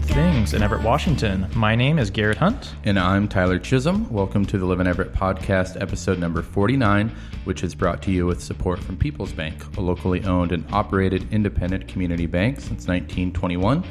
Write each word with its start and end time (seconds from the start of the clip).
good 0.00 0.04
things 0.10 0.52
in 0.52 0.62
Everett, 0.62 0.82
Washington. 0.82 1.46
My 1.54 1.74
name 1.74 1.98
is 1.98 2.10
Garrett 2.10 2.36
Hunt. 2.36 2.74
And 2.84 2.98
I'm 2.98 3.26
Tyler 3.26 3.58
Chisholm. 3.58 4.06
Welcome 4.10 4.44
to 4.46 4.58
the 4.58 4.66
Live 4.66 4.80
in 4.80 4.86
Everett 4.86 5.14
podcast, 5.14 5.80
episode 5.80 6.18
number 6.18 6.42
49, 6.42 7.08
which 7.44 7.64
is 7.64 7.74
brought 7.74 8.02
to 8.02 8.10
you 8.10 8.26
with 8.26 8.42
support 8.42 8.78
from 8.78 8.98
People's 8.98 9.32
Bank, 9.32 9.54
a 9.78 9.80
locally 9.80 10.22
owned 10.24 10.52
and 10.52 10.66
operated 10.70 11.32
independent 11.32 11.88
community 11.88 12.26
bank 12.26 12.56
since 12.56 12.86
1921. 12.86 13.82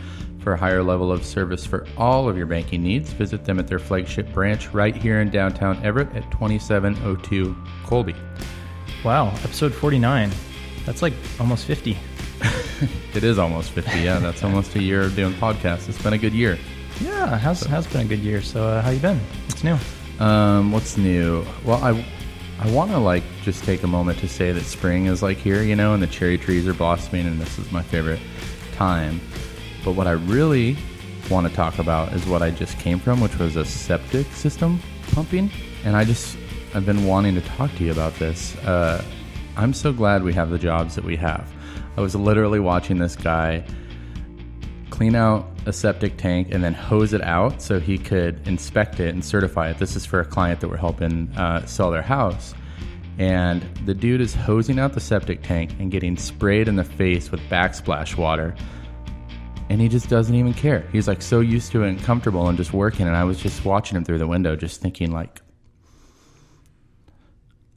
For 0.41 0.53
a 0.53 0.57
higher 0.57 0.83
level 0.83 1.11
of 1.11 1.25
service 1.25 1.65
for 1.65 1.87
all 1.97 2.29
of 2.29 2.37
your 2.37 2.45
banking 2.45 2.83
needs, 2.83 3.11
visit 3.11 3.43
them 3.43 3.57
at 3.57 3.65
their 3.65 3.79
flagship 3.79 4.31
branch 4.31 4.67
right 4.75 4.95
here 4.95 5.21
in 5.21 5.31
downtown 5.31 5.83
Everett 5.83 6.13
at 6.15 6.29
2702 6.29 7.55
Colby. 7.83 8.15
Wow, 9.03 9.29
episode 9.29 9.73
49. 9.73 10.29
That's 10.85 11.01
like 11.01 11.13
almost 11.39 11.65
50. 11.65 11.97
It 13.15 13.23
is 13.23 13.39
almost 13.39 13.71
50. 13.71 14.01
Yeah, 14.01 14.19
that's 14.19 14.43
almost 14.43 14.75
a 14.75 14.83
year 14.83 15.01
of 15.01 15.15
doing 15.15 15.33
podcasts. 15.35 15.87
It's 15.87 16.01
been 16.03 16.11
a 16.11 16.17
good 16.17 16.33
year. 16.33 16.59
Yeah, 16.99 17.33
it 17.33 17.37
has, 17.37 17.61
has 17.61 17.87
been 17.87 18.01
a 18.01 18.09
good 18.09 18.19
year. 18.19 18.41
So, 18.41 18.67
uh, 18.67 18.81
how 18.81 18.89
you 18.89 18.99
been? 18.99 19.19
What's 19.47 19.63
new? 19.63 19.77
Um, 20.19 20.73
what's 20.73 20.97
new? 20.97 21.45
Well, 21.63 21.81
I 21.81 22.05
I 22.59 22.69
want 22.71 22.91
to 22.91 22.97
like 22.97 23.23
just 23.43 23.63
take 23.63 23.83
a 23.83 23.87
moment 23.87 24.19
to 24.19 24.27
say 24.27 24.51
that 24.51 24.63
spring 24.63 25.05
is 25.05 25.21
like 25.21 25.37
here, 25.37 25.61
you 25.61 25.75
know, 25.75 25.93
and 25.93 26.03
the 26.03 26.07
cherry 26.07 26.37
trees 26.37 26.67
are 26.67 26.73
blossoming, 26.73 27.25
and 27.25 27.39
this 27.39 27.57
is 27.57 27.71
my 27.71 27.83
favorite 27.83 28.19
time. 28.73 29.21
But 29.83 29.93
what 29.93 30.07
I 30.07 30.11
really 30.11 30.77
want 31.29 31.47
to 31.47 31.53
talk 31.53 31.79
about 31.79 32.13
is 32.13 32.25
what 32.25 32.41
I 32.41 32.51
just 32.51 32.77
came 32.79 32.99
from, 32.99 33.19
which 33.21 33.37
was 33.37 33.55
a 33.55 33.65
septic 33.65 34.27
system 34.33 34.79
pumping, 35.13 35.51
and 35.83 35.95
I 35.95 36.03
just 36.03 36.37
I've 36.73 36.85
been 36.85 37.05
wanting 37.05 37.35
to 37.35 37.41
talk 37.41 37.73
to 37.75 37.83
you 37.83 37.91
about 37.91 38.13
this. 38.15 38.57
Uh, 38.57 39.03
I'm 39.57 39.73
so 39.73 39.93
glad 39.93 40.23
we 40.23 40.33
have 40.33 40.49
the 40.49 40.59
jobs 40.59 40.95
that 40.95 41.03
we 41.03 41.15
have. 41.15 41.49
I 41.97 42.01
was 42.01 42.15
literally 42.15 42.59
watching 42.59 42.97
this 42.97 43.15
guy 43.15 43.63
clean 44.89 45.15
out 45.15 45.47
a 45.65 45.73
septic 45.73 46.17
tank 46.17 46.49
and 46.51 46.63
then 46.63 46.73
hose 46.73 47.13
it 47.13 47.21
out 47.21 47.61
so 47.61 47.79
he 47.79 47.97
could 47.97 48.47
inspect 48.47 48.99
it 48.99 49.13
and 49.13 49.23
certify 49.23 49.69
it. 49.69 49.77
This 49.77 49.95
is 49.95 50.05
for 50.05 50.19
a 50.19 50.25
client 50.25 50.59
that 50.61 50.69
we're 50.69 50.77
helping 50.77 51.29
uh, 51.37 51.65
sell 51.65 51.91
their 51.91 52.01
house. 52.01 52.53
And 53.17 53.61
the 53.85 53.93
dude 53.93 54.21
is 54.21 54.33
hosing 54.33 54.77
out 54.79 54.93
the 54.93 54.99
septic 54.99 55.41
tank 55.41 55.71
and 55.79 55.89
getting 55.89 56.17
sprayed 56.17 56.67
in 56.67 56.75
the 56.75 56.83
face 56.83 57.31
with 57.31 57.39
backsplash 57.49 58.17
water. 58.17 58.55
And 59.69 59.81
he 59.81 59.87
just 59.87 60.09
doesn't 60.09 60.35
even 60.35 60.53
care. 60.53 60.81
He's 60.91 61.07
like 61.07 61.21
so 61.21 61.39
used 61.39 61.71
to 61.71 61.83
it 61.83 61.89
and 61.89 61.99
comfortable 62.03 62.47
and 62.47 62.57
just 62.57 62.73
working. 62.73 63.07
And 63.07 63.15
I 63.15 63.23
was 63.23 63.39
just 63.39 63.65
watching 63.65 63.97
him 63.97 64.03
through 64.03 64.19
the 64.19 64.27
window, 64.27 64.55
just 64.55 64.81
thinking 64.81 65.11
like, 65.11 65.41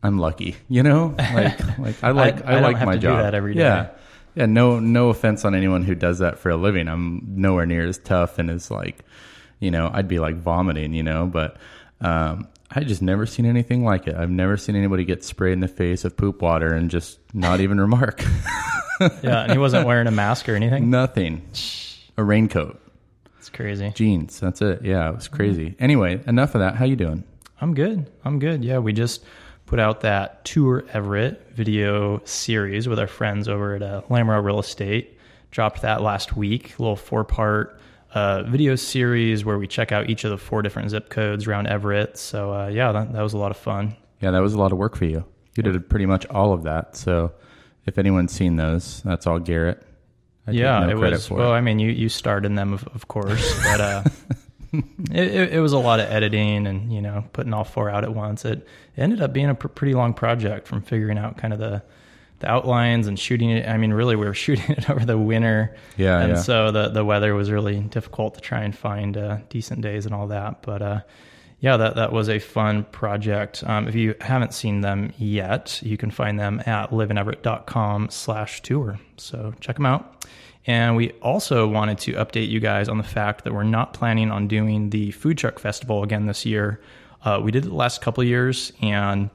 I'm 0.02 0.18
lucky, 0.18 0.56
you 0.68 0.82
know. 0.82 1.14
Like, 1.34 1.78
like 1.78 2.04
I 2.04 2.10
like 2.10 2.44
I, 2.44 2.50
I 2.50 2.52
don't 2.54 2.62
like 2.62 2.76
have 2.76 2.86
my 2.86 2.94
to 2.94 3.00
do 3.00 3.06
job. 3.06 3.22
that 3.22 3.34
every 3.34 3.54
day. 3.54 3.60
Yeah, 3.60 3.88
yeah. 4.34 4.46
No, 4.46 4.78
no 4.80 5.08
offense 5.10 5.44
on 5.44 5.54
anyone 5.54 5.82
who 5.84 5.94
does 5.94 6.18
that 6.20 6.38
for 6.38 6.50
a 6.50 6.56
living. 6.56 6.88
I'm 6.88 7.22
nowhere 7.26 7.66
near 7.66 7.86
as 7.86 7.98
tough 7.98 8.38
and 8.38 8.50
as 8.50 8.70
like, 8.70 9.04
you 9.60 9.70
know, 9.70 9.90
I'd 9.92 10.08
be 10.08 10.18
like 10.18 10.36
vomiting, 10.36 10.92
you 10.94 11.02
know. 11.02 11.26
But 11.26 11.56
um, 12.00 12.48
I 12.70 12.84
just 12.84 13.02
never 13.02 13.26
seen 13.26 13.46
anything 13.46 13.84
like 13.84 14.06
it. 14.06 14.14
I've 14.14 14.30
never 14.30 14.56
seen 14.56 14.76
anybody 14.76 15.04
get 15.04 15.24
sprayed 15.24 15.54
in 15.54 15.60
the 15.60 15.68
face 15.68 16.04
with 16.04 16.16
poop 16.16 16.42
water 16.42 16.72
and 16.74 16.90
just 16.90 17.18
not 17.34 17.60
even 17.60 17.80
remark. 17.80 18.22
Yeah, 19.22 19.42
and 19.44 19.52
he 19.52 19.58
wasn't 19.58 19.86
wearing 19.86 20.08
a 20.08 20.10
mask 20.10 20.48
or 20.48 20.56
anything. 20.56 20.90
Nothing. 20.90 21.48
A 22.16 22.24
raincoat, 22.24 22.80
It's 23.38 23.48
crazy. 23.48 23.92
jeans. 23.94 24.40
That's 24.40 24.60
it. 24.60 24.82
Yeah, 24.84 25.08
it 25.10 25.14
was 25.14 25.28
crazy. 25.28 25.76
Anyway, 25.78 26.20
enough 26.26 26.56
of 26.56 26.62
that. 26.62 26.74
How 26.74 26.84
you 26.84 26.96
doing? 26.96 27.22
I'm 27.60 27.74
good. 27.74 28.10
I'm 28.24 28.40
good. 28.40 28.64
Yeah, 28.64 28.78
we 28.78 28.92
just 28.92 29.22
put 29.68 29.78
out 29.78 30.00
that 30.00 30.44
Tour 30.46 30.82
Everett 30.94 31.46
video 31.52 32.22
series 32.24 32.88
with 32.88 32.98
our 32.98 33.06
friends 33.06 33.48
over 33.48 33.74
at 33.74 33.82
uh, 33.82 34.00
Lamro 34.08 34.42
Real 34.42 34.58
Estate. 34.58 35.18
Dropped 35.50 35.82
that 35.82 36.00
last 36.00 36.34
week, 36.36 36.78
a 36.78 36.82
little 36.82 36.96
four 36.96 37.22
part 37.22 37.78
uh, 38.14 38.44
video 38.44 38.76
series 38.76 39.44
where 39.44 39.58
we 39.58 39.66
check 39.66 39.92
out 39.92 40.08
each 40.08 40.24
of 40.24 40.30
the 40.30 40.38
four 40.38 40.62
different 40.62 40.88
zip 40.90 41.10
codes 41.10 41.46
around 41.46 41.66
Everett. 41.66 42.16
So, 42.16 42.52
uh, 42.52 42.68
yeah, 42.68 42.92
that, 42.92 43.12
that 43.12 43.20
was 43.22 43.34
a 43.34 43.38
lot 43.38 43.50
of 43.50 43.58
fun. 43.58 43.94
Yeah, 44.22 44.30
that 44.30 44.40
was 44.40 44.54
a 44.54 44.58
lot 44.58 44.72
of 44.72 44.78
work 44.78 44.96
for 44.96 45.04
you. 45.04 45.22
You 45.54 45.62
did 45.62 45.90
pretty 45.90 46.06
much 46.06 46.24
all 46.26 46.54
of 46.54 46.62
that. 46.62 46.96
So, 46.96 47.32
if 47.84 47.98
anyone's 47.98 48.32
seen 48.32 48.56
those, 48.56 49.02
that's 49.02 49.26
all 49.26 49.38
Garrett. 49.38 49.82
I 50.46 50.52
yeah, 50.52 50.80
no 50.80 50.88
it 50.90 50.96
was. 50.98 51.26
for 51.28 51.34
Well, 51.34 51.52
it. 51.52 51.56
I 51.56 51.60
mean, 51.60 51.78
you 51.78 51.90
you 51.90 52.08
starred 52.08 52.46
in 52.46 52.54
them, 52.54 52.72
of, 52.72 52.86
of 52.94 53.06
course, 53.08 53.54
but 53.64 53.80
uh, 53.80 54.02
it, 54.72 54.84
it, 55.12 55.52
it 55.54 55.60
was 55.60 55.72
a 55.72 55.78
lot 55.78 56.00
of 56.00 56.10
editing 56.10 56.66
and 56.66 56.92
you 56.92 57.00
know 57.00 57.24
putting 57.32 57.52
all 57.54 57.64
four 57.64 57.88
out 57.90 58.04
at 58.04 58.14
once. 58.14 58.44
It, 58.44 58.58
it 58.96 59.00
ended 59.00 59.20
up 59.22 59.32
being 59.32 59.48
a 59.48 59.54
pr- 59.54 59.68
pretty 59.68 59.94
long 59.94 60.14
project 60.14 60.66
from 60.66 60.82
figuring 60.82 61.18
out 61.18 61.36
kind 61.38 61.52
of 61.52 61.58
the 61.58 61.82
the 62.40 62.48
outlines 62.48 63.08
and 63.08 63.18
shooting 63.18 63.50
it. 63.50 63.68
I 63.68 63.76
mean, 63.78 63.92
really, 63.92 64.14
we 64.14 64.24
were 64.26 64.34
shooting 64.46 64.70
it 64.76 64.88
over 64.88 65.04
the 65.04 65.18
winter, 65.18 65.74
Yeah, 65.96 66.20
and 66.20 66.32
yeah. 66.34 66.40
so 66.40 66.70
the 66.70 66.88
the 66.88 67.04
weather 67.04 67.34
was 67.34 67.50
really 67.50 67.80
difficult 67.80 68.34
to 68.34 68.40
try 68.40 68.62
and 68.62 68.76
find 68.76 69.16
uh, 69.16 69.38
decent 69.48 69.80
days 69.80 70.06
and 70.06 70.14
all 70.14 70.28
that. 70.28 70.62
But 70.62 70.82
uh, 70.82 71.00
yeah, 71.60 71.76
that 71.76 71.96
that 71.96 72.12
was 72.12 72.28
a 72.28 72.38
fun 72.38 72.84
project. 72.84 73.64
Um, 73.66 73.88
if 73.88 73.94
you 73.96 74.14
haven't 74.20 74.54
seen 74.54 74.82
them 74.82 75.12
yet, 75.18 75.80
you 75.82 75.96
can 75.96 76.10
find 76.12 76.38
them 76.38 76.62
at 76.66 76.90
liveineverett.com 76.90 78.10
slash 78.10 78.62
tour. 78.62 78.98
So 79.16 79.54
check 79.60 79.76
them 79.76 79.86
out. 79.86 80.24
And 80.68 80.96
we 80.96 81.12
also 81.22 81.66
wanted 81.66 81.96
to 82.00 82.12
update 82.12 82.50
you 82.50 82.60
guys 82.60 82.90
on 82.90 82.98
the 82.98 83.04
fact 83.04 83.44
that 83.44 83.54
we're 83.54 83.62
not 83.62 83.94
planning 83.94 84.30
on 84.30 84.48
doing 84.48 84.90
the 84.90 85.12
food 85.12 85.38
truck 85.38 85.58
festival 85.58 86.02
again 86.02 86.26
this 86.26 86.44
year. 86.44 86.82
Uh, 87.24 87.40
we 87.42 87.50
did 87.50 87.64
it 87.64 87.68
the 87.70 87.74
last 87.74 88.02
couple 88.02 88.22
years, 88.22 88.70
and 88.82 89.30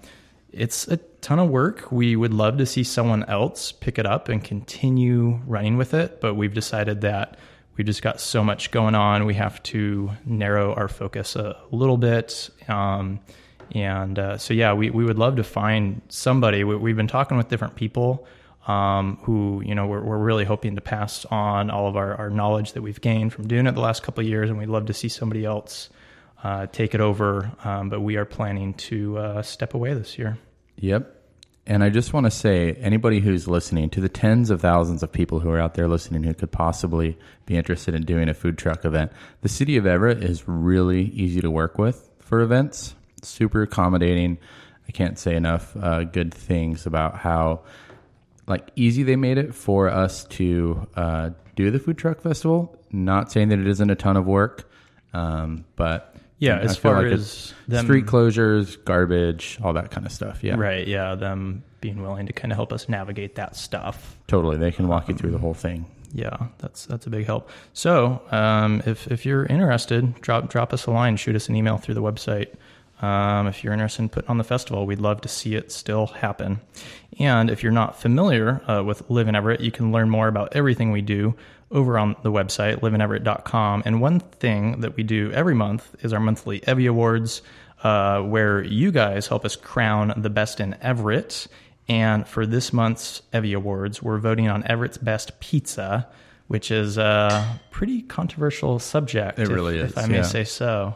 it's 0.52 0.88
a 0.88 0.98
ton 1.22 1.40
of 1.40 1.50
work. 1.50 1.92
We 1.92 2.16
would 2.16 2.36
love 2.36 2.60
to 2.60 2.68
see 2.68 2.84
someone 2.84 3.24
else 3.24 3.72
pick 3.72 3.98
it 3.98 4.06
up 4.06 4.30
and 4.30 4.44
continue 4.44 5.40
running 5.48 5.76
with 5.76 5.96
it, 5.96 6.22
but 6.22 6.36
we've 6.36 6.54
decided 6.54 7.02
that 7.02 7.40
we've 7.78 7.88
just 7.88 8.04
got 8.04 8.20
so 8.20 8.44
much 8.44 8.70
going 8.70 8.94
on. 8.94 9.26
We 9.26 9.34
have 9.34 9.62
to 9.64 10.12
narrow 10.26 10.76
our 10.76 10.88
focus 10.88 11.36
a 11.36 11.58
little 11.72 11.98
bit. 11.98 12.52
Um, 12.68 13.20
and 13.72 14.20
uh, 14.20 14.38
so, 14.38 14.54
yeah, 14.54 14.74
we, 14.74 14.92
we 14.92 15.04
would 15.04 15.18
love 15.18 15.38
to 15.38 15.44
find 15.44 16.00
somebody. 16.10 16.64
We, 16.64 16.76
we've 16.76 16.96
been 16.96 17.08
talking 17.08 17.38
with 17.38 17.48
different 17.48 17.76
people 17.76 18.28
um, 18.68 19.18
who, 19.24 19.62
you 19.66 19.76
know, 19.76 19.88
we're, 19.88 20.02
we're 20.02 20.18
really 20.18 20.46
hoping 20.46 20.76
to 20.76 20.82
pass 20.82 21.26
on 21.26 21.70
all 21.70 21.88
of 21.88 21.98
our, 21.98 22.16
our 22.16 22.30
knowledge 22.30 22.74
that 22.74 22.82
we've 22.82 23.02
gained 23.02 23.34
from 23.34 23.48
doing 23.48 23.68
it 23.68 23.74
the 23.74 23.82
last 23.82 24.04
couple 24.04 24.22
of 24.22 24.28
years. 24.28 24.50
And 24.50 24.58
we'd 24.58 24.70
love 24.70 24.86
to 24.86 24.94
see 24.94 25.10
somebody 25.10 25.46
else 25.46 25.90
uh, 26.44 26.68
take 26.68 26.94
it 26.96 27.02
over. 27.02 27.52
Um, 27.64 27.90
but 27.90 28.02
we 28.02 28.16
are 28.16 28.26
planning 28.26 28.74
to 28.76 29.18
uh, 29.18 29.42
step 29.42 29.74
away 29.74 29.94
this 29.94 30.18
year. 30.18 30.38
Yep. 30.78 31.20
And 31.66 31.82
I 31.82 31.90
just 31.90 32.12
want 32.12 32.26
to 32.26 32.32
say, 32.32 32.74
anybody 32.74 33.22
who's 33.22 33.48
listening, 33.48 33.90
to 33.92 34.02
the 34.02 34.10
tens 34.10 34.50
of 34.50 34.60
thousands 34.60 35.02
of 35.02 35.12
people 35.12 35.40
who 35.40 35.50
are 35.50 35.60
out 35.60 35.76
there 35.76 35.88
listening 35.88 36.24
who 36.24 36.34
could 36.34 36.52
possibly 36.52 37.18
be 37.46 37.56
interested 37.56 37.96
in 37.96 38.04
doing 38.04 38.28
a 38.28 38.34
food 38.34 38.58
truck 38.58 38.84
event, 38.84 39.14
the 39.42 39.50
city 39.50 39.78
of 39.78 39.86
Everett 39.86 40.22
is 40.22 40.46
really 40.46 41.06
easy 41.12 41.40
to 41.40 41.50
work 41.50 41.78
with 41.78 42.10
for 42.20 42.42
events. 42.42 42.96
Super 43.22 43.62
accommodating. 43.62 44.40
I 44.90 44.92
can't 44.92 45.18
say 45.18 45.36
enough 45.36 45.74
uh, 45.78 46.04
good 46.04 46.34
things 46.34 46.86
about 46.86 47.16
how 47.16 47.62
like 48.48 48.70
easy 48.76 49.04
they 49.04 49.16
made 49.16 49.38
it 49.38 49.54
for 49.56 49.90
us 49.90 50.26
to 50.26 50.88
uh, 50.96 51.30
do 51.56 51.72
the 51.72 51.80
food 51.80 51.98
truck 51.98 52.22
festival. 52.22 52.78
Not 52.92 53.32
saying 53.32 53.50
that 53.50 53.60
it 53.60 53.68
isn't 53.68 53.90
a 53.90 53.96
ton 53.96 54.18
of 54.18 54.26
work, 54.26 54.70
um, 55.14 55.66
but 55.76 56.16
Yeah, 56.40 56.60
as 56.60 56.78
far 56.78 57.04
like 57.04 57.12
as 57.14 57.54
them- 57.68 57.86
street 57.86 58.06
closures, 58.06 58.84
garbage, 58.86 59.58
all 59.64 59.74
that 59.74 59.92
kind 59.92 60.06
of 60.06 60.12
stuff. 60.12 60.44
Yeah, 60.44 60.56
Right. 60.56 60.88
Yeah. 60.88 61.16
Them 61.16 61.64
being 61.82 62.02
willing 62.02 62.28
to 62.28 62.34
kind 62.34 62.52
of 62.52 62.56
help 62.58 62.72
us 62.72 62.88
navigate 62.88 63.36
that 63.36 63.56
stuff. 63.56 64.18
totally. 64.28 64.58
They 64.58 64.72
can 64.72 64.88
walk 64.88 65.10
you 65.10 65.16
through 65.16 65.32
the 65.32 65.38
whole 65.38 65.54
thing. 65.54 65.86
Yeah, 66.16 66.38
that's 66.60 66.86
that's 66.86 67.08
a 67.08 67.10
big 67.10 67.26
help. 67.26 67.50
So, 67.74 68.22
um, 68.30 68.84
if 68.86 69.08
if 69.12 69.26
you're 69.26 69.46
interested, 69.48 70.22
drop 70.22 70.48
drop 70.48 70.72
us 70.72 70.86
a 70.86 70.92
line, 70.92 71.18
shoot 71.18 71.36
us 71.36 71.50
an 71.50 71.56
email 71.56 71.78
through 71.78 71.96
the 71.96 72.04
website. 72.04 72.50
Um, 73.04 73.48
if 73.48 73.66
you're 73.66 73.74
interested 73.74 74.04
in 74.04 74.10
putting 74.10 74.30
on 74.30 74.38
the 74.38 74.46
festival, 74.46 74.86
we'd 74.86 75.02
love 75.02 75.20
to 75.22 75.28
see 75.28 75.56
it 75.56 75.74
still 75.74 76.08
happen. 76.08 76.62
And 77.20 77.50
if 77.50 77.62
you're 77.62 77.74
not 77.74 78.00
familiar 78.00 78.62
uh, 78.70 78.82
with 78.82 79.10
Live 79.10 79.28
in 79.28 79.36
Everett, 79.36 79.60
you 79.60 79.72
can 79.72 79.92
learn 79.92 80.10
more 80.10 80.30
about 80.30 80.56
everything 80.56 80.94
we 80.94 81.02
do 81.02 81.36
over 81.70 81.98
on 82.00 82.16
the 82.24 82.32
website, 82.32 82.80
liveineverett.com. 82.80 83.84
And 83.86 84.00
one 84.00 84.22
thing 84.22 84.80
that 84.80 84.96
we 84.96 85.04
do 85.04 85.34
every 85.34 85.54
month 85.54 85.94
is 86.02 86.14
our 86.14 86.22
monthly 86.22 86.62
Evvy 86.62 86.90
Awards, 86.90 87.42
uh, 87.84 88.22
where 88.22 88.64
you 88.64 88.90
guys 88.90 89.28
help 89.28 89.44
us 89.44 89.58
crown 89.58 90.14
the 90.16 90.30
best 90.30 90.62
in 90.62 90.78
Everett. 90.82 91.48
And 91.90 92.26
for 92.26 92.46
this 92.46 92.72
month's 92.72 93.22
Evvy 93.34 93.54
Awards, 93.54 94.02
we're 94.02 94.20
voting 94.20 94.48
on 94.48 94.64
Everett's 94.66 94.98
best 94.98 95.42
pizza, 95.42 96.08
which 96.48 96.72
is 96.72 96.98
a 96.98 97.60
pretty 97.70 98.04
controversial 98.04 98.80
subject. 98.80 99.40
It 99.40 99.44
if- 99.44 99.50
really 99.50 99.80
if 99.80 99.98
I 99.98 100.06
may 100.06 100.18
yeah. 100.18 100.22
say 100.22 100.46
so. 100.46 100.96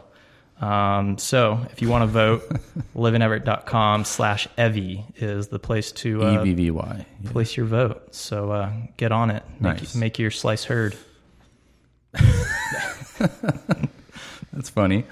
Um, 0.60 1.18
so 1.18 1.64
if 1.70 1.80
you 1.82 1.88
want 1.88 2.02
to 2.02 2.06
vote, 2.06 2.48
liveineverett.com 2.96 4.04
slash 4.04 4.48
Evvy 4.58 5.04
is 5.16 5.48
the 5.48 5.58
place 5.58 5.92
to 5.92 6.22
uh, 6.24 6.40
E 6.42 6.44
V 6.44 6.54
V 6.54 6.70
Y. 6.72 7.06
Yeah. 7.22 7.30
place 7.30 7.56
your 7.56 7.66
vote. 7.66 8.14
So 8.14 8.50
uh, 8.50 8.72
get 8.96 9.12
on 9.12 9.30
it. 9.30 9.44
Make, 9.60 9.78
Nice. 9.78 9.94
make 9.94 10.18
your 10.18 10.30
slice 10.32 10.64
heard. 10.64 10.96
That's 14.52 14.70
funny. 14.70 15.04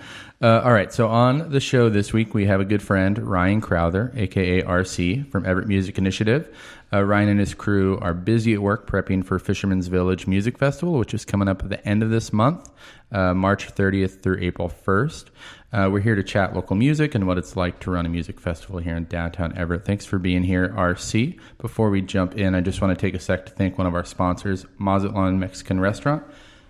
Uh, 0.43 0.61
all 0.65 0.73
right. 0.73 0.93
So 0.93 1.09
on 1.09 1.51
the 1.51 1.61
show 1.61 1.89
this 1.89 2.13
week, 2.13 2.35
we 2.35 2.47
have 2.47 2.61
a 2.61 2.65
good 2.65 2.83
friend, 2.83 3.17
Ryan 3.19 3.61
Crowther, 3.61 4.13
aka 4.17 4.63
RC 4.63 5.31
from 5.31 5.47
Everett 5.47 5.69
Music 5.69 5.97
Initiative. 5.99 6.55
Uh, 6.93 7.03
Ryan 7.03 7.31
and 7.31 7.41
his 7.41 7.55
crew 7.55 7.99
are 8.01 8.15
busy 8.15 8.55
at 8.55 8.63
work 8.63 8.89
prepping 8.89 9.25
for 9.25 9.39
Fisherman's 9.39 9.89
Village 9.89 10.27
Music 10.27 10.57
Festival, 10.57 10.99
which 10.99 11.15
is 11.15 11.25
coming 11.25 11.49
up 11.49 11.63
at 11.63 11.69
the 11.69 11.87
end 11.87 12.03
of 12.03 12.11
this 12.11 12.33
month, 12.33 12.71
uh, 13.11 13.35
March 13.35 13.75
30th 13.75 14.23
through 14.23 14.39
April 14.41 14.69
1st. 14.69 15.27
Uh, 15.73 15.89
we're 15.91 16.01
here 16.01 16.15
to 16.15 16.23
chat 16.23 16.55
local 16.55 16.77
music 16.77 17.15
and 17.15 17.27
what 17.27 17.39
it's 17.39 17.57
like 17.57 17.81
to 17.81 17.91
run 17.91 18.07
a 18.07 18.09
music 18.09 18.39
festival 18.41 18.79
here 18.79 18.97
in 18.97 19.05
downtown 19.07 19.57
Everett. 19.59 19.85
Thanks 19.85 20.07
for 20.07 20.19
being 20.19 20.45
here, 20.45 20.69
RC. 20.69 21.39
Before 21.59 21.91
we 21.91 22.01
jump 22.01 22.37
in, 22.37 22.55
I 22.55 22.61
just 22.61 22.81
want 22.81 22.97
to 22.97 23.01
take 23.01 23.15
a 23.15 23.21
sec 23.21 23.47
to 23.47 23.53
thank 23.53 23.77
one 23.77 23.87
of 23.87 23.95
our 23.95 24.05
sponsors, 24.05 24.65
Mazatlan 24.79 25.41
Mexican 25.41 25.81
Restaurant. 25.81 26.23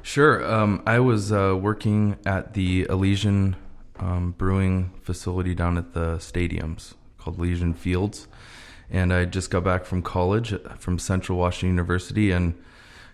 Sure. 0.01 0.45
Um, 0.51 0.81
I 0.85 0.99
was 0.99 1.31
uh, 1.31 1.57
working 1.59 2.17
at 2.25 2.53
the 2.53 2.87
Elysian 2.89 3.55
um, 3.99 4.31
Brewing 4.31 4.91
facility 5.01 5.53
down 5.53 5.77
at 5.77 5.93
the 5.93 6.17
stadiums 6.17 6.93
called 7.17 7.37
Elysian 7.37 7.73
Fields. 7.73 8.27
And 8.89 9.13
I 9.13 9.25
just 9.25 9.51
got 9.51 9.63
back 9.63 9.85
from 9.85 10.01
college 10.01 10.53
from 10.79 10.97
Central 10.97 11.37
Washington 11.37 11.69
University 11.69 12.31
and 12.31 12.55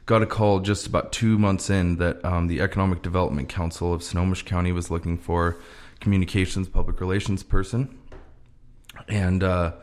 got 0.05 0.21
a 0.21 0.25
call 0.25 0.59
just 0.59 0.87
about 0.87 1.11
two 1.11 1.37
months 1.37 1.69
in 1.69 1.97
that 1.97 2.23
um, 2.23 2.47
the 2.47 2.61
Economic 2.61 3.01
Development 3.01 3.49
Council 3.49 3.93
of 3.93 4.03
Snohomish 4.03 4.43
County 4.43 4.71
was 4.71 4.89
looking 4.89 5.17
for 5.17 5.57
communications 5.99 6.69
public 6.69 7.01
relations 7.01 7.43
person. 7.43 7.97
And 9.07 9.43
uh, 9.43 9.73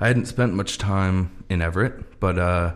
I 0.00 0.06
hadn't 0.08 0.26
spent 0.26 0.54
much 0.54 0.78
time 0.78 1.44
in 1.48 1.62
Everett, 1.62 2.18
but 2.20 2.38
uh, 2.38 2.72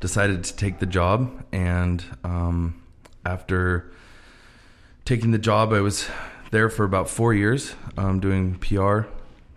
decided 0.00 0.44
to 0.44 0.56
take 0.56 0.78
the 0.78 0.86
job. 0.86 1.44
And 1.52 2.04
um, 2.24 2.82
after 3.24 3.90
taking 5.04 5.30
the 5.30 5.38
job, 5.38 5.72
I 5.72 5.80
was 5.80 6.08
there 6.50 6.68
for 6.68 6.84
about 6.84 7.08
four 7.08 7.32
years 7.34 7.74
um, 7.96 8.20
doing 8.20 8.56
PR, 8.56 9.02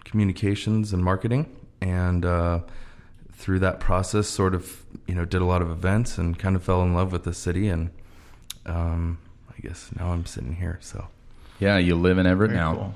communications, 0.06 0.94
and 0.94 1.04
marketing. 1.04 1.54
And 1.81 2.25
uh, 2.25 2.62
through 3.34 3.60
that 3.60 3.80
process, 3.80 4.28
sort 4.28 4.54
of, 4.54 4.84
you 5.07 5.16
know, 5.16 5.25
did 5.25 5.42
a 5.42 5.46
lot 5.46 5.62
of 5.62 5.69
events 5.69 6.18
and 6.18 6.38
kind 6.38 6.56
of 6.56 6.63
fell 6.63 6.84
in 6.84 6.94
love 6.94 7.12
with 7.12 7.24
the 7.24 7.34
city. 7.34 7.68
And 7.69 7.90
um, 8.66 9.18
I 9.50 9.60
guess 9.62 9.90
now 9.98 10.12
I'm 10.12 10.25
sitting 10.25 10.56
here. 10.56 10.78
So, 10.81 11.07
Yeah, 11.60 11.78
you 11.78 11.96
live 11.96 12.18
in 12.18 12.25
Everett 12.25 12.51
Very 12.51 12.62
now. 12.62 12.75
cool. 12.75 12.96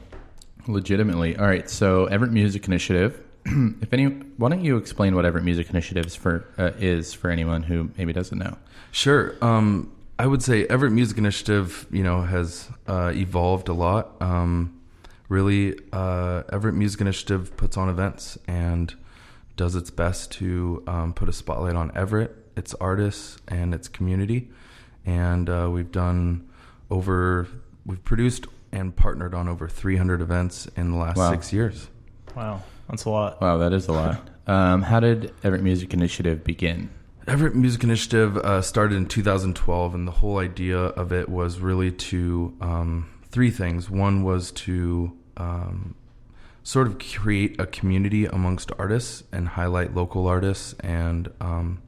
Legitimately. 0.68 1.38
All 1.38 1.46
right. 1.46 1.70
So 1.70 2.06
Everett 2.06 2.32
Music 2.32 2.68
Initiative. 2.68 3.22
if 3.46 3.92
any, 3.92 4.06
why 4.06 4.50
don't 4.50 4.64
you 4.64 4.78
explain 4.78 5.16
what 5.16 5.26
Everett 5.26 5.44
Music 5.44 5.70
Initiatives 5.70 6.16
for 6.16 6.46
uh, 6.58 6.72
is 6.78 7.14
for 7.14 7.30
anyone 7.30 7.64
who 7.64 7.90
maybe 7.98 8.14
doesn't 8.14 8.38
know? 8.38 8.58
Sure. 8.92 9.36
Um, 9.42 9.92
I 10.18 10.28
would 10.28 10.42
say 10.42 10.66
Everett 10.68 10.94
Music 10.94 11.18
Initiative, 11.18 11.88
you 11.92 12.04
know, 12.04 12.22
has 12.22 12.70
uh, 12.88 13.12
evolved 13.14 13.68
a 13.68 13.74
lot. 13.74 14.12
Um, 14.22 14.80
really, 15.28 15.78
uh, 15.92 16.44
Everett 16.52 16.76
Music 16.76 17.02
Initiative 17.02 17.58
puts 17.58 17.76
on 17.76 17.90
events 17.90 18.38
and 18.48 18.94
does 19.58 19.76
its 19.76 19.90
best 19.90 20.32
to 20.34 20.84
um, 20.88 21.14
put 21.14 21.28
a 21.28 21.34
spotlight 21.34 21.76
on 21.76 21.92
Everett, 21.96 22.36
its 22.56 22.74
artists, 22.76 23.38
and 23.48 23.74
its 23.74 23.88
community. 23.88 24.50
And 25.06 25.50
uh, 25.50 25.70
we've 25.72 25.92
done 25.92 26.48
over, 26.90 27.48
we've 27.86 28.04
produced 28.04 28.46
and 28.74 28.94
partnered 28.94 29.34
on 29.34 29.48
over 29.48 29.70
300 29.70 30.20
events 30.20 30.68
in 30.76 30.92
the 30.92 30.98
last 30.98 31.16
Wow. 31.16 31.32
six 31.32 31.54
years. 31.54 31.88
Wow. 32.36 32.62
That's 32.90 33.06
a 33.06 33.10
lot. 33.10 33.40
Wow, 33.42 33.58
that 33.60 33.72
is 33.72 33.88
a 33.88 33.94
lot. 33.94 34.30
Um, 34.46 34.82
how 34.82 35.00
did 35.00 35.32
Everett 35.42 35.64
Music 35.64 35.94
Initiative 35.94 36.44
begin? 36.44 36.90
Everett 37.30 37.56
Music 37.56 37.82
Initiative 37.86 38.36
uh, 38.36 38.62
started 38.62 38.98
in 38.98 39.06
2012, 39.06 39.96
and 39.96 40.06
the 40.06 40.12
whole 40.12 40.40
idea 40.40 40.78
of 40.78 41.14
it 41.14 41.30
was 41.30 41.60
really 41.60 41.92
to 41.94 42.54
um, 42.60 43.10
three 43.32 43.50
things. 43.52 43.90
One 43.90 44.22
was 44.26 44.52
to 44.52 45.14
um, 45.38 45.96
sort 46.64 46.88
of 46.88 47.00
create 47.00 47.58
a 47.58 47.66
community 47.66 48.26
amongst 48.26 48.74
artists 48.78 49.24
and 49.32 49.48
highlight 49.48 49.96
local 49.96 50.28
artists, 50.28 50.74
and 50.82 51.30
um, 51.40 51.82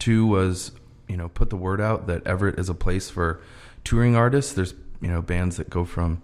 two 0.00 0.26
was 0.26 0.72
you 1.06 1.16
know 1.16 1.28
put 1.28 1.50
the 1.50 1.56
word 1.56 1.80
out 1.80 2.08
that 2.08 2.26
Everett 2.26 2.58
is 2.58 2.68
a 2.68 2.74
place 2.74 3.08
for 3.10 3.40
touring 3.84 4.16
artists. 4.16 4.54
There's 4.54 4.74
you 5.02 5.08
know 5.08 5.20
bands 5.20 5.58
that 5.58 5.68
go 5.68 5.84
from 5.84 6.22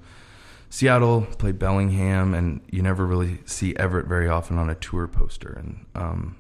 Seattle, 0.71 1.27
play 1.39 1.53
Bellingham, 1.53 2.35
and 2.35 2.61
you 2.71 2.83
never 2.83 3.07
really 3.07 3.39
see 3.45 3.75
Everett 3.77 4.07
very 4.07 4.29
often 4.29 4.59
on 4.59 4.71
a 4.71 4.75
tour 4.75 5.07
poster. 5.07 5.53
And 5.53 5.87
um, 5.95 6.37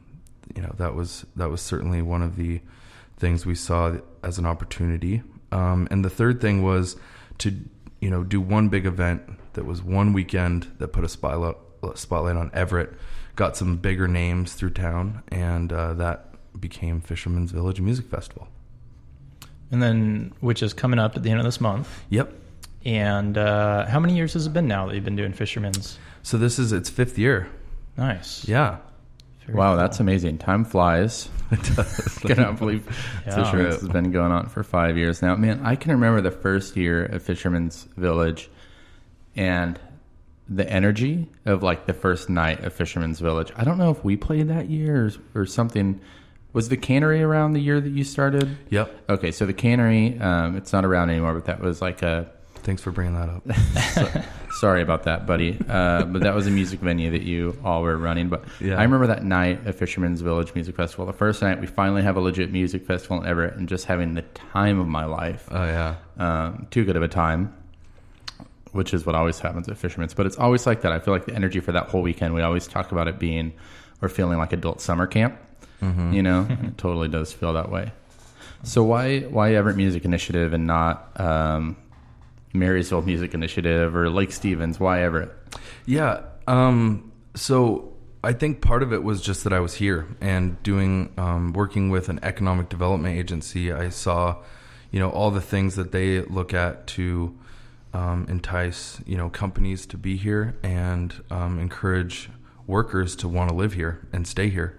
you 0.55 0.63
know 0.63 0.75
that 0.79 0.95
was 0.95 1.27
that 1.37 1.51
was 1.51 1.61
certainly 1.61 2.01
one 2.01 2.23
of 2.23 2.37
the 2.37 2.61
things 3.17 3.45
we 3.45 3.55
saw 3.55 3.97
as 4.23 4.39
an 4.39 4.47
opportunity. 4.47 5.23
Um, 5.51 5.89
and 5.91 6.05
the 6.05 6.11
third 6.11 6.41
thing 6.41 6.63
was 6.63 6.97
to 7.39 7.55
you 8.01 8.11
know 8.11 8.23
do 8.23 8.41
one 8.41 8.69
big 8.69 8.87
event 8.87 9.23
that 9.55 9.65
was 9.65 9.83
one 9.83 10.13
weekend 10.13 10.69
that 10.79 10.89
put 10.89 11.05
a 11.05 11.09
spotlight 11.09 11.57
spotlight 11.95 12.37
on 12.37 12.51
Everett, 12.53 12.93
got 13.37 13.57
some 13.57 13.77
bigger 13.77 14.09
names 14.09 14.55
through 14.55 14.71
town, 14.71 15.23
and 15.29 15.73
uh, 15.73 15.95
that 15.95 16.35
became 16.61 17.01
Fisherman's 17.01 17.51
Village 17.51 17.81
Music 17.81 18.07
Festival. 18.07 18.49
And 19.71 19.83
then, 19.83 20.33
which 20.41 20.63
is 20.63 20.73
coming 20.73 20.99
up 20.99 21.17
at 21.17 21.23
the 21.23 21.31
end 21.31 21.41
of 21.41 21.45
this 21.45 21.61
month. 21.61 21.89
Yep. 22.11 22.33
And 22.85 23.37
uh, 23.37 23.87
how 23.87 24.01
many 24.01 24.17
years 24.17 24.33
has 24.33 24.47
it 24.47 24.53
been 24.53 24.67
now 24.67 24.87
that 24.87 24.95
you've 24.95 25.05
been 25.05 25.17
doing 25.17 25.33
Fisherman's? 25.33 25.99
So 26.23 26.39
this 26.39 26.59
is 26.59 26.73
its 26.73 26.89
fifth 26.89 27.19
year. 27.19 27.49
Nice. 27.97 28.47
Yeah. 28.49 28.79
Very 29.45 29.59
Wow, 29.59 29.71
cool. 29.73 29.77
that's 29.79 30.01
amazing. 30.01 30.39
Time 30.39 30.65
flies. 30.65 31.29
I 31.51 31.57
cannot 32.27 32.59
believe 32.59 32.87
Yeah. 33.27 33.35
Fisherman's 33.35 33.81
has 33.81 33.89
been 33.89 34.11
going 34.11 34.31
on 34.33 34.49
for 34.49 34.63
five 34.63 34.97
years 34.97 35.21
now. 35.23 35.35
Man, 35.37 35.61
I 35.65 35.75
can 35.77 35.93
remember 35.93 36.21
the 36.21 36.31
first 36.31 36.77
year 36.77 37.05
of 37.05 37.23
Fisherman's 37.23 37.89
Village 37.97 38.51
and 39.37 39.79
the 40.49 40.71
energy 40.71 41.29
of 41.45 41.63
like 41.63 41.87
the 41.87 41.93
first 41.93 42.31
night 42.31 42.65
of 42.65 42.73
Fisherman's 42.73 43.21
Village. 43.21 43.53
I 43.57 43.65
don't 43.65 43.77
know 43.79 43.91
if 43.91 44.03
we 44.05 44.17
played 44.17 44.49
that 44.49 44.71
year 44.71 45.11
or, 45.35 45.43
or 45.43 45.47
something. 45.47 46.01
Was 46.53 46.69
the 46.71 46.77
cannery 46.77 47.23
around 47.23 47.53
the 47.53 47.61
year 47.61 47.81
that 47.81 47.91
you 47.91 48.05
started? 48.05 48.57
Yep. 48.71 49.11
Okay, 49.11 49.31
so 49.33 49.45
the 49.47 49.53
cannery, 49.53 50.19
um, 50.19 50.57
it's 50.57 50.73
not 50.73 50.85
around 50.85 51.11
anymore, 51.11 51.35
but 51.35 51.45
that 51.45 51.61
was 51.61 51.81
like 51.83 52.03
a 52.03 52.31
Thanks 52.63 52.83
for 52.83 52.91
bringing 52.91 53.15
that 53.15 53.29
up. 53.31 54.25
Sorry 54.59 54.83
about 54.83 55.05
that, 55.05 55.27
buddy. 55.27 55.59
Uh, 55.69 56.05
but 56.05 56.23
that 56.23 56.35
was 56.35 56.47
a 56.47 56.51
music 56.51 56.81
venue 56.81 57.11
that 57.13 57.23
you 57.23 57.57
all 57.65 57.81
were 57.83 57.97
running. 57.97 58.29
But 58.29 58.45
Yeah. 58.61 58.75
I 58.79 58.83
remember 58.83 59.07
that 59.07 59.25
night 59.25 59.67
at 59.67 59.77
Fisherman's 59.77 60.21
Village 60.21 60.55
Music 60.55 60.77
Festival. 60.77 61.07
The 61.07 61.13
first 61.15 61.41
night 61.41 61.61
we 61.61 61.67
finally 61.67 62.03
have 62.03 62.17
a 62.17 62.21
legit 62.21 62.53
music 62.53 62.85
festival 62.85 63.21
in 63.23 63.27
Everett, 63.27 63.55
and 63.55 63.69
just 63.69 63.87
having 63.87 64.15
the 64.15 64.23
time 64.53 64.81
of 64.81 64.87
my 64.87 65.05
life. 65.07 65.49
Oh 65.51 65.65
yeah. 65.65 65.95
Um, 66.19 66.67
too 66.71 66.85
good 66.85 66.97
of 66.97 67.03
a 67.03 67.09
time, 67.09 67.55
which 68.73 68.93
is 68.93 69.07
what 69.07 69.15
always 69.15 69.39
happens 69.39 69.69
at 69.69 69.79
Fisherman's. 69.79 70.13
But 70.13 70.27
it's 70.27 70.37
always 70.37 70.67
like 70.67 70.83
that. 70.83 70.93
I 70.93 70.99
feel 70.99 71.15
like 71.15 71.25
the 71.27 71.35
energy 71.35 71.61
for 71.61 71.73
that 71.73 71.89
whole 71.89 72.03
weekend. 72.03 72.35
We 72.35 72.43
always 72.43 72.67
talk 72.67 72.93
about 72.93 73.09
it 73.09 73.19
being 73.19 73.53
or 74.03 74.09
feeling 74.11 74.37
like 74.39 74.53
adult 74.53 74.81
summer 74.81 75.07
camp. 75.07 75.39
You 76.13 76.23
know, 76.23 76.47
it 76.51 76.79
totally 76.79 77.09
does 77.09 77.33
feel 77.33 77.53
that 77.53 77.71
way. 77.71 77.93
So 78.63 78.83
why 78.83 79.21
why 79.21 79.55
Everett 79.55 79.77
Music 79.77 80.05
Initiative 80.05 80.53
and 80.53 80.67
not 80.67 81.19
um, 81.21 81.77
Marysville 82.53 83.03
Music 83.03 83.35
Initiative 83.35 83.95
or 83.95 84.11
Lake 84.11 84.33
Stevens? 84.33 84.81
Why 84.81 85.03
Everett? 85.03 85.31
Yeah. 85.87 86.23
Um, 86.47 87.13
so 87.35 87.93
I 88.25 88.33
think 88.33 88.61
part 88.61 88.83
of 88.83 88.93
it 88.93 89.05
was 89.05 89.21
just 89.21 89.45
that 89.45 89.53
I 89.53 89.61
was 89.61 89.75
here 89.75 90.09
and 90.21 90.61
doing 90.63 91.13
um, 91.17 91.53
working 91.53 91.91
with 91.91 92.09
an 92.09 92.19
economic 92.23 92.69
development 92.69 93.17
agency. 93.17 93.73
I 93.73 93.91
saw, 93.91 94.43
you 94.91 94.99
know, 94.99 95.11
all 95.11 95.31
the 95.31 95.41
things 95.41 95.77
that 95.77 95.93
they 95.93 96.23
look 96.23 96.53
at 96.53 96.87
to 96.89 97.39
um, 97.95 98.27
entice 98.29 99.01
you 99.07 99.17
know 99.17 99.31
companies 99.31 99.87
to 99.87 99.97
be 99.97 100.17
here 100.17 100.57
and 100.63 101.15
um, 101.31 101.59
encourage 101.59 102.29
workers 102.67 103.17
to 103.17 103.29
want 103.29 103.49
to 103.49 103.55
live 103.55 103.73
here 103.75 104.07
and 104.13 104.27
stay 104.27 104.49
here. 104.51 104.79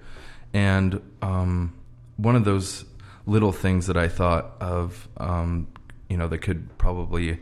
And 0.53 1.01
um, 1.21 1.73
one 2.17 2.35
of 2.35 2.45
those 2.45 2.85
little 3.25 3.51
things 3.51 3.87
that 3.87 3.97
I 3.97 4.07
thought 4.07 4.55
of, 4.59 5.07
um, 5.17 5.67
you 6.09 6.17
know, 6.17 6.27
that 6.27 6.39
could 6.39 6.77
probably 6.77 7.39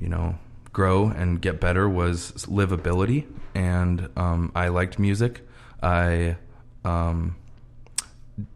you 0.00 0.08
know 0.08 0.38
grow 0.72 1.08
and 1.08 1.40
get 1.40 1.60
better 1.60 1.88
was 1.88 2.32
livability. 2.48 3.26
And 3.54 4.08
um, 4.16 4.50
i 4.54 4.68
liked 4.68 4.98
music. 4.98 5.46
I 5.82 6.36
um, 6.84 7.36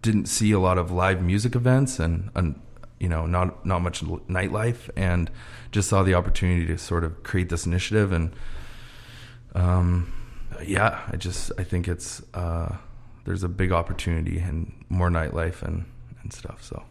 didn't 0.02 0.26
see 0.26 0.52
a 0.52 0.58
lot 0.58 0.78
of 0.78 0.90
live 0.90 1.22
music 1.22 1.54
events 1.54 1.98
and, 1.98 2.30
and 2.34 2.60
you 2.98 3.08
know 3.08 3.26
not 3.26 3.66
not 3.66 3.80
much 3.80 4.02
nightlife 4.02 4.88
and 4.96 5.30
just 5.70 5.88
saw 5.88 6.02
the 6.02 6.14
opportunity 6.14 6.66
to 6.66 6.78
sort 6.78 7.04
of 7.04 7.22
create 7.22 7.50
this 7.50 7.66
initiative 7.66 8.10
and 8.10 8.32
um 9.54 10.10
yeah 10.64 11.02
i 11.12 11.16
just 11.16 11.52
i 11.58 11.62
think 11.62 11.88
it's 11.88 12.22
uh 12.32 12.74
there's 13.26 13.42
a 13.42 13.48
big 13.48 13.72
opportunity 13.72 14.38
and 14.38 14.72
more 14.88 15.10
nightlife 15.10 15.60
and 15.62 15.84
and 16.22 16.32
stuff 16.32 16.62
so 16.64 16.82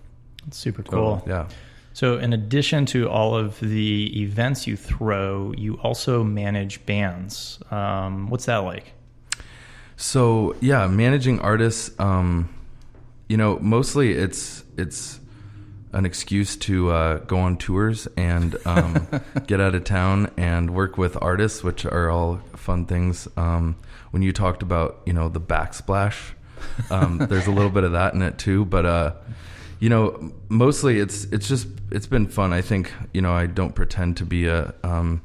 It's 0.47 0.57
super 0.57 0.83
cool. 0.83 1.23
yeah 1.25 1.47
So, 1.93 2.17
in 2.19 2.33
addition 2.33 2.85
to 2.87 3.07
all 3.09 3.35
of 3.37 3.57
the 3.61 4.21
events 4.21 4.67
you 4.67 4.75
throw, 4.75 5.53
you 5.57 5.75
also 5.81 6.23
manage 6.25 6.85
bands. 6.85 7.57
Um, 7.71 8.29
what's 8.29 8.45
that 8.45 8.57
like? 8.67 8.91
So 9.97 10.55
yeah, 10.59 10.87
managing 10.87 11.39
artists, 11.39 11.97
um, 11.99 12.49
you 13.29 13.37
know, 13.37 13.57
mostly 13.59 14.11
it's 14.11 14.63
it's 14.77 15.19
an 15.93 16.05
excuse 16.05 16.57
to 16.57 16.91
uh, 16.91 17.17
go 17.19 17.37
on 17.39 17.55
tours 17.57 18.07
and 18.17 18.55
um, 18.65 19.07
get 19.47 19.61
out 19.61 19.73
of 19.75 19.85
town 19.85 20.29
and 20.35 20.71
work 20.71 20.97
with 20.97 21.17
artists, 21.21 21.63
which 21.63 21.85
are 21.85 22.09
all 22.09 22.41
fun 22.57 22.85
things. 22.85 23.27
Um, 23.37 23.77
when 24.15 24.21
you 24.21 24.31
talked 24.31 24.63
about 24.63 25.01
you 25.05 25.11
know 25.11 25.27
the 25.27 25.41
backsplash, 25.41 26.31
um, 26.89 27.17
there's 27.29 27.47
a 27.47 27.51
little 27.51 27.69
bit 27.69 27.83
of 27.83 27.91
that 27.91 28.13
in 28.15 28.21
it 28.23 28.39
too, 28.39 28.65
but. 28.65 28.85
Uh, 28.85 29.13
you 29.77 29.89
know, 29.89 30.31
mostly 30.47 30.99
it's 30.99 31.25
it's 31.25 31.49
just 31.49 31.67
it's 31.91 32.07
been 32.07 32.27
fun. 32.27 32.53
I 32.53 32.61
think 32.61 32.93
you 33.13 33.21
know 33.21 33.33
I 33.33 33.45
don't 33.45 33.75
pretend 33.75 34.15
to 34.17 34.25
be 34.25 34.47
a 34.47 34.73
um, 34.83 35.21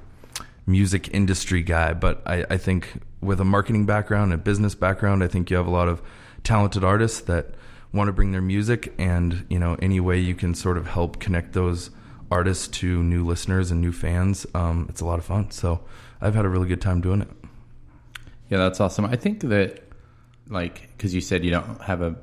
music 0.66 1.08
industry 1.14 1.62
guy, 1.62 1.94
but 1.94 2.20
I, 2.26 2.44
I 2.50 2.56
think 2.56 3.00
with 3.20 3.40
a 3.40 3.44
marketing 3.44 3.86
background, 3.86 4.32
a 4.32 4.36
business 4.36 4.74
background, 4.74 5.22
I 5.22 5.28
think 5.28 5.50
you 5.50 5.56
have 5.56 5.68
a 5.68 5.70
lot 5.70 5.86
of 5.86 6.02
talented 6.42 6.82
artists 6.82 7.20
that 7.20 7.54
want 7.92 8.08
to 8.08 8.12
bring 8.12 8.32
their 8.32 8.42
music, 8.42 8.92
and 8.98 9.46
you 9.48 9.60
know, 9.60 9.76
any 9.80 10.00
way 10.00 10.18
you 10.18 10.34
can 10.34 10.52
sort 10.52 10.76
of 10.76 10.88
help 10.88 11.20
connect 11.20 11.52
those 11.52 11.90
artists 12.28 12.66
to 12.80 13.04
new 13.04 13.24
listeners 13.24 13.70
and 13.70 13.80
new 13.80 13.92
fans, 13.92 14.46
um, 14.52 14.86
it's 14.88 15.00
a 15.00 15.06
lot 15.06 15.20
of 15.20 15.24
fun. 15.24 15.52
So 15.52 15.80
I've 16.20 16.34
had 16.34 16.44
a 16.44 16.48
really 16.48 16.66
good 16.66 16.80
time 16.80 17.00
doing 17.00 17.22
it. 17.22 17.28
Yeah, 18.50 18.58
that's 18.58 18.80
awesome. 18.80 19.04
I 19.06 19.16
think 19.16 19.40
that, 19.40 19.82
like, 20.48 20.90
because 20.96 21.14
you 21.14 21.20
said 21.20 21.44
you 21.44 21.50
don't 21.52 21.80
have 21.80 22.02
a 22.02 22.16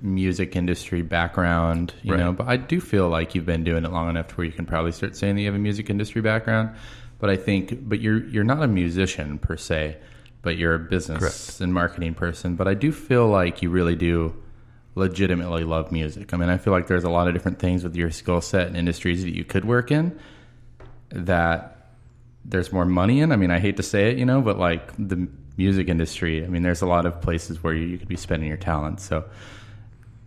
music 0.00 0.56
industry 0.56 1.02
background, 1.02 1.94
you 2.02 2.12
Right. 2.12 2.20
know, 2.20 2.32
but 2.32 2.46
I 2.48 2.56
do 2.56 2.80
feel 2.80 3.08
like 3.08 3.34
you've 3.34 3.46
been 3.46 3.64
doing 3.64 3.84
it 3.84 3.92
long 3.92 4.08
enough 4.10 4.28
to 4.28 4.34
where 4.34 4.46
you 4.46 4.52
can 4.52 4.66
probably 4.66 4.92
start 4.92 5.14
saying 5.16 5.36
that 5.36 5.42
you 5.42 5.46
have 5.46 5.54
a 5.54 5.58
music 5.58 5.88
industry 5.90 6.20
background. 6.22 6.70
But 7.18 7.30
I 7.30 7.36
think, 7.36 7.88
but 7.88 8.00
you're 8.00 8.24
you're 8.26 8.44
not 8.44 8.62
a 8.62 8.66
musician 8.66 9.38
per 9.38 9.56
se, 9.56 9.96
but 10.42 10.56
you're 10.56 10.74
a 10.74 10.78
business 10.78 11.18
Correct. 11.20 11.60
and 11.60 11.72
marketing 11.72 12.14
person. 12.14 12.56
But 12.56 12.66
I 12.68 12.74
do 12.74 12.92
feel 12.92 13.28
like 13.28 13.62
you 13.62 13.70
really 13.70 13.94
do 13.96 14.34
legitimately 14.94 15.64
love 15.64 15.90
music. 15.92 16.32
I 16.34 16.36
mean, 16.36 16.48
I 16.48 16.56
feel 16.58 16.72
like 16.72 16.86
there's 16.86 17.04
a 17.04 17.10
lot 17.10 17.28
of 17.28 17.34
different 17.34 17.58
things 17.58 17.82
with 17.84 17.94
your 17.96 18.10
skill 18.10 18.40
set 18.40 18.66
and 18.68 18.76
industries 18.76 19.22
that 19.24 19.34
you 19.34 19.44
could 19.44 19.64
work 19.64 19.90
in 19.90 20.18
that 21.10 21.73
there's 22.44 22.72
more 22.72 22.84
money 22.84 23.20
in. 23.20 23.32
I 23.32 23.36
mean, 23.36 23.50
I 23.50 23.58
hate 23.58 23.76
to 23.78 23.82
say 23.82 24.10
it, 24.10 24.18
you 24.18 24.26
know, 24.26 24.40
but 24.40 24.58
like 24.58 24.92
the 24.98 25.28
music 25.56 25.88
industry, 25.88 26.44
I 26.44 26.48
mean, 26.48 26.62
there's 26.62 26.82
a 26.82 26.86
lot 26.86 27.06
of 27.06 27.20
places 27.20 27.62
where 27.62 27.74
you, 27.74 27.98
could 27.98 28.08
be 28.08 28.16
spending 28.16 28.48
your 28.48 28.58
talent. 28.58 29.00
So 29.00 29.24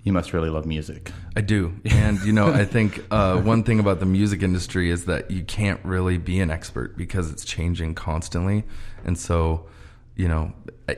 you 0.03 0.13
must 0.13 0.33
really 0.33 0.49
love 0.49 0.65
music. 0.65 1.11
I 1.35 1.41
do. 1.41 1.73
And, 1.85 2.19
you 2.21 2.31
know, 2.31 2.47
I 2.47 2.65
think 2.65 3.03
uh, 3.11 3.41
one 3.41 3.63
thing 3.63 3.79
about 3.79 3.99
the 3.99 4.05
music 4.05 4.41
industry 4.41 4.89
is 4.89 5.05
that 5.05 5.29
you 5.29 5.43
can't 5.43 5.83
really 5.83 6.17
be 6.17 6.39
an 6.39 6.49
expert 6.49 6.97
because 6.97 7.31
it's 7.31 7.43
changing 7.43 7.93
constantly. 7.95 8.63
And 9.03 9.17
so, 9.17 9.67
you 10.15 10.27
know, 10.27 10.53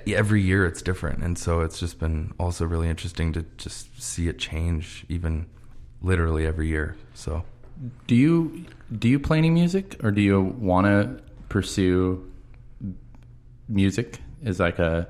every 0.07 0.41
year 0.41 0.65
it's 0.65 0.81
different. 0.81 1.23
And 1.23 1.37
so 1.37 1.61
it's 1.61 1.79
just 1.79 1.99
been 1.99 2.33
also 2.39 2.65
really 2.65 2.87
interesting 2.87 3.33
to 3.33 3.45
just 3.57 4.01
see 4.01 4.27
it 4.27 4.37
change 4.37 5.05
even 5.09 5.47
literally 6.01 6.45
every 6.45 6.67
year. 6.67 6.95
So, 7.13 7.43
Do 8.07 8.15
you 8.15 8.65
do 8.97 9.07
you 9.07 9.19
play 9.19 9.37
any 9.37 9.49
music, 9.49 10.03
or 10.03 10.11
do 10.11 10.21
you 10.21 10.41
want 10.41 10.87
to 10.87 11.21
pursue 11.47 12.29
music 13.67 14.19
as 14.43 14.59
like 14.59 14.79
a 14.79 15.07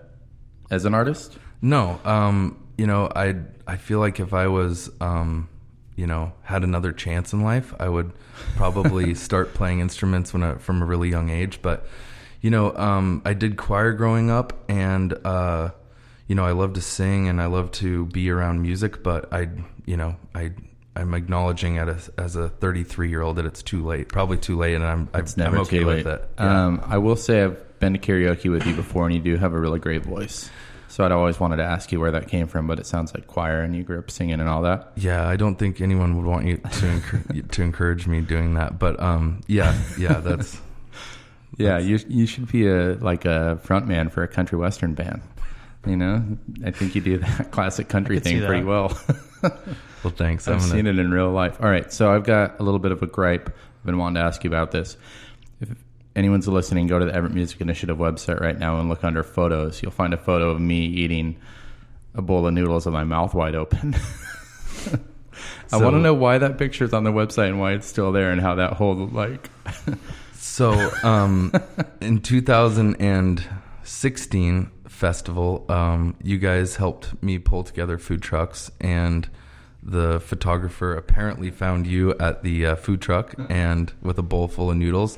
as 0.69 0.85
an 0.85 0.93
artist? 0.93 1.38
No, 1.61 1.99
um, 2.05 2.57
you 2.77 2.88
know, 2.88 3.09
I 3.15 3.35
I 3.67 3.77
feel 3.77 3.99
like 3.99 4.19
if 4.19 4.33
I 4.33 4.47
was, 4.47 4.89
um, 5.01 5.49
you 5.95 6.07
know, 6.07 6.31
had 6.43 6.63
another 6.63 6.91
chance 6.91 7.33
in 7.33 7.43
life, 7.43 7.73
I 7.79 7.89
would 7.89 8.13
probably 8.55 9.15
start 9.27 9.53
playing 9.53 9.79
instruments 9.79 10.33
when 10.33 10.43
I, 10.43 10.55
from 10.55 10.81
a 10.81 10.85
really 10.85 11.09
young 11.09 11.29
age. 11.29 11.61
But 11.61 11.85
you 12.41 12.49
know, 12.49 12.75
um, 12.75 13.21
I 13.25 13.33
did 13.33 13.57
choir 13.57 13.93
growing 13.93 14.29
up, 14.29 14.53
and 14.69 15.13
uh, 15.25 15.71
you 16.27 16.35
know, 16.35 16.45
I 16.45 16.51
love 16.51 16.73
to 16.73 16.81
sing 16.81 17.27
and 17.27 17.41
I 17.41 17.47
love 17.47 17.71
to 17.73 18.05
be 18.07 18.29
around 18.29 18.61
music. 18.61 19.03
But 19.03 19.31
I, 19.33 19.49
you 19.85 19.97
know, 19.97 20.15
I. 20.33 20.51
I'm 20.96 21.13
acknowledging 21.13 21.77
at 21.77 21.88
a, 21.88 21.98
as 22.17 22.36
a 22.36 22.50
33 22.50 23.10
year 23.10 23.22
old 23.22 23.38
that 23.38 23.46
it's 23.46 23.63
too 23.63 23.86
late, 23.86 24.10
probably 24.10 24.38
too 24.38 24.58
late, 24.58 24.75
and 24.75 24.84
I'm 24.84 25.10
It's 25.13 25.38
I'm, 25.38 25.43
never 25.43 25.55
I'm 25.58 25.62
okay 25.63 25.79
too 25.79 25.86
with 25.86 26.08
it. 26.08 26.29
Yeah. 26.38 26.65
Um, 26.65 26.81
I 26.86 26.98
will 26.98 27.15
say 27.15 27.43
I've 27.43 27.79
been 27.79 27.93
to 27.93 28.00
karaoke 28.00 28.51
with 28.51 28.65
you 28.65 28.75
before, 28.75 29.05
and 29.05 29.13
you 29.13 29.22
do 29.22 29.38
have 29.38 29.53
a 29.53 29.60
really 29.60 29.79
great 29.79 30.03
voice. 30.03 30.50
So 30.89 31.05
I'd 31.05 31.12
always 31.12 31.39
wanted 31.39 31.58
to 31.58 31.63
ask 31.63 31.91
you 31.91 32.00
where 32.00 32.12
that 32.12 32.27
came 32.27 32.48
from, 32.48 32.65
but 32.65 32.79
it 32.79 32.88
sounds 32.88 33.13
like 33.13 33.27
choir, 33.27 33.62
and 33.62 33.75
you 33.75 33.84
grew 33.84 34.00
up 34.00 34.10
singing 34.10 34.39
and 34.39 34.50
all 34.50 34.63
that. 34.63 34.91
Yeah, 34.96 35.27
I 35.27 35.36
don't 35.36 35.55
think 35.55 35.81
anyone 35.81 36.17
would 36.17 36.25
want 36.25 36.48
you 36.48 36.58
to 36.58 36.88
encourage, 36.88 37.50
to 37.51 37.62
encourage 37.62 38.08
me 38.08 38.22
doing 38.22 38.55
that. 38.55 38.79
But 38.79 39.00
um, 39.00 39.41
yeah, 39.48 39.79
yeah, 39.98 40.19
that's 40.19 40.60
Yeah, 41.60 41.77
you 41.77 42.00
you 42.08 42.25
should 42.25 42.50
be 42.51 42.67
a 42.67 42.93
like 42.96 43.25
a 43.25 43.58
front 43.58 43.86
man 43.86 44.10
for 44.10 44.24
a 44.24 44.27
country 44.27 44.58
western 44.58 44.93
band. 44.93 45.22
You 45.86 45.95
know, 45.95 46.38
I 46.65 46.71
think 46.71 46.93
you 46.95 47.01
do 47.01 47.17
that 47.19 47.51
classic 47.51 47.88
country 47.88 48.19
thing 48.19 48.43
pretty 48.45 48.63
well. 48.65 48.98
well. 49.43 49.53
Thanks. 50.15 50.48
I've 50.48 50.59
gonna- 50.59 50.71
seen 50.71 50.86
it 50.88 51.00
in 51.00 51.12
real 51.12 51.31
life. 51.31 51.57
All 51.62 51.69
right, 51.69 51.89
so 51.91 52.13
I've 52.13 52.25
got 52.25 52.59
a 52.59 52.63
little 52.63 52.79
bit 52.79 52.91
of 52.91 53.01
a 53.01 53.07
gripe. 53.07 53.48
I've 53.50 53.86
been 53.86 53.98
wanting 53.98 54.15
to 54.15 54.21
ask 54.21 54.43
you 54.43 54.50
about 54.50 54.71
this. 54.71 54.98
If 55.62 55.69
anyone's 56.15 56.48
listening, 56.50 56.88
go 56.88 57.00
to 57.00 57.05
the 57.05 57.13
Everett 57.13 57.33
Music 57.33 57.62
Initiative 57.62 57.98
website 57.98 58.41
right 58.41 58.59
now 58.59 58.77
and 58.79 58.89
look 58.89 59.03
under 59.05 59.24
photos. 59.24 59.81
You'll 59.81 59.91
find 59.93 60.13
a 60.13 60.17
photo 60.17 60.50
of 60.50 60.59
me 60.59 60.81
eating 60.86 61.38
a 62.13 62.21
bowl 62.21 62.45
of 62.45 62.53
noodles 62.53 62.86
with 62.86 62.93
my 62.93 63.05
mouth 63.05 63.33
wide 63.33 63.55
open. 63.55 63.95
I 64.91 65.00
So- 65.67 65.79
want 65.79 65.93
to 65.95 66.00
know 66.01 66.13
why 66.13 66.38
that 66.39 66.57
picture's 66.57 66.93
on 66.93 67.05
the 67.05 67.12
website 67.13 67.48
and 67.48 67.57
why 67.59 67.71
it's 67.74 67.88
still 67.88 68.12
there 68.12 68.31
and 68.31 68.41
how 68.41 68.55
that 68.55 68.74
whole 68.74 68.95
like 68.95 69.50
So, 70.33 70.74
um, 71.03 71.53
in 72.01 72.19
2016 72.21 74.71
festival, 75.00 75.65
um, 75.70 76.15
you 76.22 76.38
guys 76.38 76.75
helped 76.75 77.24
me 77.24 77.39
pull 77.39 77.63
together 77.63 77.98
food 77.98 78.22
trucks, 78.22 78.70
and 78.82 79.29
the 79.82 80.20
photographer 80.20 80.94
apparently 80.94 81.50
found 81.50 81.88
you 81.88 82.13
at 82.20 82.44
the 82.44 82.65
uh, 82.65 82.75
food 82.75 83.01
truck 83.01 83.34
and 83.50 83.94
with 84.01 84.20
a 84.20 84.22
bowl 84.22 84.50
full 84.50 84.70
of 84.70 84.75
noodles, 84.75 85.18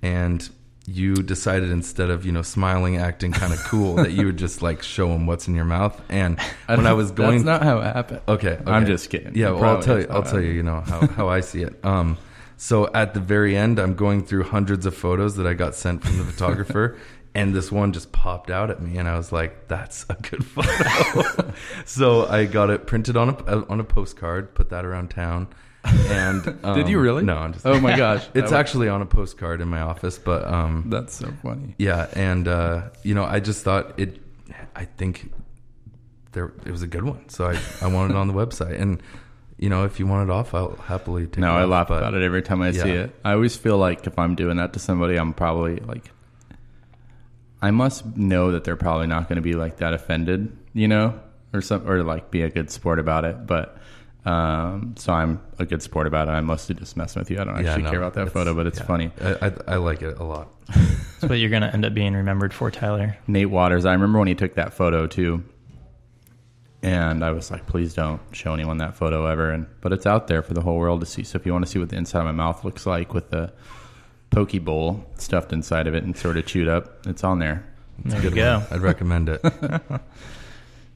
and 0.00 0.48
you 0.86 1.14
decided 1.14 1.70
instead 1.70 2.08
of 2.08 2.24
you 2.24 2.32
know 2.32 2.40
smiling, 2.40 2.96
acting 2.96 3.30
kind 3.30 3.52
of 3.52 3.62
cool, 3.64 3.96
that 3.96 4.12
you 4.12 4.24
would 4.24 4.38
just 4.38 4.62
like 4.62 4.82
show 4.82 5.08
him 5.08 5.26
what's 5.26 5.46
in 5.46 5.54
your 5.54 5.66
mouth. 5.66 6.00
And 6.08 6.40
when 6.66 6.86
I 6.86 6.94
was 6.94 7.10
going, 7.10 7.44
that's 7.44 7.60
not 7.60 7.62
how 7.62 7.80
it 7.80 7.94
happened. 7.94 8.22
Okay, 8.26 8.58
I'm 8.66 8.86
just 8.86 9.10
kidding. 9.10 9.36
Yeah, 9.36 9.50
well, 9.50 9.76
I'll 9.76 9.82
tell 9.82 10.00
you. 10.00 10.06
I'll 10.08 10.22
tell 10.22 10.40
you. 10.40 10.50
You 10.50 10.62
know 10.62 10.80
how, 10.80 11.06
how 11.08 11.28
I 11.28 11.40
see 11.40 11.62
it. 11.62 11.78
Um, 11.84 12.16
so 12.56 12.92
at 12.92 13.14
the 13.14 13.20
very 13.20 13.56
end, 13.56 13.78
I'm 13.78 13.94
going 13.94 14.22
through 14.22 14.42
hundreds 14.44 14.84
of 14.84 14.94
photos 14.94 15.36
that 15.36 15.46
I 15.46 15.54
got 15.54 15.74
sent 15.74 16.04
from 16.04 16.18
the 16.18 16.24
photographer, 16.24 16.98
and 17.34 17.54
this 17.54 17.70
one 17.70 17.92
just 17.92 18.10
popped 18.12 18.50
out 18.50 18.70
at 18.70 18.82
me, 18.82 18.96
and 18.98 19.08
I 19.08 19.16
was 19.16 19.30
like, 19.32 19.68
"That's 19.68 20.04
a 20.08 20.14
good 20.14 20.44
photo." 20.54 21.52
so 21.84 22.26
I 22.26 22.44
got 22.46 22.70
it 22.70 22.86
printed 22.86 23.16
on 23.16 23.30
a 23.30 23.66
on 23.68 23.80
a 23.80 23.84
postcard, 23.84 24.54
put 24.54 24.70
that 24.70 24.84
around 24.84 25.10
town. 25.10 25.48
And 25.84 26.46
um, 26.62 26.74
Did 26.76 26.88
you 26.88 26.98
really? 27.00 27.22
No, 27.22 27.36
I'm 27.36 27.52
just. 27.52 27.64
Oh 27.64 27.80
my 27.80 27.96
gosh, 27.96 28.26
it's 28.34 28.52
actually 28.52 28.88
on 28.88 29.00
a 29.00 29.06
postcard 29.06 29.60
in 29.60 29.68
my 29.68 29.80
office, 29.80 30.18
but 30.18 30.44
um, 30.46 30.84
That's 30.88 31.14
so 31.14 31.32
funny. 31.42 31.74
yeah, 31.78 32.08
and 32.14 32.46
uh, 32.48 32.90
you 33.02 33.14
know, 33.14 33.24
I 33.24 33.40
just 33.40 33.62
thought 33.64 33.98
it. 33.98 34.20
I 34.76 34.84
think 34.84 35.32
there 36.32 36.52
it 36.66 36.70
was 36.70 36.82
a 36.82 36.86
good 36.86 37.04
one, 37.04 37.28
so 37.28 37.46
I 37.46 37.58
I 37.80 37.86
wanted 37.88 38.14
it 38.14 38.16
on 38.18 38.28
the 38.28 38.34
website, 38.34 38.78
and 38.80 39.02
you 39.58 39.68
know, 39.70 39.84
if 39.84 39.98
you 39.98 40.06
want 40.06 40.28
it 40.28 40.32
off, 40.32 40.52
I'll 40.54 40.76
happily 40.76 41.26
take. 41.26 41.38
No, 41.38 41.56
it 41.56 41.60
I 41.60 41.64
laugh 41.64 41.88
but- 41.88 41.98
about 41.98 42.14
it 42.14 42.22
every 42.22 42.42
time 42.42 42.60
I 42.60 42.72
see 42.72 42.90
it. 42.90 43.14
I 43.24 43.32
always 43.32 43.56
feel 43.56 43.78
like 43.78 44.06
if 44.06 44.18
I'm 44.18 44.34
doing 44.34 44.56
that 44.58 44.72
to 44.74 44.78
somebody, 44.78 45.16
I'm 45.16 45.32
probably 45.32 45.76
like, 45.80 46.10
I 47.62 47.70
must 47.70 48.16
know 48.16 48.52
that 48.52 48.64
they're 48.64 48.76
probably 48.76 49.06
not 49.06 49.28
going 49.28 49.36
to 49.36 49.42
be 49.42 49.54
like 49.54 49.78
that 49.78 49.92
offended, 49.92 50.56
you 50.72 50.88
know, 50.88 51.18
or 51.52 51.60
some, 51.60 51.88
or 51.88 52.02
like 52.02 52.30
be 52.30 52.42
a 52.42 52.48
good 52.50 52.70
sport 52.70 52.98
about 52.98 53.24
it. 53.24 53.46
But 53.46 53.76
um, 54.24 54.94
so 54.98 55.12
I'm 55.12 55.40
a 55.58 55.64
good 55.66 55.82
sport 55.82 56.06
about 56.06 56.28
it. 56.28 56.32
I'm 56.32 56.46
mostly 56.46 56.74
just 56.74 56.96
messing 56.96 57.20
with 57.20 57.30
you. 57.30 57.38
I 57.40 57.44
don't 57.44 57.62
Yeah, 57.62 57.70
actually 57.70 57.84
no, 57.84 57.90
care 57.90 58.00
about 58.00 58.14
that 58.14 58.32
photo, 58.32 58.54
but 58.54 58.66
it's 58.66 58.78
yeah. 58.78 58.84
funny. 58.86 59.10
I, 59.20 59.46
I 59.46 59.52
I 59.68 59.76
like 59.76 60.02
it 60.02 60.18
a 60.18 60.24
lot. 60.24 60.48
That's 60.68 61.28
what 61.30 61.38
you're 61.38 61.50
going 61.50 61.62
to 61.62 61.72
end 61.72 61.84
up 61.84 61.92
being 61.94 62.14
remembered 62.14 62.54
for, 62.54 62.70
Tyler. 62.70 63.16
Nate 63.26 63.50
Waters. 63.50 63.84
I 63.84 63.92
remember 63.92 64.18
when 64.18 64.28
he 64.28 64.34
took 64.34 64.54
that 64.54 64.72
photo 64.72 65.06
too, 65.06 65.44
and 66.82 67.22
I 67.24 67.30
was 67.32 67.50
like, 67.50 67.66
"Please 67.66 67.92
don't 67.94 68.20
show 68.32 68.54
anyone 68.54 68.78
that 68.78 68.94
photo 68.96 69.26
ever." 69.26 69.50
And 69.50 69.66
but 69.80 69.92
it's 69.92 70.06
out 70.06 70.28
there 70.28 70.42
for 70.42 70.54
the 70.54 70.62
whole 70.62 70.78
world 70.78 71.00
to 71.00 71.06
see. 71.06 71.22
So 71.24 71.36
if 71.36 71.44
you 71.44 71.52
want 71.52 71.64
to 71.66 71.70
see 71.70 71.78
what 71.78 71.90
the 71.90 71.96
inside 71.96 72.20
of 72.20 72.26
my 72.26 72.32
mouth 72.32 72.64
looks 72.64 72.86
like 72.86 73.12
with 73.12 73.30
the 73.30 73.52
poke 74.30 74.52
bowl 74.64 75.04
stuffed 75.16 75.52
inside 75.52 75.86
of 75.86 75.94
it 75.94 76.04
and 76.04 76.16
sort 76.16 76.36
of 76.36 76.46
chewed 76.46 76.68
up, 76.68 77.06
it's 77.06 77.24
on 77.24 77.38
there. 77.38 77.66
There 78.04 78.22
you 78.22 78.30
go. 78.30 78.62
I'd 78.70 78.80
recommend 78.80 79.28
it. 79.28 79.42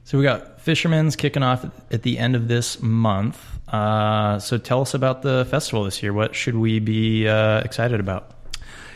So 0.05 0.19
we 0.19 0.23
got 0.23 0.61
Fisherman's 0.61 1.15
kicking 1.15 1.41
off 1.41 1.65
at 1.89 2.03
the 2.03 2.19
end 2.19 2.35
of 2.35 2.47
this 2.47 2.79
month. 2.79 3.43
Uh, 3.67 4.37
so 4.37 4.59
tell 4.59 4.81
us 4.81 4.93
about 4.93 5.23
the 5.23 5.45
festival 5.49 5.83
this 5.83 6.03
year. 6.03 6.13
What 6.13 6.35
should 6.35 6.55
we 6.55 6.77
be 6.77 7.27
uh, 7.27 7.61
excited 7.61 7.99
about? 7.99 8.29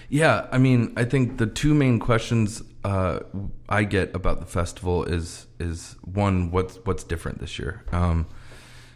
Yeah, 0.09 0.45
I 0.51 0.59
mean, 0.59 0.93
I 0.97 1.05
think 1.05 1.39
the 1.39 1.47
two 1.47 1.73
main 1.73 1.97
questions 1.97 2.61
uh, 2.83 3.21
I 3.67 3.85
get 3.85 4.13
about 4.15 4.39
the 4.39 4.45
festival 4.45 5.03
is 5.03 5.47
is 5.59 5.95
one, 6.03 6.51
what's 6.51 6.75
what's 6.85 7.03
different 7.03 7.39
this 7.39 7.57
year? 7.57 7.83
Um, 7.91 8.27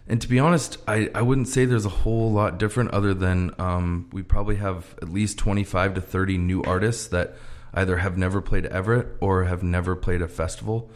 and 0.07 0.21
to 0.21 0.27
be 0.27 0.39
honest, 0.39 0.77
I, 0.87 1.09
I 1.15 1.21
wouldn't 1.21 1.47
say 1.47 1.65
there's 1.65 1.85
a 1.85 1.89
whole 1.89 2.31
lot 2.31 2.57
different 2.57 2.91
other 2.91 3.13
than 3.13 3.51
um, 3.59 4.09
we 4.11 4.21
probably 4.23 4.57
have 4.57 4.95
at 5.01 5.09
least 5.09 5.37
25 5.37 5.95
to 5.95 6.01
30 6.01 6.37
new 6.37 6.61
artists 6.63 7.07
that 7.07 7.35
either 7.73 7.97
have 7.97 8.17
never 8.17 8.41
played 8.41 8.65
Everett 8.67 9.07
or 9.21 9.45
have 9.45 9.63
never 9.63 9.95
played 9.95 10.21
a 10.21 10.27
festival. 10.27 10.89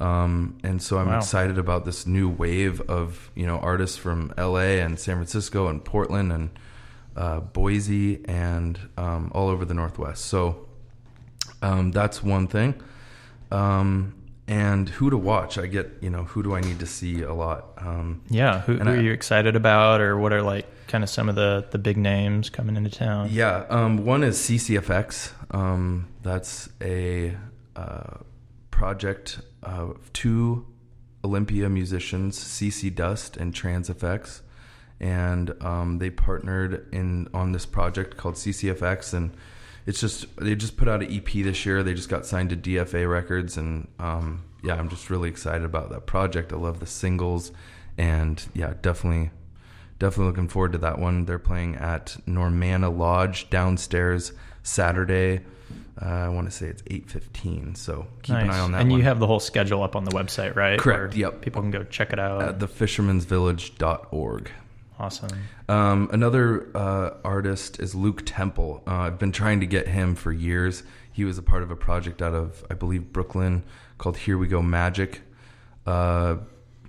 Um, 0.00 0.58
and 0.62 0.82
so 0.82 0.98
I'm 0.98 1.08
Wow. 1.08 1.18
excited 1.18 1.56
about 1.58 1.84
this 1.84 2.06
new 2.06 2.28
wave 2.28 2.80
of 2.82 3.30
you 3.34 3.46
know 3.46 3.58
artists 3.58 3.96
from 3.96 4.32
LA 4.36 4.76
and 4.84 4.98
San 5.00 5.16
Francisco 5.16 5.68
and 5.68 5.82
Portland 5.84 6.32
and 6.32 6.50
uh, 7.16 7.40
Boise 7.40 8.22
and 8.26 8.78
um, 8.98 9.30
all 9.34 9.48
over 9.48 9.64
the 9.64 9.72
Northwest. 9.72 10.26
So 10.26 10.66
um, 11.62 11.92
that's 11.92 12.22
one 12.22 12.46
thing. 12.46 12.74
Um, 13.50 14.14
and 14.48 14.88
who 14.88 15.10
to 15.10 15.16
watch? 15.18 15.58
I 15.58 15.66
get 15.66 15.90
you 16.00 16.10
know 16.10 16.24
who 16.24 16.42
do 16.42 16.54
I 16.54 16.60
need 16.60 16.78
to 16.80 16.86
see 16.86 17.22
a 17.22 17.34
lot. 17.34 17.66
Um, 17.78 18.22
Yeah, 18.30 18.60
who, 18.60 18.76
who 18.76 18.88
I- 18.88 18.92
are 18.94 19.00
you 19.00 19.12
excited 19.12 19.56
about, 19.56 20.00
or 20.00 20.16
what 20.18 20.32
are 20.32 20.42
like 20.42 20.66
kind 20.88 21.02
of 21.02 21.10
some 21.10 21.28
of 21.28 21.34
the 21.34 21.66
the 21.70 21.78
big 21.78 21.96
names 21.96 22.50
coming 22.50 22.76
into 22.76 22.90
town? 22.90 23.28
Yeah, 23.32 23.64
um, 23.68 24.04
one 24.04 24.22
is 24.22 24.38
CCFX. 24.38 25.32
Um, 25.50 26.08
that's 26.22 26.68
a 26.80 27.36
uh, 27.74 28.18
project 28.70 29.40
of 29.62 30.12
two 30.12 30.66
Olympia 31.24 31.68
musicians, 31.68 32.38
CC 32.38 32.94
Dust 32.94 33.36
and 33.36 33.52
TransFX, 33.52 34.42
and 35.00 35.60
um, 35.62 35.98
they 35.98 36.10
partnered 36.10 36.86
in 36.92 37.28
on 37.34 37.50
this 37.52 37.66
project 37.66 38.16
called 38.16 38.34
CCFX, 38.36 39.12
and 39.12 39.32
it's 39.86 40.00
just 40.00 40.36
they 40.36 40.54
just 40.54 40.76
put 40.76 40.88
out 40.88 41.02
an 41.02 41.12
EP 41.12 41.30
this 41.32 41.64
year. 41.64 41.82
They 41.82 41.94
just 41.94 42.08
got 42.08 42.26
signed 42.26 42.50
to 42.50 42.56
DFA 42.56 43.10
Records, 43.10 43.56
and 43.56 43.88
um, 43.98 44.44
yeah, 44.62 44.74
I'm 44.74 44.88
just 44.88 45.08
really 45.10 45.28
excited 45.28 45.64
about 45.64 45.90
that 45.90 46.06
project. 46.06 46.52
I 46.52 46.56
love 46.56 46.80
the 46.80 46.86
singles, 46.86 47.52
and 47.96 48.44
yeah, 48.52 48.74
definitely 48.82 49.30
definitely 49.98 50.26
looking 50.26 50.48
forward 50.48 50.72
to 50.72 50.78
that 50.78 50.98
one. 50.98 51.24
They're 51.24 51.38
playing 51.38 51.76
at 51.76 52.16
Normanna 52.26 52.94
Lodge 52.94 53.48
downstairs 53.48 54.32
Saturday. 54.62 55.40
Uh, 56.00 56.04
I 56.04 56.28
want 56.28 56.46
to 56.46 56.50
say 56.50 56.66
it's 56.66 56.82
eight 56.88 57.08
fifteen. 57.08 57.76
So 57.76 58.08
keep 58.22 58.34
an 58.36 58.50
eye 58.50 58.58
on 58.58 58.72
that. 58.72 58.80
And 58.80 58.90
one. 58.90 58.98
you 58.98 59.04
have 59.04 59.20
the 59.20 59.26
whole 59.26 59.40
schedule 59.40 59.84
up 59.84 59.94
on 59.94 60.04
the 60.04 60.10
website, 60.10 60.56
right? 60.56 60.78
Correct, 60.78 61.14
Where 61.14 61.18
yep. 61.18 61.40
People 61.40 61.62
can 61.62 61.70
go 61.70 61.84
check 61.84 62.12
it 62.12 62.18
out. 62.18 62.42
at 62.42 62.58
thefishermansvillage.org. 62.58 64.50
awesome. 64.98 65.30
Um, 65.68 66.08
another 66.12 66.68
uh, 66.74 67.10
artist 67.24 67.80
is 67.80 67.94
Luke 67.94 68.22
Temple. 68.24 68.82
Uh, 68.86 68.94
I've 68.94 69.18
been 69.18 69.32
trying 69.32 69.60
to 69.60 69.66
get 69.66 69.88
him 69.88 70.14
for 70.14 70.32
years. 70.32 70.82
He 71.12 71.24
was 71.24 71.38
a 71.38 71.42
part 71.42 71.62
of 71.62 71.70
a 71.70 71.76
project 71.76 72.20
out 72.20 72.34
of, 72.34 72.64
I 72.70 72.74
believe, 72.74 73.12
Brooklyn 73.12 73.64
called 73.98 74.18
Here 74.18 74.36
We 74.36 74.48
Go 74.48 74.62
Magic. 74.62 75.22
Uh, 75.86 76.36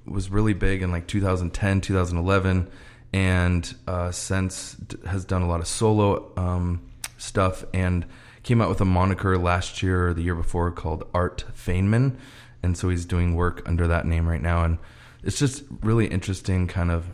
was 0.05 0.29
really 0.29 0.53
big 0.53 0.81
in 0.81 0.91
like 0.91 1.07
2010, 1.07 1.81
2011, 1.81 2.69
and 3.13 3.75
uh, 3.87 4.11
since 4.11 4.73
d- 4.73 4.97
has 5.05 5.25
done 5.25 5.41
a 5.41 5.47
lot 5.47 5.59
of 5.59 5.67
solo 5.67 6.31
um, 6.37 6.81
stuff 7.17 7.63
and 7.73 8.05
came 8.43 8.61
out 8.61 8.69
with 8.69 8.79
a 8.79 8.85
moniker 8.85 9.37
last 9.37 9.83
year 9.83 10.09
or 10.09 10.13
the 10.13 10.21
year 10.21 10.35
before 10.35 10.71
called 10.71 11.03
Art 11.13 11.43
Feynman. 11.53 12.15
And 12.63 12.77
so 12.77 12.89
he's 12.89 13.05
doing 13.05 13.35
work 13.35 13.61
under 13.65 13.87
that 13.87 14.05
name 14.05 14.27
right 14.27 14.41
now. 14.41 14.63
And 14.63 14.77
it's 15.23 15.37
just 15.37 15.63
really 15.81 16.07
interesting 16.07 16.67
kind 16.67 16.91
of 16.91 17.07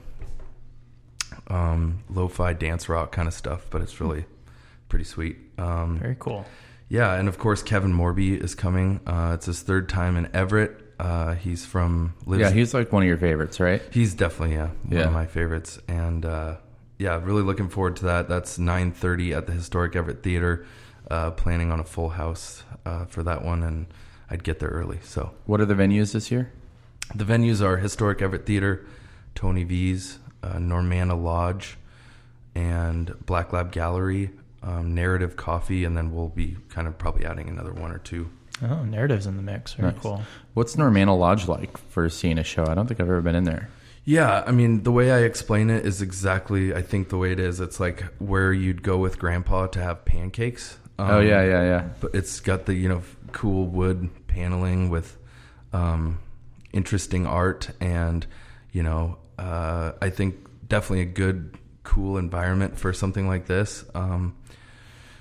um, 1.48 2.04
lo-fi 2.10 2.54
dance 2.54 2.90
rock 2.90 3.12
kind 3.12 3.28
of 3.28 3.34
stuff, 3.34 3.66
but 3.70 3.82
it's 3.82 4.00
really 4.02 4.26
pretty 4.90 5.06
sweet. 5.06 5.38
Um, 5.58 6.00
Very 6.00 6.16
cool. 6.20 6.46
yeah, 6.90 7.14
and 7.16 7.28
of 7.28 7.38
course 7.38 7.62
Kevin 7.64 7.94
Morby 7.94 8.42
is 8.44 8.56
coming. 8.56 9.00
Uh, 9.08 9.32
it's 9.36 9.46
his 9.48 9.62
third 9.62 9.90
time 9.90 10.16
in 10.18 10.30
Everett. 10.34 10.80
Uh, 11.00 11.34
he's 11.34 11.66
from 11.66 12.14
lives, 12.26 12.42
Yeah, 12.42 12.52
he's 12.52 12.74
like 12.74 12.92
one 12.94 13.04
of 13.04 13.08
your 13.08 13.18
favorites, 13.18 13.60
right? 13.60 13.82
he's 13.92 14.14
definitely 14.14 14.56
yeah 14.56 14.68
one 14.68 14.98
Yeah. 15.00 15.08
of 15.08 15.14
my 15.14 15.26
favorites, 15.26 15.80
and 15.88 16.26
uh, 16.26 16.58
yeah, 17.00 17.20
really 17.24 17.42
looking 17.42 17.68
forward 17.70 17.96
to 17.98 18.06
that. 18.06 18.30
That's 18.30 18.58
nine 18.60 18.92
thirty 18.92 19.34
at 19.34 19.48
the 19.48 19.54
historic 19.54 19.96
Everett 19.96 20.24
Theater. 20.24 20.66
Uh, 21.12 21.32
planning 21.32 21.70
on 21.72 21.80
a 21.82 21.84
full 21.84 22.10
house 22.10 22.64
uh, 22.86 23.04
for 23.06 23.24
that 23.24 23.44
one, 23.44 23.62
and 23.62 23.88
I'd 24.32 24.42
get 24.44 24.60
there 24.60 24.70
early. 24.70 25.00
So 25.04 25.32
What 25.46 25.60
are 25.60 25.66
the 25.66 25.74
venues 25.76 26.14
this 26.14 26.32
year? 26.32 26.52
the 27.14 27.26
venues 27.26 27.62
are 27.62 27.76
Historic 27.78 28.22
Everett 28.22 28.46
Theater, 28.46 28.86
Tony 29.36 29.66
V's, 29.66 30.20
uh, 30.44 30.58
Normanna 30.58 31.16
Lodge, 31.22 31.78
and 32.56 33.14
Black 33.26 33.52
Lab 33.54 33.72
Gallery, 33.72 34.30
um, 34.62 34.94
Narrative 34.94 35.36
Coffee, 35.36 35.84
and 35.86 35.98
then 35.98 36.14
we'll 36.14 36.30
be 36.30 36.58
kind 36.70 36.88
of 36.88 36.98
probably 36.98 37.26
adding 37.26 37.50
another 37.50 37.74
one 37.74 37.92
or 37.92 37.98
two. 38.00 38.30
Oh, 38.62 38.84
narratives 38.84 39.26
in 39.26 39.36
the 39.36 39.42
mix. 39.44 39.74
Very 39.74 39.92
Nice. 39.94 40.02
cool. 40.02 40.22
What's 40.54 40.76
Normanna 40.76 41.18
Lodge 41.18 41.48
like 41.48 41.76
for 41.78 42.08
seeing 42.10 42.38
a 42.38 42.44
show? 42.44 42.66
I 42.66 42.76
don't 42.76 42.88
think 42.88 43.00
I've 43.00 43.08
ever 43.10 43.22
been 43.22 43.36
in 43.36 43.44
there. 43.46 43.70
Yeah, 44.06 44.44
I 44.46 44.52
mean, 44.52 44.84
the 44.84 44.92
way 44.92 45.12
I 45.12 45.20
explain 45.20 45.70
it 45.70 45.86
is 45.86 46.02
exactly, 46.02 46.74
I 46.74 46.82
think, 46.82 47.10
the 47.10 47.18
way 47.18 47.32
it 47.32 47.40
is. 47.40 47.60
It's 47.62 47.80
like 47.80 48.04
where 48.20 48.52
you'd 48.54 48.84
go 48.84 48.98
with 48.98 49.18
Grandpa 49.18 49.68
to 49.68 49.80
have 49.82 50.06
pancakes. 50.06 50.78
Um, 51.00 51.10
oh 51.10 51.20
yeah, 51.22 51.42
yeah, 51.44 51.64
yeah. 51.64 51.90
but 52.00 52.14
it's 52.14 52.40
got 52.40 52.66
the 52.66 52.76
you 52.76 52.88
know 52.90 53.02
cool 53.32 53.66
wood 53.66 54.10
paneling 54.28 54.90
with 54.90 55.18
um, 55.74 56.20
interesting 56.72 57.26
art 57.26 57.70
and 57.80 58.28
you 58.72 58.84
know 58.84 59.18
uh, 59.38 59.94
I 60.02 60.10
think 60.10 60.36
definitely 60.68 61.02
a 61.02 61.06
good 61.06 61.58
cool 61.84 62.18
environment 62.18 62.78
for 62.78 62.94
something 62.94 63.28
like 63.28 63.46
this. 63.48 63.86
Um, 63.94 64.36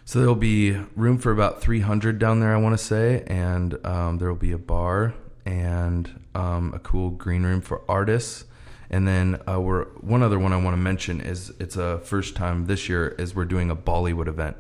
so 0.05 0.18
there'll 0.18 0.35
be 0.35 0.72
room 0.96 1.18
for 1.18 1.31
about 1.31 1.62
300 1.62 2.18
down 2.18 2.40
there, 2.40 2.55
I 2.55 2.59
want 2.59 2.77
to 2.79 2.85
say, 2.85 3.25
and 3.27 3.85
um, 3.87 4.18
there 4.18 4.29
will 4.29 4.37
be 4.37 4.53
a 4.53 4.59
bar 4.59 5.14
and 5.44 6.20
um, 6.35 6.72
a 6.75 6.79
cool 6.79 7.11
green 7.11 7.44
room 7.44 7.61
for 7.61 7.83
artists. 7.88 8.44
And 8.90 9.09
then 9.09 9.40
uh, 9.48 9.61
we're 9.61 9.87
one 10.01 10.22
other 10.22 10.38
one 10.38 10.53
I 10.53 10.57
want 10.57 10.75
to 10.75 10.79
mention 10.81 11.20
is 11.20 11.53
it's 11.59 11.77
a 11.77 11.98
first 12.01 12.37
time 12.37 12.66
this 12.66 12.88
year 12.88 13.09
is 13.09 13.35
we're 13.35 13.46
doing 13.46 13.70
a 13.70 13.77
Bollywood 13.77 14.29
event, 14.29 14.57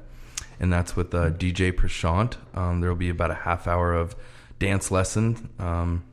and 0.58 0.72
that's 0.72 0.96
with 0.96 1.14
uh, 1.14 1.30
DJ 1.30 1.70
Prashant. 1.70 2.36
Um, 2.54 2.80
there 2.80 2.88
will 2.88 2.96
be 2.96 3.10
about 3.10 3.30
a 3.30 3.34
half 3.34 3.68
hour 3.68 3.92
of 3.92 4.16
dance 4.58 4.90
lesson, 4.90 5.50
um, 5.58 6.04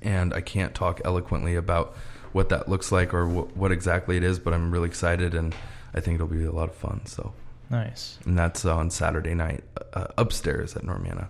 and 0.00 0.34
I 0.34 0.40
can't 0.40 0.74
talk 0.74 1.00
eloquently 1.04 1.54
about 1.54 1.94
what 2.32 2.48
that 2.50 2.68
looks 2.68 2.90
like 2.92 3.12
or 3.14 3.26
wh- 3.26 3.56
what 3.56 3.72
exactly 3.72 4.16
it 4.16 4.22
is, 4.24 4.38
but 4.38 4.52
I'm 4.54 4.70
really 4.70 4.88
excited, 4.88 5.34
and 5.34 5.54
I 5.94 6.00
think 6.00 6.16
it'll 6.16 6.26
be 6.26 6.44
a 6.44 6.52
lot 6.52 6.68
of 6.68 6.74
fun. 6.74 7.04
So 7.06 7.32
Nice. 7.70 8.18
and 8.24 8.36
that's 8.38 8.64
on 8.64 8.90
Saturday 8.90 9.34
night 9.34 9.64
uh, 9.94 10.06
upstairs 10.18 10.76
at 10.76 10.82
Normanna. 10.84 11.28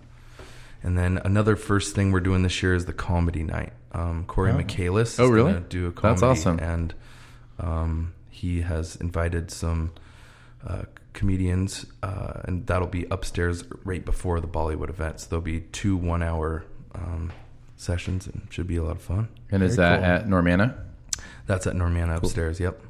And 0.81 0.97
then 0.97 1.19
another 1.23 1.55
first 1.55 1.95
thing 1.95 2.11
we're 2.11 2.19
doing 2.19 2.43
this 2.43 2.61
year 2.61 2.73
is 2.73 2.85
the 2.85 2.93
comedy 2.93 3.43
night. 3.43 3.71
Um, 3.93 4.25
Corey 4.25 4.51
Oh. 4.51 4.55
Michaelis 4.57 5.17
Oh, 5.19 5.25
is 5.25 5.29
really? 5.31 5.53
gonna 5.53 5.65
do 5.65 5.87
a 5.87 5.91
comedy, 5.91 6.19
That's 6.21 6.23
awesome. 6.39 6.59
and 6.59 6.93
um, 7.59 8.13
he 8.29 8.61
has 8.61 8.95
invited 8.97 9.51
some 9.51 9.91
uh, 10.67 10.83
comedians, 11.13 11.85
uh, 12.01 12.41
and 12.45 12.65
that'll 12.67 12.87
be 12.87 13.05
upstairs 13.11 13.63
right 13.85 14.03
before 14.03 14.39
the 14.41 14.47
Bollywood 14.47 14.89
event. 14.89 15.19
So 15.21 15.27
there'll 15.29 15.41
be 15.43 15.61
two 15.61 15.95
one-hour 15.95 16.65
um, 16.95 17.31
sessions, 17.77 18.27
and 18.27 18.47
should 18.49 18.67
be 18.67 18.77
a 18.77 18.83
lot 18.83 18.95
of 18.95 19.01
fun. 19.01 19.27
And 19.51 19.61
is 19.63 19.75
that 19.77 19.97
cool. 19.99 20.05
at 20.05 20.27
Normanna? 20.27 20.75
That's 21.45 21.67
at 21.67 21.75
Normanna 21.75 22.17
upstairs. 22.17 22.59
Yep. 22.59 22.81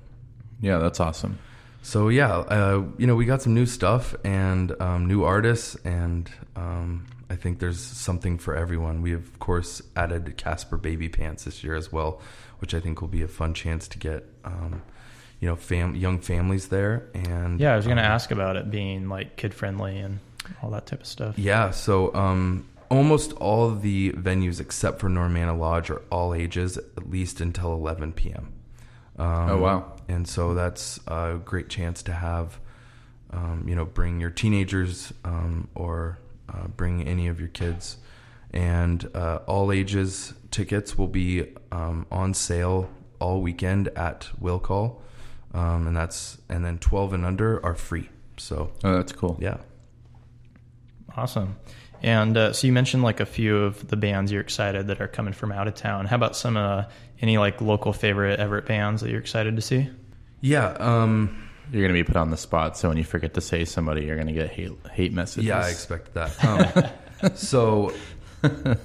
Yeah, 0.62 0.78
that's 0.78 1.00
awesome. 1.00 1.40
So 1.82 2.08
yeah, 2.08 2.38
uh, 2.38 2.84
you 2.98 3.08
know, 3.08 3.16
we 3.16 3.26
got 3.26 3.42
some 3.42 3.54
new 3.54 3.66
stuff 3.66 4.16
and 4.24 4.74
um, 4.82 5.06
new 5.06 5.24
artists, 5.24 5.76
and 5.84 6.30
um, 6.56 7.08
I 7.30 7.36
think 7.36 7.60
there's 7.60 7.82
something 7.82 8.38
for 8.38 8.56
everyone. 8.56 9.02
We 9.02 9.14
of 9.14 9.40
course 9.40 9.82
added 9.96 10.38
Caspar 10.38 10.78
Babypants 10.78 11.44
this 11.44 11.64
year 11.64 11.76
as 11.76 11.92
well, 11.92 12.22
which 12.60 12.74
I 12.74 12.80
think 12.80 13.02
will 13.02 13.10
be 13.10 13.22
a 13.22 13.28
fun 13.28 13.54
chance 13.54 13.90
to 13.90 13.98
get, 13.98 14.26
um, 14.46 14.82
you 15.42 15.50
know, 15.50 15.58
fam- 15.58 15.96
young 15.96 16.20
families 16.20 16.70
there. 16.70 17.10
And 17.14 17.60
Yeah, 17.60 17.74
I 17.74 17.76
was 17.76 17.86
going 17.86 17.98
to 17.98 18.06
um, 18.06 18.12
ask 18.12 18.32
about 18.32 18.56
it 18.56 18.72
being 18.72 19.10
like 19.10 19.36
kid 19.36 19.54
friendly 19.54 20.00
and 20.00 20.20
all 20.62 20.70
that 20.70 20.86
type 20.86 21.02
of 21.02 21.08
stuff. 21.08 21.38
Yeah, 21.38 21.72
so 21.72 22.14
um, 22.16 22.66
almost 22.94 23.34
all 23.34 23.70
of 23.70 23.82
the 23.82 24.12
venues 24.14 24.60
except 24.60 25.00
for 25.00 25.10
Normanna 25.10 25.58
Lodge 25.58 25.90
are 25.90 26.02
all 26.10 26.34
ages, 26.34 26.78
at 26.78 27.10
least 27.10 27.42
until 27.42 27.74
11 27.74 28.14
p.m. 28.14 28.54
Um, 29.18 29.50
Oh, 29.50 29.58
wow. 29.60 29.94
And 30.08 30.28
so 30.28 30.54
that's 30.54 31.00
a 31.08 31.40
great 31.44 31.70
chance 31.70 32.04
to 32.04 32.14
have, 32.14 32.60
um, 33.32 33.66
you 33.68 33.76
know, 33.76 33.86
bring 33.86 34.20
your 34.20 34.30
teenagers 34.30 35.14
um, 35.24 35.68
or 35.76 36.20
uh, 36.50 36.68
bring 36.68 37.08
any 37.08 37.28
of 37.28 37.40
your 37.40 37.50
kids. 37.50 37.98
And 38.52 39.10
uh, 39.16 39.40
all 39.48 39.72
ages 39.72 40.34
tickets 40.52 40.98
will 40.98 41.08
be 41.08 41.46
um, 41.72 42.06
on 42.12 42.34
sale 42.34 42.90
all 43.20 43.42
weekend 43.42 43.88
at 43.90 44.30
Will 44.40 44.60
Call. 44.60 45.02
Um, 45.54 45.88
and 45.88 45.96
that's 45.96 46.38
and 46.50 46.66
then 46.66 46.80
12 46.80 47.14
and 47.14 47.26
under 47.26 47.64
are 47.66 47.76
free. 47.76 48.10
So 48.38 48.72
Oh, 48.84 48.94
that's 48.96 49.12
cool. 49.14 49.38
yeah. 49.40 49.58
Awesome. 51.16 51.58
And 52.04 52.36
uh, 52.36 52.52
so 52.54 52.68
you 52.68 52.74
mentioned 52.74 53.02
like 53.02 53.22
a 53.22 53.26
few 53.26 53.58
of 53.58 53.88
the 53.88 53.96
bands 53.96 54.32
you're 54.32 54.42
excited 54.42 54.88
that 54.88 55.00
are 55.00 55.08
coming 55.08 55.34
from 55.34 55.54
out 55.54 55.70
of 55.70 55.76
town. 55.76 56.06
How 56.06 56.18
about 56.18 56.36
some 56.36 56.58
uh, 56.58 56.84
any 57.22 57.38
like 57.38 57.62
local 57.62 57.94
favorite 57.94 58.40
Everett 58.40 58.66
bands 58.66 59.02
that 59.02 59.10
you're 59.10 59.22
excited 59.22 59.56
to 59.56 59.62
see? 59.62 59.90
Yeah, 60.42 60.72
um, 60.80 61.50
You're 61.72 61.82
going 61.82 61.96
to 61.96 62.00
be 62.00 62.04
put 62.04 62.18
on 62.18 62.30
the 62.30 62.38
spot, 62.38 62.78
so 62.78 62.90
when 62.90 62.98
you 62.98 63.06
forget 63.06 63.34
to 63.36 63.42
say 63.42 63.64
somebody, 63.64 64.04
you're 64.04 64.18
going 64.18 64.28
to 64.28 64.34
get 64.34 64.50
hate 64.50 64.74
hate 64.92 65.14
messages. 65.14 65.46
yeah, 65.46 65.60
I 65.60 65.70
expect 65.70 66.14
that. 66.16 66.44
Um, 66.44 67.32
so, 67.36 67.94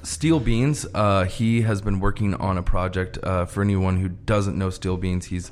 Steel 0.04 0.38
Beans, 0.38 0.86
uh, 0.94 1.24
he 1.24 1.62
has 1.62 1.82
been 1.82 1.98
working 1.98 2.34
on 2.34 2.56
a 2.56 2.62
project. 2.62 3.18
Uh, 3.20 3.44
for 3.44 3.62
anyone 3.62 3.96
who 3.96 4.08
doesn't 4.08 4.56
know 4.56 4.70
Steel 4.70 4.96
Beans, 4.96 5.26
he's 5.26 5.50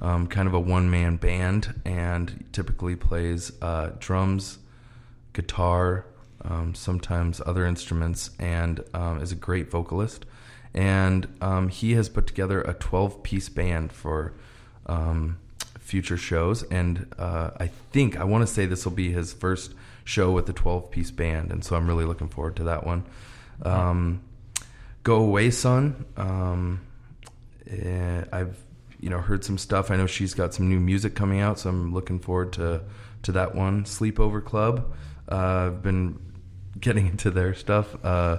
um, 0.00 0.28
kind 0.28 0.46
of 0.46 0.54
a 0.54 0.60
one 0.60 0.88
man 0.88 1.16
band 1.16 1.80
and 1.84 2.44
typically 2.52 2.94
plays 2.94 3.50
uh, 3.60 3.90
drums, 3.98 4.58
guitar, 5.32 6.06
um, 6.42 6.74
sometimes 6.74 7.40
other 7.44 7.66
instruments, 7.66 8.30
and 8.38 8.84
um, 8.94 9.20
is 9.20 9.32
a 9.32 9.36
great 9.36 9.70
vocalist. 9.70 10.24
And 10.74 11.26
um, 11.40 11.68
he 11.68 11.92
has 11.92 12.08
put 12.08 12.26
together 12.26 12.60
a 12.60 12.74
12 12.74 13.22
piece 13.22 13.48
band 13.48 13.92
for 13.92 14.34
um, 14.86 15.38
future 15.80 16.16
shows. 16.16 16.62
And 16.64 17.12
uh, 17.18 17.50
I 17.58 17.66
think, 17.66 18.18
I 18.18 18.24
want 18.24 18.46
to 18.46 18.52
say 18.52 18.66
this 18.66 18.84
will 18.84 18.92
be 18.92 19.10
his 19.10 19.32
first 19.32 19.74
show 20.04 20.30
with 20.30 20.46
the 20.46 20.52
12 20.52 20.90
piece 20.90 21.10
band. 21.10 21.50
And 21.50 21.64
so 21.64 21.74
I'm 21.74 21.86
really 21.86 22.04
looking 22.04 22.28
forward 22.28 22.56
to 22.56 22.64
that 22.64 22.86
one. 22.86 23.04
Um, 23.62 24.20
Go 25.02 25.16
Away 25.16 25.50
Son. 25.50 26.04
Eh, 27.70 28.24
I've 28.32 28.56
you 29.00 29.10
know 29.10 29.18
heard 29.18 29.44
some 29.44 29.58
stuff. 29.58 29.90
I 29.90 29.96
know 29.96 30.06
she's 30.06 30.34
got 30.34 30.54
some 30.54 30.68
new 30.68 30.80
music 30.80 31.14
coming 31.14 31.40
out, 31.40 31.58
so 31.58 31.70
I'm 31.70 31.92
looking 31.92 32.18
forward 32.18 32.52
to 32.54 32.82
to 33.22 33.32
that 33.32 33.54
one. 33.54 33.84
Sleepover 33.84 34.44
Club. 34.44 34.92
Uh, 35.30 35.66
I've 35.66 35.82
been 35.82 36.18
getting 36.80 37.06
into 37.06 37.30
their 37.30 37.54
stuff. 37.54 37.96
Uh, 38.04 38.38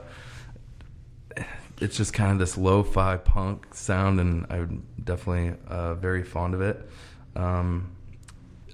it's 1.82 1.95
just 1.95 2.13
kind 2.13 2.32
of 2.34 2.39
this 2.39 2.58
lo-fi 2.58 3.17
punk 3.17 3.73
sound, 3.73 4.19
and 4.19 4.45
I'm 4.49 4.84
definitely 5.04 5.58
uh, 5.67 5.93
very 5.95 6.23
fond 6.23 6.54
of 6.54 6.62
it. 6.62 6.89
Um, 7.36 7.91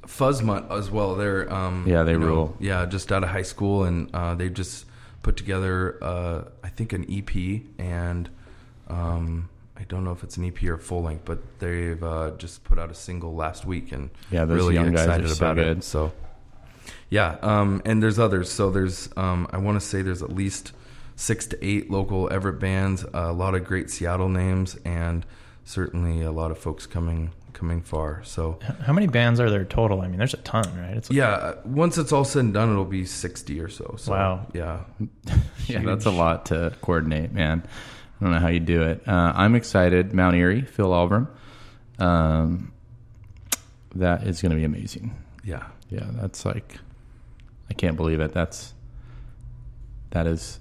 Fuzzmutt 0.08 0.72
as 0.72 0.90
well. 0.90 1.16
They're 1.16 1.52
um, 1.52 1.86
Yeah, 1.88 2.04
they 2.04 2.14
you 2.14 2.20
know, 2.20 2.26
rule. 2.28 2.58
Yeah, 2.60 2.86
just 2.86 3.12
out 3.12 3.24
of 3.24 3.30
high 3.30 3.42
school, 3.44 3.84
and 3.84 4.10
uh, 4.14 4.36
they 4.36 4.50
just 4.50 4.86
put 5.22 5.38
together, 5.38 6.04
uh, 6.04 6.46
I 6.64 6.70
think, 6.70 6.94
an 6.94 7.06
EP, 7.12 7.62
and 7.80 8.30
um, 8.88 9.50
I 9.78 9.84
don't 9.84 10.04
know 10.04 10.12
if 10.12 10.24
it's 10.24 10.38
an 10.38 10.46
EP 10.46 10.64
or 10.64 10.78
full 10.78 11.04
length, 11.04 11.26
but 11.26 11.60
they've 11.60 12.02
uh, 12.04 12.32
just 12.38 12.64
put 12.64 12.80
out 12.80 12.90
a 12.90 12.96
single 12.96 13.36
last 13.36 13.66
week, 13.66 13.92
and 13.92 14.10
Yeah, 14.32 14.46
those 14.46 14.56
really 14.58 14.76
young 14.76 14.92
guys 14.94 15.06
excited 15.06 15.26
are 15.26 15.30
so 15.30 15.46
about 15.46 15.56
good. 15.58 15.78
it. 15.80 15.84
So, 15.84 16.12
yeah, 17.10 17.38
um, 17.42 17.82
and 17.86 18.02
there's 18.02 18.20
others. 18.20 18.52
So 18.52 18.70
there's, 18.70 19.10
um, 19.18 19.48
I 19.52 19.58
want 19.58 19.80
to 19.80 19.86
say 19.86 20.02
there's 20.02 20.24
at 20.24 20.34
least 20.34 20.72
six 21.16 21.46
to 21.48 21.66
eight 21.66 21.90
local 21.90 22.32
Everett 22.32 22.60
bands, 22.60 23.06
a 23.14 23.32
lot 23.32 23.56
of 23.56 23.66
great 23.66 23.90
Seattle 23.90 24.30
names, 24.30 24.78
and 24.86 25.26
certainly 25.64 26.22
a 26.22 26.32
lot 26.32 26.52
of 26.52 26.58
folks 26.58 26.86
coming 26.86 27.32
coming 27.54 27.82
far. 27.82 28.22
So. 28.24 28.60
How 28.82 28.94
many 28.94 29.08
bands 29.08 29.40
are 29.40 29.50
there 29.50 29.64
total? 29.64 30.02
I 30.02 30.08
mean, 30.08 30.18
there's 30.18 30.34
a 30.34 30.38
ton, 30.38 30.66
right? 30.78 30.98
It's 30.98 31.10
Yeah, 31.10 31.30
uh, 31.30 31.62
once 31.64 31.98
it's 31.98 32.12
all 32.12 32.26
said 32.26 32.44
and 32.44 32.54
done, 32.54 32.70
it'll 32.70 32.86
be 32.86 33.06
sixty 33.06 33.60
or 33.60 33.70
so. 33.70 33.96
so 33.98 34.12
Wow. 34.12 34.48
Yeah, 34.54 34.82
Yeah, 35.68 35.82
that's 35.82 36.06
a 36.06 36.12
lot 36.12 36.48
to 36.48 36.74
coordinate, 36.82 37.32
man. 37.32 37.64
I 38.20 38.24
don't 38.24 38.34
know 38.34 38.40
how 38.40 38.50
you 38.50 38.60
do 38.60 38.82
it. 38.84 39.08
Uh, 39.08 39.34
I'm 39.36 39.56
excited. 39.56 40.14
Mount 40.14 40.36
Eerie, 40.36 40.62
Phil 40.62 40.90
Elverum. 40.90 41.28
Um, 42.00 42.72
that 43.96 44.24
is 44.28 44.42
going 44.42 44.52
to 44.52 44.58
be 44.58 44.64
amazing. 44.64 45.16
yeah, 45.44 45.68
Yeah, 45.90 46.06
that's 46.12 46.46
like, 46.46 46.78
I 47.70 47.74
can't 47.74 47.96
believe 47.98 48.20
it. 48.20 48.34
That's, 48.34 48.74
that 50.12 50.28
is, 50.28 50.60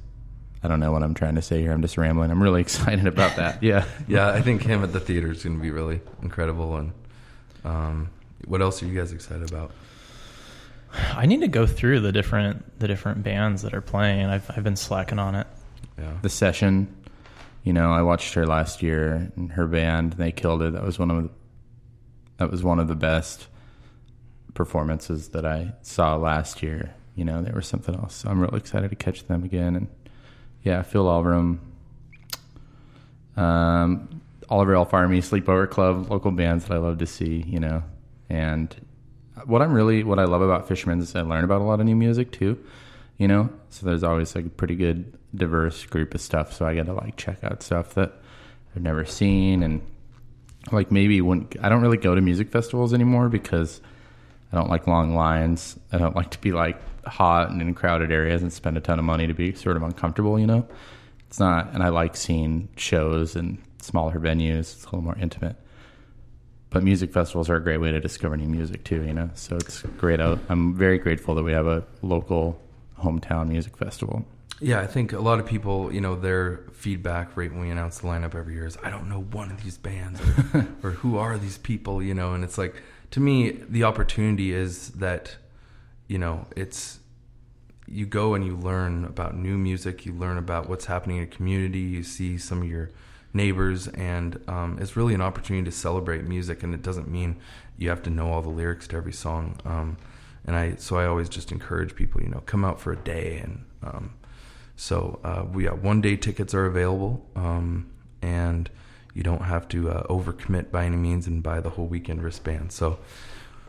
I 0.62 0.68
don't 0.68 0.80
know 0.80 0.92
what 0.92 1.02
I'm 1.02 1.14
trying 1.14 1.34
to 1.36 1.42
say 1.42 1.60
here. 1.60 1.72
I'm 1.72 1.82
just 1.82 1.96
rambling. 1.96 2.30
I'm 2.30 2.42
really 2.42 2.60
excited 2.62 3.06
about 3.06 3.36
that. 3.36 3.62
Yeah. 3.62 3.84
yeah. 4.08 4.28
I 4.28 4.40
think 4.42 4.62
him 4.62 4.82
at 4.82 4.92
the 4.92 5.00
theater 5.00 5.30
is 5.30 5.42
going 5.44 5.56
to 5.56 5.62
be 5.62 5.70
really 5.70 6.00
incredible. 6.22 6.76
And 6.76 6.92
um, 7.64 8.10
what 8.46 8.60
else 8.62 8.82
are 8.82 8.86
you 8.86 8.98
guys 8.98 9.12
excited 9.12 9.50
about? 9.50 9.72
I 11.16 11.26
need 11.26 11.40
to 11.40 11.48
go 11.48 11.66
through 11.66 12.00
the 12.00 12.12
different 12.12 12.78
the 12.78 12.86
different 12.86 13.24
bands 13.24 13.62
that 13.62 13.74
are 13.74 13.80
playing. 13.80 14.26
I've 14.26 14.48
I've 14.56 14.62
been 14.62 14.76
slacking 14.76 15.18
on 15.18 15.34
it. 15.34 15.46
Yeah, 15.98 16.12
The 16.22 16.28
Seshen, 16.28 16.86
you 17.64 17.72
know, 17.72 17.92
I 17.92 18.02
watched 18.02 18.34
her 18.34 18.46
last 18.46 18.82
year 18.82 19.32
and 19.36 19.50
her 19.52 19.66
band, 19.66 20.14
they 20.14 20.30
killed 20.32 20.62
it. 20.62 20.72
That 20.72 20.82
was 20.82 20.98
one 20.98 21.10
of 21.10 21.22
the, 21.24 21.30
that 22.38 22.50
was 22.50 22.62
one 22.62 22.78
of 22.78 22.88
the 22.88 22.94
best 22.94 23.46
performances 24.54 25.28
that 25.28 25.44
I 25.44 25.72
saw 25.82 26.16
last 26.16 26.62
year. 26.62 26.94
You 27.14 27.24
know, 27.24 27.42
they 27.42 27.52
were 27.52 27.62
something 27.62 27.94
else. 27.94 28.14
So 28.14 28.30
I'm 28.30 28.40
really 28.40 28.58
excited 28.58 28.90
to 28.90 28.96
catch 28.96 29.26
them 29.26 29.44
again. 29.44 29.76
And 29.76 29.88
yeah, 30.62 30.82
Phil 30.82 31.04
Elverum, 31.04 31.58
um, 33.36 34.20
Oliver 34.48 34.74
Elf 34.74 34.94
Army, 34.94 35.20
Sleepover 35.20 35.68
Club, 35.68 36.10
local 36.10 36.30
bands 36.30 36.66
that 36.66 36.74
I 36.74 36.78
love 36.78 36.98
to 36.98 37.06
see, 37.06 37.44
you 37.46 37.60
know. 37.60 37.82
And 38.28 38.74
what 39.44 39.62
I'm 39.62 39.72
really, 39.72 40.04
what 40.04 40.18
I 40.18 40.24
love 40.24 40.42
about 40.42 40.68
Fisherman's 40.68 41.10
is 41.10 41.16
I 41.16 41.22
learn 41.22 41.44
about 41.44 41.60
a 41.60 41.64
lot 41.64 41.80
of 41.80 41.86
new 41.86 41.96
music 41.96 42.32
too, 42.32 42.58
you 43.18 43.28
know. 43.28 43.50
So 43.70 43.86
there's 43.86 44.02
always 44.02 44.34
like 44.34 44.46
a 44.46 44.50
pretty 44.50 44.76
good, 44.76 45.16
diverse 45.34 45.84
group 45.86 46.14
of 46.14 46.20
stuff. 46.20 46.52
So 46.52 46.66
I 46.66 46.74
get 46.74 46.86
to 46.86 46.94
like 46.94 47.16
check 47.16 47.42
out 47.44 47.62
stuff 47.62 47.94
that 47.94 48.12
I've 48.74 48.82
never 48.82 49.04
seen 49.04 49.62
and 49.62 49.82
like 50.72 50.90
maybe 50.90 51.20
when 51.20 51.48
I 51.60 51.68
don't 51.68 51.82
really 51.82 51.98
go 51.98 52.14
to 52.14 52.20
music 52.20 52.50
festivals 52.50 52.94
anymore 52.94 53.28
because 53.28 53.80
I 54.54 54.56
don't 54.58 54.70
like 54.70 54.86
long 54.86 55.16
lines. 55.16 55.76
I 55.90 55.98
don't 55.98 56.14
like 56.14 56.30
to 56.30 56.40
be 56.40 56.52
like 56.52 56.80
hot 57.04 57.50
and 57.50 57.60
in 57.60 57.74
crowded 57.74 58.12
areas 58.12 58.40
and 58.40 58.52
spend 58.52 58.76
a 58.76 58.80
ton 58.80 59.00
of 59.00 59.04
money 59.04 59.26
to 59.26 59.34
be 59.34 59.52
sort 59.52 59.76
of 59.76 59.82
uncomfortable, 59.82 60.38
you 60.38 60.46
know? 60.46 60.64
It's 61.26 61.40
not, 61.40 61.74
and 61.74 61.82
I 61.82 61.88
like 61.88 62.14
seeing 62.16 62.68
shows 62.76 63.34
and 63.34 63.60
smaller 63.82 64.20
venues. 64.20 64.60
It's 64.60 64.84
a 64.84 64.86
little 64.86 65.02
more 65.02 65.18
intimate. 65.18 65.56
But 66.70 66.84
music 66.84 67.12
festivals 67.12 67.50
are 67.50 67.56
a 67.56 67.60
great 67.60 67.78
way 67.78 67.90
to 67.90 67.98
discover 67.98 68.36
new 68.36 68.46
music 68.46 68.84
too, 68.84 69.02
you 69.02 69.12
know? 69.12 69.28
So 69.34 69.56
it's 69.56 69.82
great. 69.98 70.20
I'm 70.20 70.76
very 70.76 70.98
grateful 70.98 71.34
that 71.34 71.42
we 71.42 71.50
have 71.50 71.66
a 71.66 71.82
local 72.02 72.56
hometown 73.00 73.48
music 73.48 73.76
festival. 73.76 74.24
yeah. 74.60 74.78
I 74.80 74.86
think 74.86 75.12
a 75.12 75.18
lot 75.18 75.40
of 75.40 75.46
people, 75.46 75.92
you 75.92 76.00
know, 76.00 76.14
their 76.14 76.60
feedback 76.72 77.36
right 77.36 77.50
when 77.50 77.60
we 77.60 77.70
announce 77.70 77.98
the 77.98 78.06
lineup 78.06 78.36
every 78.36 78.54
year 78.54 78.66
is, 78.66 78.78
"I 78.84 78.90
don't 78.90 79.08
know 79.08 79.20
one 79.20 79.50
of 79.50 79.64
these 79.64 79.78
bands, 79.78 80.20
or, 80.54 80.66
or 80.84 80.90
who 80.92 81.18
are 81.18 81.38
these 81.38 81.58
people?" 81.58 82.00
You 82.00 82.14
know, 82.14 82.34
and 82.34 82.44
it's 82.44 82.56
like 82.56 82.76
to 83.14 83.20
me, 83.20 83.52
the 83.68 83.84
opportunity 83.84 84.52
is 84.52 84.88
that, 84.88 85.36
you 86.08 86.18
know, 86.18 86.48
it's 86.56 86.98
you 87.86 88.06
go 88.06 88.34
and 88.34 88.44
you 88.44 88.56
learn 88.56 89.04
about 89.04 89.36
new 89.36 89.56
music, 89.56 90.04
you 90.04 90.12
learn 90.12 90.36
about 90.36 90.68
what's 90.68 90.86
happening 90.86 91.18
in 91.18 91.22
a 91.22 91.26
community, 91.28 91.78
you 91.78 92.02
see 92.02 92.36
some 92.36 92.62
of 92.62 92.68
your 92.68 92.90
neighbors, 93.32 93.86
and 93.86 94.40
um, 94.48 94.78
it's 94.80 94.96
really 94.96 95.14
an 95.14 95.20
opportunity 95.20 95.64
to 95.64 95.70
celebrate 95.70 96.24
music. 96.24 96.64
And 96.64 96.74
it 96.74 96.82
doesn't 96.82 97.06
mean 97.06 97.36
you 97.78 97.88
have 97.88 98.02
to 98.02 98.10
know 98.10 98.32
all 98.32 98.42
the 98.42 98.48
lyrics 98.48 98.88
to 98.88 98.96
every 98.96 99.12
song. 99.12 99.60
Um, 99.64 99.96
and 100.44 100.56
I, 100.56 100.74
so 100.74 100.96
I 100.96 101.06
always 101.06 101.28
just 101.28 101.52
encourage 101.52 101.94
people, 101.94 102.20
you 102.20 102.30
know, 102.30 102.42
come 102.46 102.64
out 102.64 102.80
for 102.80 102.92
a 102.92 102.96
day. 102.96 103.38
And 103.44 103.64
um, 103.84 104.14
so 104.74 105.20
uh, 105.22 105.44
we 105.52 105.62
got 105.62 105.78
one 105.78 106.00
day 106.00 106.16
tickets 106.16 106.52
are 106.52 106.66
available, 106.66 107.24
um, 107.36 107.92
and 108.22 108.68
you 109.14 109.22
don't 109.22 109.42
have 109.42 109.68
to 109.68 109.90
uh, 109.90 110.02
overcommit 110.08 110.70
by 110.70 110.84
any 110.84 110.96
means 110.96 111.26
and 111.26 111.42
buy 111.42 111.60
the 111.60 111.70
whole 111.70 111.86
weekend 111.86 112.22
wristband. 112.22 112.72
So 112.72 112.98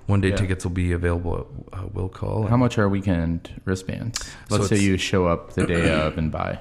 one 0.07 0.21
day 0.21 0.29
Yeah. 0.29 0.35
tickets 0.37 0.65
will 0.65 0.71
be 0.71 0.91
available 0.91 1.47
at 1.73 1.79
uh, 1.79 1.87
Will 1.93 2.09
Call. 2.09 2.47
How 2.47 2.57
much 2.57 2.77
are 2.77 2.89
weekend 2.89 3.61
wristbands? 3.65 4.19
Let's 4.49 4.67
say 4.67 4.77
you 4.79 4.97
show 4.97 5.27
up 5.27 5.53
the 5.53 5.65
day 5.65 5.91
of 6.05 6.17
and 6.17 6.31
buy. 6.31 6.59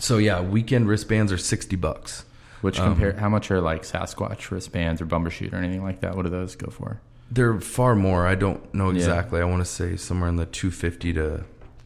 So 0.00 0.18
yeah, 0.18 0.40
weekend 0.40 0.88
wristbands 0.88 1.32
are 1.32 1.38
sixty 1.38 1.76
bucks. 1.76 2.24
Which 2.60 2.80
Um, 2.80 2.92
compare? 2.94 3.12
how 3.12 3.28
much 3.28 3.50
are 3.50 3.60
like 3.60 3.82
Sasquatch 3.82 4.50
wristbands 4.50 5.00
or 5.02 5.06
Bumbershoot 5.06 5.52
or 5.52 5.56
anything 5.56 5.82
like 5.82 6.00
that? 6.00 6.16
What 6.16 6.22
do 6.24 6.30
those 6.30 6.56
go 6.56 6.70
for? 6.70 6.98
They're 7.30 7.60
far 7.60 7.94
more. 7.94 8.26
I 8.26 8.34
don't 8.34 8.72
know 8.74 8.90
Yeah. 8.90 8.96
exactly. 8.96 9.40
I 9.40 9.44
want 9.44 9.60
to 9.60 9.70
say 9.70 9.96
somewhere 9.96 10.28
in 10.28 10.36
the 10.36 10.46
two 10.46 10.70
fifty 10.70 11.12
to 11.12 11.44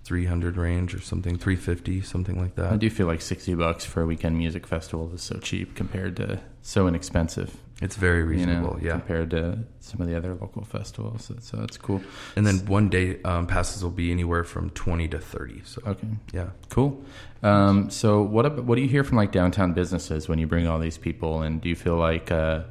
three 0.09 0.25
hundred 0.25 0.57
range 0.57 0.95
or 0.95 1.01
something. 1.03 1.37
Three 1.39 1.57
fifty, 1.57 2.01
something 2.01 2.41
like 2.41 2.55
that. 2.55 2.73
I 2.73 2.77
do 2.77 2.89
feel 2.89 3.07
like 3.07 3.21
sixty 3.21 3.55
bucks 3.55 3.85
for 3.85 4.01
a 4.03 4.07
weekend 4.07 4.39
music 4.39 4.67
festival 4.67 5.13
is 5.15 5.23
so 5.23 5.39
cheap 5.39 5.75
compared 5.75 6.17
to 6.17 6.41
so 6.63 6.87
inexpensive. 6.89 7.51
It's 7.81 7.95
very 7.95 8.21
You 8.21 8.27
reasonable. 8.27 8.73
know, 8.75 8.81
yeah. 8.83 8.93
compared 8.99 9.31
to 9.31 9.59
some 9.81 10.01
of 10.01 10.09
the 10.09 10.17
other 10.17 10.35
local 10.35 10.65
festivals. 10.65 11.27
So, 11.27 11.35
so 11.41 11.57
that's 11.59 11.77
cool. 11.77 12.01
And 12.37 12.45
then 12.47 12.57
one 12.67 12.89
day 12.89 13.23
um, 13.23 13.47
passes 13.47 13.85
will 13.85 13.93
be 14.05 14.11
anywhere 14.11 14.45
from 14.45 14.71
twenty 14.71 15.07
to 15.09 15.19
thirty. 15.19 15.61
So 15.65 15.83
Okay, 15.87 16.09
yeah. 16.33 16.49
cool. 16.71 17.05
Um, 17.43 17.91
so 17.91 18.23
what 18.23 18.65
what 18.65 18.77
do 18.77 18.83
you 18.83 18.89
hear 18.89 19.05
from 19.05 19.19
like 19.19 19.31
downtown 19.31 19.75
businesses 19.75 20.27
when 20.29 20.39
you 20.39 20.47
bring 20.47 20.67
all 20.67 20.79
these 20.81 20.99
people? 20.99 21.43
And 21.43 21.61
do 21.61 21.69
you 21.69 21.77
feel 21.77 21.97
like 21.97 22.33
uh, 22.33 22.63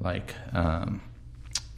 like 0.00 0.34
um, 0.54 1.02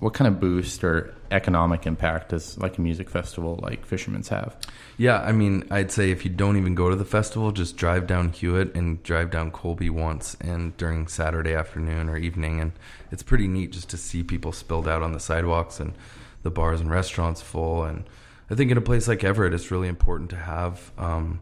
what 0.03 0.15
kind 0.15 0.27
of 0.27 0.41
boost 0.41 0.83
or 0.83 1.15
economic 1.31 1.87
impact 1.87 2.31
does 2.31 2.59
like 2.59 2.77
a 2.77 2.81
music 2.81 3.09
festival 3.09 3.61
like 3.63 3.87
Fisherman's 3.87 4.31
have? 4.31 4.57
Yeah, 4.99 5.21
I 5.21 5.31
mean, 5.31 5.65
I'd 5.71 5.93
say 5.93 6.11
if 6.11 6.25
you 6.25 6.31
don't 6.31 6.57
even 6.57 6.75
go 6.75 6.91
to 6.91 6.97
the 6.97 7.05
festival, 7.05 7.53
just 7.53 7.77
drive 7.77 8.09
down 8.09 8.33
Hewitt 8.33 8.75
and 8.75 9.01
drive 9.05 9.31
down 9.31 9.53
Colby 9.53 9.91
once 9.91 10.37
and 10.41 10.77
during 10.77 11.07
Saturday 11.07 11.55
afternoon 11.55 12.09
or 12.09 12.17
evening 12.17 12.59
and 12.59 12.73
it's 13.13 13.23
pretty 13.23 13.47
neat 13.47 13.71
just 13.71 13.91
to 13.91 13.97
see 13.97 14.25
people 14.25 14.51
spilled 14.51 14.89
out 14.89 15.03
on 15.03 15.13
the 15.13 15.21
sidewalks 15.21 15.79
and 15.79 15.95
the 16.43 16.51
bars 16.51 16.81
and 16.81 16.91
restaurants 16.91 17.41
full 17.41 17.85
and 17.85 18.03
I 18.51 18.57
think 18.57 18.73
in 18.73 18.77
a 18.77 18.83
place 18.83 19.07
like 19.07 19.23
Everett 19.23 19.55
it's 19.55 19.71
really 19.71 19.87
important 19.87 20.31
to 20.31 20.37
have 20.37 20.91
um, 20.99 21.39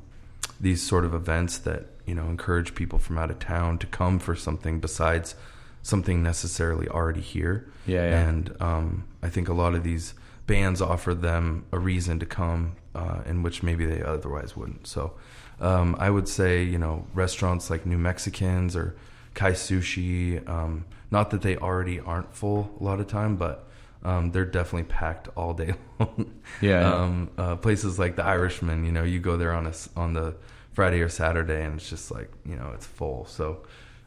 these 0.60 0.82
sort 0.82 1.06
of 1.06 1.14
events 1.14 1.56
that 1.58 1.86
you 2.04 2.14
know 2.14 2.26
encourage 2.26 2.74
people 2.74 2.98
from 2.98 3.16
out 3.16 3.30
of 3.30 3.38
town 3.38 3.78
to 3.78 3.86
come 3.86 4.18
for 4.18 4.36
something 4.36 4.80
besides 4.80 5.34
something 5.82 6.22
necessarily 6.22 6.88
already 6.88 7.20
here. 7.20 7.70
Yeah, 7.86 8.08
yeah. 8.08 8.28
And 8.28 8.56
um, 8.60 9.04
I 9.22 9.28
think 9.28 9.48
a 9.48 9.54
lot 9.54 9.74
of 9.74 9.82
these 9.82 10.14
bands 10.46 10.82
offer 10.82 11.14
them 11.14 11.64
a 11.72 11.78
reason 11.78 12.18
to 12.18 12.26
come, 12.26 12.76
uh, 12.94 13.20
in 13.26 13.42
which 13.42 13.62
maybe 13.62 13.86
they 13.86 14.02
otherwise 14.02 14.56
wouldn't. 14.56 14.86
So 14.86 15.14
um, 15.60 15.96
I 15.98 16.10
would 16.10 16.28
say, 16.28 16.62
you 16.62 16.78
know, 16.78 17.06
restaurants 17.14 17.70
like 17.70 17.86
New 17.86 17.98
Mexicans 17.98 18.74
or 18.74 18.96
Kai 19.34 19.52
Sushi. 19.52 20.46
Um, 20.48 20.84
not 21.10 21.30
that 21.30 21.42
they 21.42 21.56
already 21.56 22.00
aren't 22.00 22.34
full 22.34 22.76
a 22.80 22.84
lot 22.84 23.00
of 23.00 23.06
time, 23.06 23.36
but 23.36 23.68
um, 24.02 24.30
they're 24.30 24.44
definitely 24.44 24.84
packed 24.88 25.28
all 25.36 25.52
day 25.52 25.74
long. 25.98 26.32
Yeah, 26.60 26.80
yeah. 26.80 26.94
Um, 26.94 27.30
uh, 27.36 27.56
places 27.56 27.98
like 27.98 28.16
the 28.16 28.24
Irishman, 28.24 28.84
you 28.84 28.92
know, 28.92 29.02
you 29.02 29.20
go 29.20 29.36
there 29.36 29.52
on 29.52 29.66
a 29.66 29.72
on 29.96 30.14
the 30.14 30.36
Friday 30.72 31.00
or 31.00 31.08
Saturday, 31.08 31.64
and 31.64 31.76
it's 31.76 31.90
just 31.90 32.10
like 32.10 32.30
you 32.44 32.56
know 32.56 32.72
it's 32.74 32.86
full. 32.86 33.26
So 33.26 33.62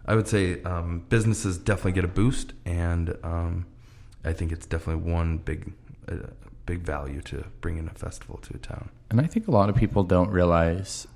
I 0.06 0.16
would 0.16 0.28
say 0.28 0.62
um, 0.64 1.06
businesses 1.10 1.58
definitely 1.58 1.94
get 1.94 2.04
a 2.04 2.10
boost, 2.10 2.54
and 2.66 3.18
um, 3.24 3.66
I 4.26 4.34
think 4.34 4.52
it's 4.52 4.66
definitely 4.66 5.10
one 5.12 5.38
big 5.38 5.74
uh, 6.10 6.28
big 6.66 6.82
value 6.82 7.22
to 7.22 7.46
bringing 7.62 7.88
a 7.88 7.94
festival 7.94 8.38
to 8.44 8.56
a 8.56 8.58
town. 8.58 8.90
And 9.10 9.20
I 9.20 9.26
think 9.26 9.48
a 9.48 9.52
lot 9.52 9.70
of 9.70 9.76
people 9.76 10.04
don't 10.04 10.30
realize 10.30 11.08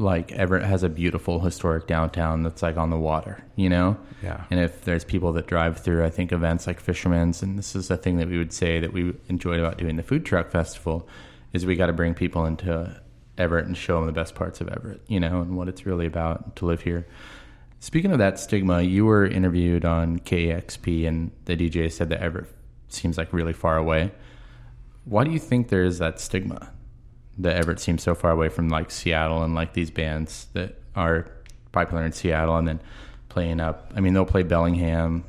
like 0.00 0.32
Everett 0.32 0.64
has 0.64 0.82
a 0.82 0.88
beautiful 0.88 1.40
historic 1.40 1.86
downtown 1.86 2.42
that's 2.42 2.62
like 2.62 2.76
on 2.76 2.90
the 2.90 2.96
water, 2.96 3.44
you 3.54 3.68
know? 3.68 3.98
Yeah. 4.22 4.44
And 4.50 4.58
if 4.58 4.82
there's 4.84 5.04
people 5.04 5.32
that 5.34 5.46
drive 5.46 5.78
through, 5.78 6.04
I 6.04 6.10
think 6.10 6.32
events 6.32 6.66
like 6.66 6.80
Fisherman's, 6.80 7.42
and 7.42 7.58
this 7.58 7.76
is 7.76 7.90
a 7.90 7.96
thing 7.98 8.16
that 8.16 8.28
we 8.28 8.38
would 8.38 8.52
say 8.52 8.80
that 8.80 8.92
we 8.92 9.14
enjoyed 9.28 9.60
about 9.60 9.76
doing 9.76 9.96
the 9.96 10.02
food 10.02 10.24
truck 10.24 10.50
festival, 10.50 11.06
is 11.52 11.66
we 11.66 11.76
got 11.76 11.86
to 11.86 11.92
bring 11.92 12.14
people 12.14 12.46
into 12.46 12.98
Everett 13.36 13.66
and 13.66 13.76
show 13.76 13.96
them 13.96 14.06
the 14.06 14.12
best 14.12 14.34
parts 14.34 14.60
of 14.62 14.68
Everett, 14.68 15.02
you 15.06 15.20
know, 15.20 15.42
and 15.42 15.56
what 15.56 15.68
it's 15.68 15.84
really 15.84 16.06
about 16.06 16.56
to 16.56 16.66
live 16.66 16.80
here. 16.80 17.06
Speaking 17.80 18.12
of 18.12 18.18
that 18.18 18.38
stigma, 18.38 18.82
you 18.82 19.06
were 19.06 19.26
interviewed 19.26 19.84
on 19.84 20.20
KEXP, 20.20 21.08
and 21.08 21.30
the 21.46 21.56
DJ 21.56 21.90
said 21.90 22.10
that 22.10 22.20
Everett 22.20 22.46
seems 22.88 23.18
like 23.18 23.32
really 23.32 23.52
far 23.52 23.76
away. 23.76 24.12
Why 25.04 25.24
do 25.24 25.30
you 25.30 25.38
think 25.38 25.68
there 25.68 25.82
is 25.82 25.98
that 25.98 26.20
stigma? 26.20 26.72
that 27.42 27.56
Everett 27.56 27.80
seems 27.80 28.02
so 28.02 28.14
far 28.14 28.30
away 28.30 28.48
from 28.48 28.68
like 28.68 28.90
Seattle 28.90 29.42
and 29.42 29.54
like 29.54 29.72
these 29.72 29.90
bands 29.90 30.46
that 30.52 30.78
are 30.94 31.28
popular 31.72 32.04
in 32.04 32.12
Seattle 32.12 32.56
and 32.56 32.68
then 32.68 32.80
playing 33.28 33.60
up. 33.60 33.92
I 33.96 34.00
mean, 34.00 34.14
they'll 34.14 34.24
play 34.24 34.42
Bellingham, 34.42 35.24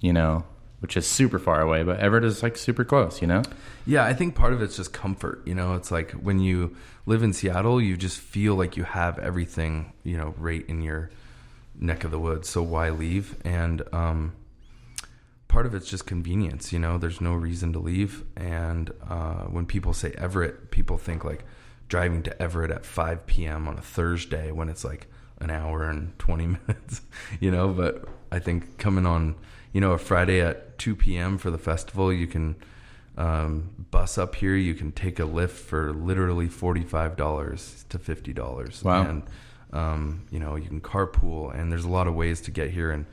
you 0.00 0.12
know, 0.12 0.44
which 0.80 0.96
is 0.96 1.06
super 1.06 1.38
far 1.38 1.60
away, 1.60 1.82
but 1.82 1.98
Everett 1.98 2.24
is 2.24 2.42
like 2.42 2.56
super 2.56 2.84
close, 2.84 3.20
you 3.20 3.26
know? 3.26 3.42
Yeah, 3.86 4.04
I 4.04 4.14
think 4.14 4.34
part 4.34 4.52
of 4.52 4.62
it's 4.62 4.76
just 4.76 4.92
comfort. 4.92 5.42
You 5.44 5.54
know, 5.54 5.74
it's 5.74 5.90
like 5.90 6.12
when 6.12 6.38
you 6.38 6.76
live 7.06 7.22
in 7.22 7.32
Seattle, 7.32 7.80
you 7.80 7.96
just 7.96 8.18
feel 8.18 8.54
like 8.54 8.76
you 8.76 8.84
have 8.84 9.18
everything, 9.18 9.92
you 10.04 10.16
know, 10.16 10.34
right 10.38 10.64
in 10.68 10.82
your 10.82 11.10
neck 11.78 12.04
of 12.04 12.10
the 12.10 12.18
woods. 12.18 12.48
So 12.48 12.62
why 12.62 12.90
leave? 12.90 13.36
And 13.44 13.82
um, 13.92 14.32
part 15.48 15.66
of 15.66 15.74
it's 15.74 15.88
just 15.88 16.06
convenience. 16.06 16.72
You 16.72 16.78
know, 16.78 16.98
there's 16.98 17.20
no 17.20 17.34
reason 17.34 17.72
to 17.72 17.78
leave. 17.78 18.24
And 18.36 18.90
uh, 19.08 19.44
when 19.44 19.66
people 19.66 19.92
say 19.92 20.12
Everett, 20.16 20.70
people 20.70 20.98
think 20.98 21.24
like 21.24 21.44
driving 21.88 22.22
to 22.22 22.42
Everett 22.42 22.70
at 22.70 22.84
5 22.84 23.26
p.m. 23.26 23.66
on 23.68 23.76
a 23.76 23.82
Thursday 23.82 24.52
when 24.52 24.68
it's 24.68 24.84
like 24.84 25.08
an 25.38 25.50
hour 25.50 25.84
and 25.84 26.18
20 26.18 26.46
minutes. 26.68 27.02
You 27.40 27.50
know, 27.50 27.68
but 27.68 28.08
I 28.30 28.38
think 28.38 28.78
coming 28.78 29.06
on, 29.06 29.34
you 29.72 29.80
know, 29.80 29.92
a 29.92 29.98
Friday 29.98 30.40
at 30.40 30.78
2 30.78 30.96
p.m. 30.96 31.38
for 31.38 31.50
the 31.50 31.58
festival, 31.58 32.12
you 32.12 32.26
can 32.26 32.56
um, 33.16 33.86
bus 33.90 34.18
up 34.18 34.36
here. 34.36 34.54
You 34.54 34.74
can 34.74 34.92
take 34.92 35.18
a 35.18 35.24
Lyft 35.24 35.50
for 35.50 35.92
literally 35.92 36.48
forty-five 36.48 37.16
dollars 37.16 37.84
to 37.90 37.98
fifty 37.98 38.32
dollars. 38.32 38.82
Wow. 38.82 39.02
And 39.02 39.22
um, 39.72 40.26
you 40.30 40.38
know, 40.38 40.56
you 40.56 40.68
can 40.68 40.80
carpool, 40.80 41.54
and 41.54 41.70
there's 41.70 41.84
a 41.84 41.88
lot 41.88 42.06
of 42.06 42.14
ways 42.14 42.40
to 42.42 42.50
get 42.50 42.70
here. 42.70 42.90
And 42.90 43.06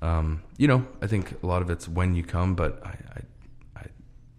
um, 0.00 0.42
you 0.56 0.68
know, 0.68 0.86
I 1.02 1.06
think 1.06 1.42
a 1.42 1.46
lot 1.46 1.62
of 1.62 1.70
it's 1.70 1.88
when 1.88 2.14
you 2.14 2.22
come, 2.22 2.54
but 2.54 2.80
I, 2.84 2.90
I, 2.90 3.80
I, 3.80 3.84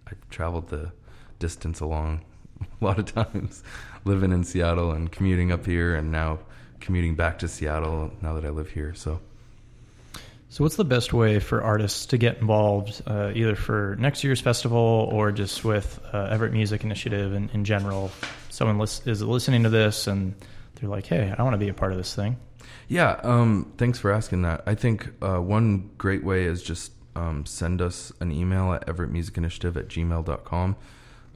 I've 0.07 0.29
traveled 0.29 0.69
the 0.69 0.91
distance 1.39 1.79
along 1.79 2.23
a 2.81 2.85
lot 2.85 2.99
of 2.99 3.05
times, 3.05 3.63
living 4.05 4.31
in 4.31 4.43
Seattle 4.43 4.91
and 4.91 5.11
commuting 5.11 5.51
up 5.51 5.65
here, 5.65 5.95
and 5.95 6.11
now 6.11 6.39
commuting 6.79 7.15
back 7.15 7.39
to 7.39 7.47
Seattle 7.47 8.11
now 8.21 8.33
that 8.33 8.45
I 8.45 8.49
live 8.49 8.69
here. 8.69 8.93
So. 8.93 9.19
So, 10.51 10.63
what's 10.63 10.77
the 10.77 10.83
best 10.83 11.13
way 11.13 11.39
for 11.39 11.61
artists 11.61 12.07
to 12.07 12.17
get 12.17 12.39
involved, 12.39 13.03
uh, 13.05 13.31
either 13.35 13.55
for 13.55 13.95
next 13.99 14.23
year's 14.23 14.41
festival 14.41 15.07
or 15.11 15.31
just 15.31 15.63
with 15.63 15.99
uh, 16.11 16.23
Everett 16.31 16.53
Music 16.53 16.83
Initiative 16.83 17.35
in, 17.35 17.51
in 17.53 17.65
general? 17.65 18.09
Someone 18.49 18.79
lis- 18.79 19.05
is 19.05 19.21
listening 19.21 19.61
to 19.61 19.69
this 19.69 20.07
and 20.07 20.33
they're 20.79 20.89
like, 20.89 21.05
"Hey, 21.05 21.33
I 21.37 21.43
want 21.43 21.53
to 21.53 21.57
be 21.57 21.69
a 21.69 21.73
part 21.73 21.91
of 21.91 21.97
this 21.97 22.15
thing." 22.15 22.37
Yeah, 22.87 23.19
um, 23.23 23.73
thanks 23.77 23.99
for 23.99 24.11
asking 24.11 24.41
that. 24.43 24.63
I 24.65 24.75
think 24.75 25.09
uh, 25.21 25.37
one 25.37 25.91
great 25.97 26.23
way 26.23 26.45
is 26.45 26.61
just 26.61 26.91
um, 27.15 27.45
send 27.45 27.81
us 27.81 28.11
an 28.19 28.31
email 28.31 28.73
at 28.73 28.85
everettmusicinitiative 28.87 29.75
at 29.75 29.87
gmail.com. 29.87 30.75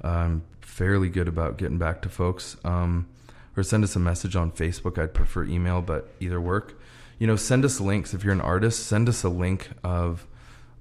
I'm 0.04 0.44
fairly 0.62 1.10
good 1.10 1.28
about 1.28 1.58
getting 1.58 1.78
back 1.78 2.02
to 2.02 2.10
folks. 2.10 2.58
Um, 2.64 3.08
or 3.56 3.64
send 3.64 3.84
us 3.84 3.96
a 3.96 4.00
message 4.00 4.36
on 4.36 4.52
Facebook. 4.52 4.98
I'd 4.98 5.14
prefer 5.14 5.44
email, 5.46 5.82
but 5.82 6.10
either 6.20 6.42
work. 6.42 6.80
You 7.20 7.28
know, 7.28 7.36
send 7.36 7.64
us 7.66 7.80
links. 7.80 8.14
If 8.14 8.24
you're 8.24 8.34
an 8.34 8.42
artist, 8.42 8.86
send 8.86 9.08
us 9.08 9.24
a 9.24 9.30
link 9.30 9.70
of 9.84 10.26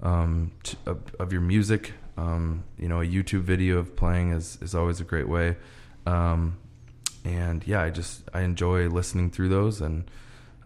um, 0.02 0.52
t- 0.62 0.78
of, 0.86 0.98
of 1.18 1.32
your 1.32 1.42
music. 1.42 1.92
Um, 2.16 2.64
you 2.78 2.88
know, 2.88 3.00
a 3.00 3.06
YouTube 3.06 3.42
video 3.42 3.78
of 3.78 3.94
playing 3.94 4.32
is, 4.32 4.58
is 4.60 4.74
always 4.74 5.00
a 5.00 5.04
great 5.04 5.28
way. 5.28 5.56
Um, 6.06 6.58
and 7.24 7.66
yeah, 7.66 7.82
I 7.82 7.90
just 7.90 8.22
I 8.34 8.40
enjoy 8.42 8.88
listening 8.88 9.30
through 9.30 9.48
those, 9.48 9.80
and 9.80 10.04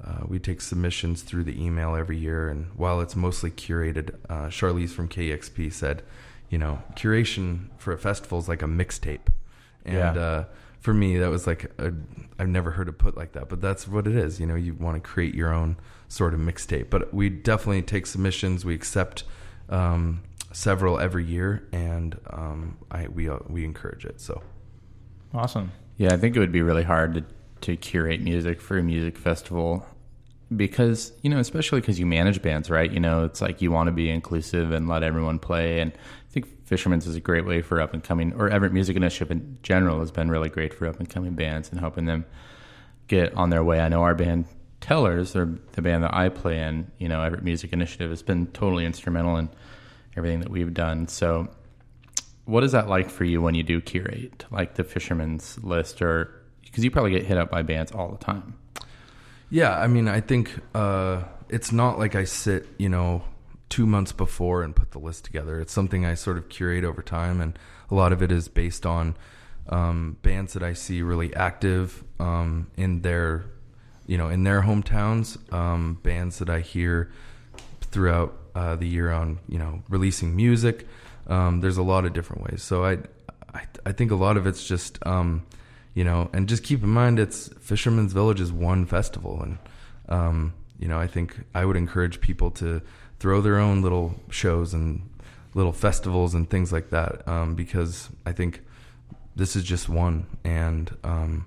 uh, 0.05 0.25
we 0.27 0.39
take 0.39 0.61
submissions 0.61 1.23
through 1.23 1.45
the 1.45 1.63
email 1.63 1.95
every 1.95 2.17
year. 2.19 2.49
And 2.49 2.67
while 2.77 3.01
it's 3.01 3.17
mostly 3.17 3.51
curated, 3.51 4.15
uh, 4.29 4.47
Sharlese 4.49 4.91
from 4.91 5.09
KEXP 5.09 5.73
said, 5.73 6.03
you 6.51 6.59
know, 6.59 6.83
curation 6.95 7.69
for 7.79 7.93
a 7.93 7.99
festival 7.99 8.39
is 8.39 8.49
like 8.49 8.63
a 8.63 8.67
mixtape, 8.67 9.29
and 9.85 10.17
Yeah. 10.17 10.23
uh, 10.23 10.45
for 10.81 10.95
me 10.95 11.19
that 11.19 11.29
was 11.31 11.47
like 11.47 11.65
a, 11.79 11.93
I've 12.39 12.49
never 12.49 12.71
heard 12.73 12.89
it 12.89 12.99
put 12.99 13.17
like 13.17 13.33
that, 13.33 13.49
but 13.49 13.61
that's 13.61 13.89
what 13.89 14.07
it 14.07 14.15
is. 14.15 14.39
You 14.39 14.47
know, 14.47 14.55
you 14.55 14.75
want 14.75 15.03
to 15.03 15.07
create 15.09 15.35
your 15.35 15.53
own 15.53 15.77
sort 16.09 16.33
of 16.35 16.41
mixtape. 16.41 16.89
But 16.91 17.13
we 17.13 17.29
definitely 17.29 17.83
take 17.83 18.07
submissions. 18.07 18.65
We 18.65 18.75
accept 18.75 19.25
um, 19.69 20.23
several 20.53 21.01
every 21.01 21.25
year, 21.25 21.67
and 21.73 22.17
um, 22.31 22.77
I 22.91 23.09
we 23.09 23.29
uh, 23.29 23.39
we 23.49 23.65
encourage 23.65 24.05
it. 24.05 24.21
So. 24.21 24.43
Awesome. 25.35 25.73
Yeah, 25.97 26.13
I 26.13 26.17
think 26.17 26.37
it 26.37 26.41
would 26.41 26.53
be 26.53 26.63
really 26.63 26.83
hard 26.83 27.15
to, 27.15 27.25
to 27.63 27.77
curate 27.77 28.21
music 28.21 28.61
for 28.61 28.79
a 28.79 28.83
music 28.83 29.17
festival 29.17 29.87
because, 30.55 31.13
you 31.23 31.31
know, 31.31 31.39
especially 31.39 31.81
because 31.81 31.99
you 31.99 32.07
manage 32.07 32.43
bands, 32.43 32.71
right? 32.71 32.91
You 32.91 33.01
know, 33.01 33.25
it's 33.25 33.41
like 33.41 33.63
you 33.63 33.73
want 33.73 33.89
to 33.89 33.93
be 33.93 34.11
inclusive 34.11 34.73
and 34.73 34.89
let 34.89 35.03
everyone 35.03 35.39
play. 35.39 35.81
And 35.81 35.93
I 35.93 36.33
think 36.33 36.47
Fisherman's 36.67 37.07
is 37.07 37.17
a 37.17 37.21
great 37.21 37.47
way 37.47 37.63
for 37.63 37.81
up 37.81 37.95
and 37.95 38.05
coming, 38.05 38.33
or 38.35 38.49
Everett 38.49 38.73
Music 38.73 38.97
Initiative 38.97 39.31
in 39.31 39.59
general 39.63 40.01
has 40.01 40.11
been 40.11 40.31
really 40.31 40.51
great 40.51 40.75
for 40.75 40.87
up 40.87 41.01
and 41.01 41.09
coming 41.09 41.35
bands 41.35 41.71
and 41.71 41.81
helping 41.81 42.05
them 42.05 42.27
get 43.09 43.35
on 43.35 43.51
their 43.51 43.65
way. 43.65 43.81
I 43.81 43.89
know 43.89 44.03
our 44.03 44.15
band 44.15 44.47
Tellers, 44.81 45.33
the 45.33 45.47
band 45.83 46.05
that 46.05 46.15
I 46.15 46.29
play 46.29 46.61
in, 46.61 46.91
you 46.99 47.09
know, 47.09 47.23
Everett 47.23 47.43
Music 47.43 47.73
Initiative 47.73 48.11
has 48.11 48.23
been 48.23 48.47
totally 48.49 48.85
instrumental 48.85 49.37
in 49.37 49.49
everything 50.17 50.41
that 50.41 50.51
we've 50.51 50.73
done. 50.73 51.09
So, 51.09 51.49
what 52.47 52.65
is 52.65 52.73
that 52.73 52.89
like 52.89 53.11
for 53.11 53.25
you 53.25 53.43
when 53.43 53.55
you 53.55 53.63
do 53.63 53.81
curate, 53.81 54.47
like 54.51 54.75
the 54.75 54.85
Fisherman's 54.85 55.59
List, 55.63 56.01
or 56.01 56.33
because 56.65 56.85
you 56.85 56.91
probably 56.91 57.11
get 57.11 57.25
hit 57.25 57.37
up 57.37 57.51
by 57.51 57.63
bands 57.63 57.93
all 57.93 58.09
the 58.09 58.25
time? 58.25 58.57
Yeah, 59.51 59.77
I 59.79 59.87
mean, 59.87 60.09
I 60.09 60.21
think 60.21 60.59
uh, 60.75 61.25
it's 61.49 61.73
not 61.73 61.99
like 61.99 62.15
I 62.15 62.25
sit, 62.25 62.67
you 62.79 62.89
know, 62.89 63.23
two 63.69 63.87
months 63.87 64.13
before 64.13 64.63
and 64.63 64.75
put 64.75 64.93
the 64.93 64.99
list 64.99 65.25
together. 65.25 65.61
It's 65.61 65.73
something 65.73 66.07
I 66.07 66.15
sort 66.15 66.39
of 66.39 66.49
curate 66.49 66.85
over 66.85 67.03
time, 67.03 67.41
and 67.41 67.59
a 67.91 67.95
lot 67.95 68.13
of 68.13 68.23
it 68.23 68.31
is 68.33 68.49
based 68.49 68.87
on 68.87 69.17
um, 69.69 70.17
bands 70.23 70.53
that 70.53 70.63
I 70.63 70.73
see 70.73 71.03
really 71.03 71.35
active 71.35 72.05
um, 72.21 72.71
in 72.77 73.03
their, 73.03 73.45
you 74.07 74.19
know, 74.19 74.29
in 74.29 74.45
their 74.45 74.63
hometowns. 74.63 75.53
Um, 75.53 75.99
bands 76.03 76.39
that 76.39 76.49
I 76.49 76.61
hear 76.61 77.11
throughout 77.81 78.37
uh, 78.55 78.77
the 78.77 78.87
year 78.87 79.11
on, 79.11 79.41
you 79.49 79.59
know, 79.59 79.83
releasing 79.89 80.37
music. 80.37 80.87
Um, 81.29 81.61
there's 81.61 81.79
a 81.79 81.83
lot 81.83 82.05
of 82.05 82.13
different 82.13 82.51
ways. 82.51 82.63
So 82.63 82.85
I, 82.85 82.99
I, 83.55 83.63
I 83.85 83.93
think 83.93 84.11
a 84.11 84.17
lot 84.17 84.37
of 84.37 84.47
it's 84.47 84.67
just. 84.67 84.99
Um, 85.07 85.47
you 85.97 86.05
know, 86.05 86.29
and 86.35 86.47
just 86.47 86.63
keep 86.63 86.83
in 86.83 86.91
mind 86.91 87.19
it's 87.19 87.49
Fisherman's 87.59 88.13
Village 88.13 88.39
is 88.39 88.53
one 88.53 88.85
festival, 88.85 89.43
and 89.43 89.59
um, 90.11 90.53
you 90.79 90.89
know, 90.89 90.99
I 90.99 91.07
think 91.07 91.39
I 91.55 91.65
would 91.65 91.77
encourage 91.77 92.21
people 92.21 92.51
to 92.51 92.83
throw 93.19 93.41
their 93.41 93.59
own 93.59 93.81
little 93.81 94.21
shows 94.29 94.75
and 94.75 95.09
little 95.55 95.73
festivals 95.73 96.35
and 96.35 96.51
things 96.51 96.71
like 96.71 96.91
that, 96.91 97.27
um, 97.27 97.55
because 97.55 98.11
I 98.27 98.33
think 98.33 98.61
this 99.35 99.57
is 99.57 99.65
just 99.65 99.89
one, 99.89 100.27
and 100.45 100.95
um, 101.03 101.47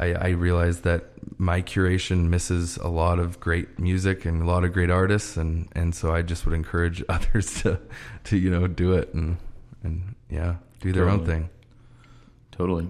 I, 0.00 0.14
I 0.14 0.28
realize 0.30 0.80
that 0.80 1.04
my 1.38 1.60
curation 1.60 2.28
misses 2.28 2.78
a 2.78 2.88
lot 2.88 3.18
of 3.18 3.38
great 3.38 3.78
music 3.78 4.24
and 4.24 4.42
a 4.42 4.46
lot 4.46 4.64
of 4.64 4.72
great 4.72 4.88
artists, 4.90 5.36
and 5.36 5.68
and 5.72 5.94
so 5.94 6.14
I 6.14 6.22
just 6.22 6.46
would 6.46 6.54
encourage 6.54 7.04
others 7.08 7.62
to 7.62 7.78
to 8.24 8.38
you 8.38 8.50
know 8.50 8.66
do 8.66 8.94
it 8.94 9.12
and 9.12 9.36
and 9.82 10.14
yeah 10.30 10.56
do 10.80 10.92
their 10.92 11.08
own 11.08 11.26
thing. 11.26 11.50
Totally. 12.50 12.88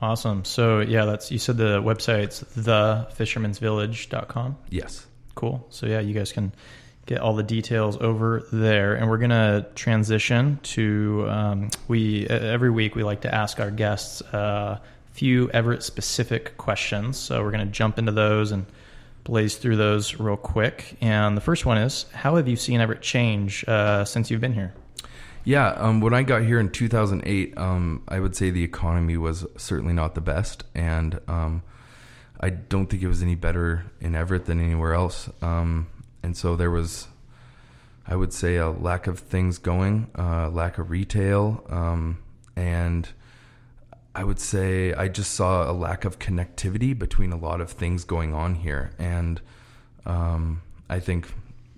Awesome. 0.00 0.44
So 0.44 0.80
yeah, 0.80 1.04
that's 1.04 1.30
you 1.30 1.38
said 1.38 1.58
the 1.58 1.82
website's 1.82 2.42
thefishermansvillage.com. 2.42 4.56
Yes. 4.70 5.06
Cool. 5.34 5.66
So 5.70 5.86
yeah, 5.86 6.00
you 6.00 6.14
guys 6.14 6.32
can 6.32 6.52
get 7.06 7.20
all 7.20 7.34
the 7.34 7.42
details 7.42 7.98
over 7.98 8.44
there, 8.50 8.94
and 8.94 9.10
we're 9.10 9.18
gonna 9.18 9.66
transition 9.74 10.58
to 10.62 11.26
um, 11.28 11.68
we 11.86 12.26
every 12.28 12.70
week 12.70 12.94
we 12.94 13.04
like 13.04 13.20
to 13.22 13.34
ask 13.34 13.60
our 13.60 13.70
guests 13.70 14.22
a 14.22 14.80
few 15.14 15.48
Everett 15.50 15.84
specific 15.84 16.58
questions. 16.58 17.16
So 17.16 17.42
we're 17.42 17.52
gonna 17.52 17.66
jump 17.66 17.98
into 17.98 18.12
those 18.12 18.50
and 18.50 18.66
blaze 19.22 19.56
through 19.56 19.76
those 19.76 20.18
real 20.18 20.36
quick. 20.36 20.96
And 21.00 21.36
the 21.36 21.40
first 21.40 21.64
one 21.64 21.78
is, 21.78 22.06
how 22.12 22.34
have 22.36 22.48
you 22.48 22.56
seen 22.56 22.80
Everett 22.80 23.00
change 23.00 23.64
uh, 23.66 24.04
since 24.04 24.30
you've 24.30 24.40
been 24.40 24.52
here? 24.52 24.74
Yeah, 25.44 25.68
um, 25.68 26.00
when 26.00 26.14
I 26.14 26.22
got 26.22 26.42
here 26.42 26.58
in 26.58 26.70
2008, 26.70 27.56
um, 27.56 28.02
I 28.08 28.18
would 28.18 28.34
say 28.34 28.50
the 28.50 28.64
economy 28.64 29.16
was 29.16 29.46
certainly 29.56 29.92
not 29.92 30.14
the 30.14 30.20
best, 30.20 30.64
and 30.74 31.20
um, 31.28 31.62
I 32.40 32.50
don't 32.50 32.86
think 32.86 33.02
it 33.02 33.08
was 33.08 33.22
any 33.22 33.34
better 33.34 33.84
in 34.00 34.14
Everett 34.14 34.46
than 34.46 34.58
anywhere 34.58 34.94
else. 34.94 35.28
Um, 35.42 35.88
and 36.22 36.36
so 36.36 36.56
there 36.56 36.70
was, 36.70 37.08
I 38.06 38.16
would 38.16 38.32
say, 38.32 38.56
a 38.56 38.70
lack 38.70 39.06
of 39.06 39.18
things 39.18 39.58
going, 39.58 40.10
uh, 40.18 40.48
lack 40.48 40.78
of 40.78 40.90
retail, 40.90 41.64
um, 41.68 42.18
and 42.56 43.08
I 44.14 44.24
would 44.24 44.38
say 44.38 44.92
I 44.92 45.08
just 45.08 45.32
saw 45.32 45.70
a 45.70 45.72
lack 45.72 46.04
of 46.04 46.18
connectivity 46.18 46.96
between 46.96 47.32
a 47.32 47.36
lot 47.36 47.60
of 47.60 47.70
things 47.70 48.04
going 48.04 48.34
on 48.34 48.54
here, 48.54 48.92
and 48.98 49.40
um, 50.06 50.62
I 50.88 51.00
think 51.00 51.28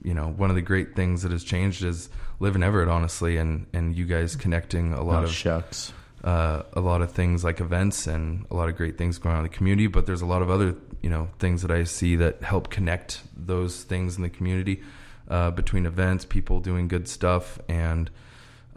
you 0.02 0.14
know 0.14 0.28
one 0.28 0.50
of 0.50 0.56
the 0.56 0.62
great 0.62 0.94
things 0.94 1.22
that 1.22 1.32
has 1.32 1.42
changed 1.42 1.82
is 1.82 2.08
live 2.38 2.54
living 2.54 2.62
Everett, 2.62 2.88
honestly, 2.88 3.36
and 3.36 3.66
and 3.72 3.96
you 3.96 4.04
guys 4.04 4.36
connecting 4.36 4.92
a 4.92 5.02
lot 5.02 5.22
oh, 5.22 5.26
of 5.26 5.32
shucks. 5.32 5.92
Uh, 6.24 6.62
a 6.72 6.80
lot 6.80 7.02
of 7.02 7.12
things 7.12 7.44
like 7.44 7.60
events 7.60 8.08
and 8.08 8.46
a 8.50 8.54
lot 8.54 8.68
of 8.68 8.76
great 8.76 8.98
things 8.98 9.16
going 9.16 9.34
on 9.34 9.44
in 9.44 9.50
the 9.50 9.56
community. 9.56 9.86
But 9.86 10.06
there's 10.06 10.22
a 10.22 10.26
lot 10.26 10.42
of 10.42 10.50
other 10.50 10.74
you 11.00 11.08
know 11.08 11.28
things 11.38 11.62
that 11.62 11.70
I 11.70 11.84
see 11.84 12.16
that 12.16 12.42
help 12.42 12.68
connect 12.68 13.22
those 13.36 13.82
things 13.82 14.16
in 14.16 14.22
the 14.22 14.30
community 14.30 14.82
uh, 15.28 15.50
between 15.52 15.86
events, 15.86 16.24
people 16.24 16.60
doing 16.60 16.88
good 16.88 17.08
stuff, 17.08 17.58
and 17.68 18.10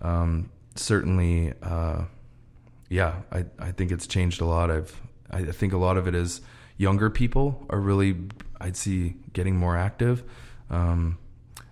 um, 0.01 0.49
certainly, 0.75 1.53
uh, 1.61 2.03
yeah, 2.89 3.21
I 3.31 3.45
I 3.57 3.71
think 3.71 3.91
it's 3.91 4.07
changed 4.07 4.41
a 4.41 4.45
lot. 4.45 4.69
I've 4.69 4.99
I 5.29 5.43
think 5.45 5.73
a 5.73 5.77
lot 5.77 5.97
of 5.97 6.07
it 6.07 6.15
is 6.15 6.41
younger 6.77 7.09
people 7.09 7.65
are 7.69 7.79
really 7.79 8.17
I'd 8.59 8.75
see 8.75 9.15
getting 9.33 9.55
more 9.55 9.77
active. 9.77 10.23
Um, 10.69 11.17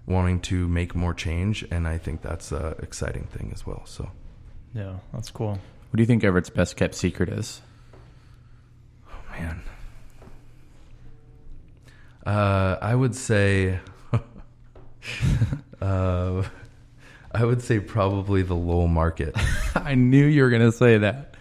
wanting 0.07 0.39
to 0.39 0.67
make 0.67 0.95
more 0.95 1.13
change, 1.13 1.67
and 1.69 1.87
I 1.87 1.97
think 1.97 2.21
that's 2.21 2.51
an 2.51 2.75
exciting 2.81 3.25
thing 3.25 3.51
as 3.53 3.67
well. 3.67 3.85
So, 3.85 4.09
yeah, 4.73 4.95
that's 5.13 5.29
cool. 5.29 5.51
What 5.51 5.97
do 5.97 6.01
you 6.01 6.07
think 6.07 6.23
Everett's 6.23 6.49
best 6.49 6.75
kept 6.77 6.95
secret 6.95 7.29
is? 7.29 7.61
Oh 9.07 9.39
man, 9.39 9.61
uh, 12.25 12.77
I 12.81 12.95
would 12.95 13.15
say, 13.15 13.79
uh, 15.81 16.43
I 17.37 17.45
would 17.45 17.61
say 17.61 17.79
probably 17.79 18.41
the 18.41 18.55
Lowell 18.55 18.87
market. 18.87 19.35
I 19.75 19.95
knew 19.95 20.25
you 20.25 20.41
were 20.43 20.49
going 20.49 20.63
to 20.63 20.71
say 20.71 20.97
that. 20.97 21.35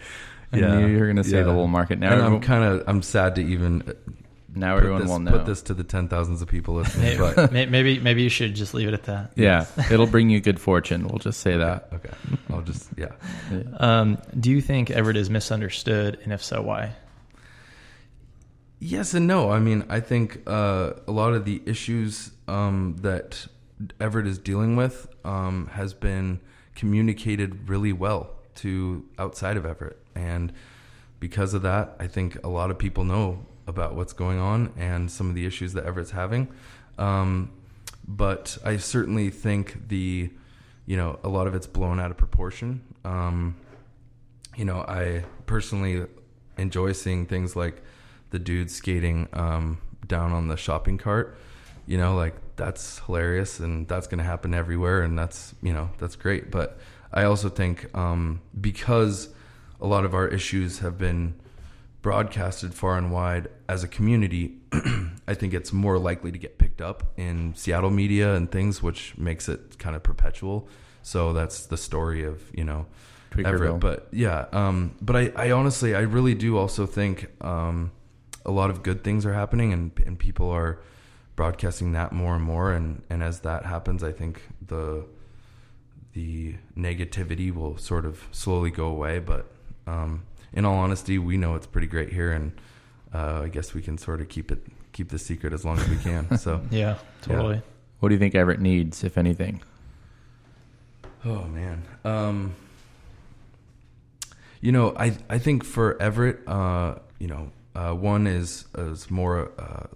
I 0.53 0.57
Yeah, 0.59 0.79
knew 0.79 0.87
you 0.87 0.99
were 0.99 1.05
going 1.05 1.17
to 1.17 1.23
say 1.23 1.37
yeah. 1.37 1.43
the 1.43 1.51
Lowell 1.51 1.67
market. 1.67 1.99
Now, 1.99 2.13
and 2.13 2.21
I'm 2.21 2.39
kind 2.39 2.63
of 2.63 2.83
I'm 2.87 3.01
sad 3.01 3.35
to 3.35 3.41
even 3.41 3.83
now 4.53 4.73
put 4.75 4.77
everyone 4.83 5.01
this, 5.01 5.09
will 5.09 5.19
know. 5.19 5.31
put 5.31 5.45
this 5.45 5.61
to 5.63 5.73
the 5.73 5.83
ten 5.83 6.07
thousands 6.07 6.41
of 6.41 6.47
people 6.47 6.75
listening. 6.81 7.19
Maybe, 7.19 7.33
but 7.35 7.51
maybe 7.51 7.99
maybe 7.99 8.21
you 8.23 8.29
should 8.29 8.53
just 8.55 8.73
leave 8.73 8.87
it 8.87 8.93
at 8.93 9.03
that. 9.05 9.31
yeah, 9.35 9.65
it'll 9.91 10.07
bring 10.07 10.29
you 10.29 10.39
good 10.39 10.59
fortune. 10.59 11.07
We'll 11.07 11.19
just 11.19 11.39
say 11.41 11.57
that. 11.57 11.89
okay, 11.93 12.13
I'll 12.51 12.61
just 12.61 12.89
yeah. 12.95 13.11
Um, 13.77 14.19
do 14.39 14.51
you 14.51 14.61
think 14.61 14.89
Everett 14.91 15.17
is 15.17 15.29
misunderstood, 15.29 16.19
and 16.23 16.31
if 16.31 16.43
so, 16.43 16.61
why? 16.61 16.93
Yes 18.79 19.13
and 19.15 19.25
no. 19.25 19.49
I 19.51 19.59
mean, 19.59 19.85
I 19.89 19.99
think 19.99 20.43
uh, 20.47 20.93
a 21.07 21.11
lot 21.11 21.33
of 21.33 21.45
the 21.45 21.61
issues 21.65 22.31
um, 22.47 22.95
that 23.01 23.47
Everett 23.99 24.27
is 24.27 24.37
dealing 24.37 24.75
with 24.75 25.07
um, 25.23 25.67
has 25.73 25.93
been 25.93 26.39
communicated 26.75 27.69
really 27.69 27.93
well 27.93 28.35
to 28.55 29.05
outside 29.19 29.57
of 29.57 29.65
Everett, 29.65 29.99
and 30.15 30.51
because 31.19 31.53
of 31.53 31.61
that, 31.63 31.95
I 31.99 32.07
think 32.07 32.43
a 32.43 32.47
lot 32.47 32.71
of 32.71 32.77
people 32.77 33.03
know 33.03 33.45
about 33.67 33.95
what's 33.95 34.13
going 34.13 34.39
on 34.39 34.73
and 34.77 35.11
some 35.11 35.29
of 35.29 35.35
the 35.35 35.45
issues 35.45 35.73
that 35.73 35.85
Everett's 35.85 36.11
having. 36.11 36.47
Um, 36.97 37.51
but 38.07 38.57
I 38.63 38.77
certainly 38.77 39.29
think 39.29 39.89
the, 39.89 40.31
you 40.85 40.97
know, 40.97 41.19
a 41.23 41.29
lot 41.29 41.47
of 41.47 41.55
it's 41.55 41.67
blown 41.67 41.99
out 41.99 42.11
of 42.11 42.17
proportion. 42.17 42.81
Um, 43.03 43.55
you 44.55 44.65
know, 44.65 44.79
I 44.87 45.25
personally 45.45 46.05
enjoy 46.57 46.93
seeing 46.93 47.25
things 47.25 47.55
like 47.55 47.83
the 48.29 48.39
dude 48.39 48.71
skating 48.71 49.27
um, 49.33 49.79
down 50.07 50.31
on 50.31 50.47
the 50.47 50.57
shopping 50.57 50.97
cart. 50.97 51.37
You 51.85 51.97
know, 51.97 52.15
like 52.15 52.35
that's 52.57 52.99
hilarious, 52.99 53.59
and 53.59 53.87
that's 53.87 54.07
going 54.07 54.17
to 54.17 54.23
happen 54.23 54.53
everywhere, 54.53 55.01
and 55.03 55.17
that's 55.17 55.55
you 55.61 55.73
know 55.73 55.89
that's 55.99 56.15
great. 56.15 56.51
But 56.51 56.77
I 57.13 57.23
also 57.23 57.49
think 57.49 57.95
um, 57.95 58.41
because 58.59 59.29
a 59.79 59.87
lot 59.87 60.03
of 60.03 60.13
our 60.13 60.27
issues 60.27 60.79
have 60.79 60.97
been 60.97 61.35
broadcasted 62.01 62.73
far 62.73 62.97
and 62.97 63.11
wide 63.11 63.47
as 63.69 63.83
a 63.83 63.87
community, 63.87 64.57
I 65.27 65.33
think 65.33 65.53
it's 65.53 65.71
more 65.71 65.97
likely 65.97 66.31
to 66.31 66.37
get 66.37 66.57
picked 66.57 66.81
up 66.81 67.03
in 67.17 67.53
Seattle 67.55 67.89
media 67.89 68.35
and 68.35 68.51
things, 68.51 68.81
which 68.81 69.17
makes 69.17 69.47
it 69.47 69.77
kind 69.77 69.95
of 69.95 70.03
perpetual. 70.03 70.67
So 71.03 71.33
that's 71.33 71.67
the 71.67 71.77
story 71.77 72.23
of 72.23 72.41
you 72.53 72.63
know 72.63 72.87
Tweakerville. 73.31 73.47
Everett. 73.47 73.79
But 73.79 74.07
yeah, 74.11 74.45
um, 74.51 74.95
but 75.01 75.15
I, 75.15 75.31
I 75.35 75.51
honestly, 75.51 75.95
I 75.95 76.01
really 76.01 76.33
do 76.33 76.57
also 76.57 76.85
think 76.85 77.27
um, 77.43 77.91
a 78.45 78.51
lot 78.51 78.69
of 78.69 78.83
good 78.83 79.03
things 79.03 79.25
are 79.25 79.33
happening, 79.33 79.71
and 79.73 79.91
and 80.05 80.17
people 80.17 80.49
are 80.49 80.79
broadcasting 81.37 81.93
that 81.93 82.11
more 82.11 82.35
and 82.35 82.43
more. 82.43 82.73
And 82.73 83.03
and 83.09 83.23
as 83.23 83.39
that 83.41 83.65
happens, 83.65 84.03
I 84.03 84.11
think 84.11 84.41
the 84.61 85.05
the 86.13 86.55
negativity 86.77 87.53
will 87.53 87.77
sort 87.77 88.05
of 88.05 88.27
slowly 88.33 88.71
go 88.71 88.87
away. 88.87 89.19
But 89.19 89.45
um, 89.85 90.23
in 90.51 90.65
all 90.65 90.75
honesty, 90.75 91.17
we 91.17 91.37
know 91.37 91.55
it's 91.55 91.67
pretty 91.67 91.87
great 91.87 92.11
here, 92.11 92.33
and 92.33 92.51
uh, 93.13 93.43
I 93.43 93.47
guess 93.47 93.73
we 93.73 93.81
can 93.81 93.97
sort 93.97 94.19
of 94.19 94.27
keep 94.27 94.51
it 94.51 94.59
keep 94.91 95.09
the 95.09 95.19
secret 95.19 95.53
as 95.53 95.63
long 95.63 95.79
as 95.79 95.87
we 95.87 95.97
can. 95.97 96.37
So. 96.37 96.59
Yeah, 96.71 96.97
totally. 97.21 97.61
What 97.99 98.09
do 98.09 98.15
you 98.15 98.19
think 98.19 98.35
Everett 98.35 98.59
needs, 98.59 99.03
if 99.03 99.17
anything? 99.17 99.61
Oh 101.23 101.43
man. 101.45 101.83
Um, 102.03 102.55
you 104.61 104.71
know, 104.71 104.95
I 104.97 105.17
I 105.29 105.37
think 105.39 105.63
for 105.63 105.99
Everett, 106.01 106.47
uh, 106.47 106.95
you 107.19 107.27
know, 107.27 107.51
uh, 107.75 107.93
one 107.93 108.27
is 108.27 108.65
is 108.77 109.09
more 109.09 109.51
uh, 109.57 109.87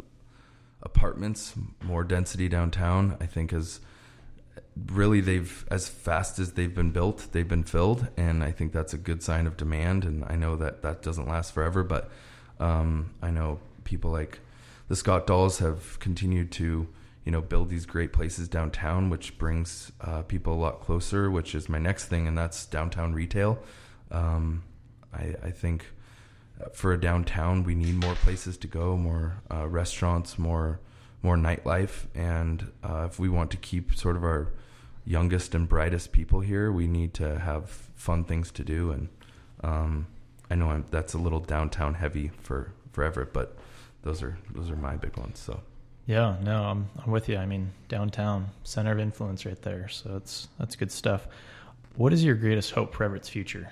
apartments, 0.84 1.54
more 1.84 2.04
density 2.04 2.48
downtown. 2.50 3.18
I 3.20 3.26
think 3.26 3.54
is 3.54 3.80
really 4.88 5.22
they've 5.22 5.66
as 5.70 5.88
fast 5.88 6.40
as 6.40 6.54
they've 6.54 6.74
been 6.74 6.92
built, 6.92 7.28
they've 7.32 7.48
been 7.48 7.64
filled, 7.64 8.08
and 8.18 8.44
I 8.44 8.52
think 8.52 8.72
that's 8.72 8.94
a 8.94 8.98
good 8.98 9.22
sign 9.24 9.48
of 9.48 9.58
demand. 9.58 10.06
And 10.06 10.24
I 10.26 10.36
know 10.36 10.56
that 10.58 10.82
that 10.82 11.02
doesn't 11.02 11.28
last 11.28 11.54
forever, 11.54 11.84
but 11.84 12.10
um, 12.60 13.12
I 13.22 13.32
know 13.32 13.60
people 13.84 14.12
like 14.12 14.40
the 14.88 14.96
Scott 14.96 15.28
Dolls 15.28 15.60
have 15.60 16.00
continued 16.00 16.52
to 16.54 16.88
you 17.26 17.32
know 17.32 17.42
build 17.42 17.70
these 17.70 17.86
great 17.86 18.14
places 18.14 18.48
downtown, 18.48 19.10
which 19.10 19.38
brings 19.38 19.92
uh, 20.02 20.22
people 20.24 20.54
a 20.54 20.62
lot 20.62 20.82
closer. 20.82 21.30
Which 21.30 21.56
is 21.56 21.70
my 21.70 21.80
next 21.80 22.06
thing, 22.06 22.28
and 22.28 22.38
that's 22.38 22.66
downtown 22.66 23.14
retail. 23.14 23.60
Um, 24.12 24.64
I, 25.14 25.36
I 25.44 25.52
think 25.52 25.86
for 26.74 26.94
a 26.94 27.00
downtown, 27.00 27.64
we 27.64 27.76
need 27.76 27.96
more 27.96 28.16
places 28.16 28.58
to 28.58 28.68
go, 28.68 28.98
more 28.98 29.42
uh, 29.52 29.68
restaurants, 29.68 30.38
more 30.38 30.80
more 31.24 31.38
nightlife, 31.38 32.06
and 32.16 32.72
uh, 32.84 33.08
if 33.08 33.20
we 33.20 33.30
want 33.30 33.52
to 33.52 33.58
keep 33.58 33.96
sort 33.96 34.16
of 34.16 34.24
our 34.24 34.52
youngest 35.06 35.54
and 35.54 35.70
brightest 35.70 36.12
people 36.12 36.40
here, 36.40 36.72
we 36.72 36.88
need 36.88 37.14
to 37.14 37.40
have 37.40 37.70
fun 37.96 38.24
things 38.24 38.52
to 38.52 38.64
do. 38.64 38.92
And 38.92 39.10
um, 39.64 40.08
I 40.50 40.56
know 40.56 40.70
I'm, 40.70 40.86
that's 40.90 41.14
a 41.14 41.18
little 41.18 41.40
downtown 41.40 41.96
heavy 41.96 42.32
for 42.42 42.74
for 42.92 43.04
Everett, 43.04 43.34
but 43.34 43.56
those 44.02 44.24
are 44.24 44.38
those 44.52 44.70
are 44.70 44.76
my 44.76 44.96
big 44.96 45.16
ones. 45.18 45.40
So 45.40 45.62
Yeah, 46.06 46.38
no, 46.42 46.64
I'm 46.64 46.90
I'm 47.04 47.12
with 47.12 47.30
you. 47.30 47.38
I 47.38 47.46
mean, 47.46 47.72
downtown 47.88 48.50
center 48.64 48.92
of 48.92 49.00
influence 49.00 49.46
right 49.46 49.62
there. 49.62 49.88
So 49.90 50.16
it's 50.18 50.48
that's 50.60 50.76
good 50.76 50.92
stuff. 50.92 51.28
What 51.96 52.14
is 52.14 52.24
your 52.24 52.36
greatest 52.36 52.72
hope 52.72 52.96
for 52.96 53.04
Everett's 53.04 53.30
future? 53.30 53.70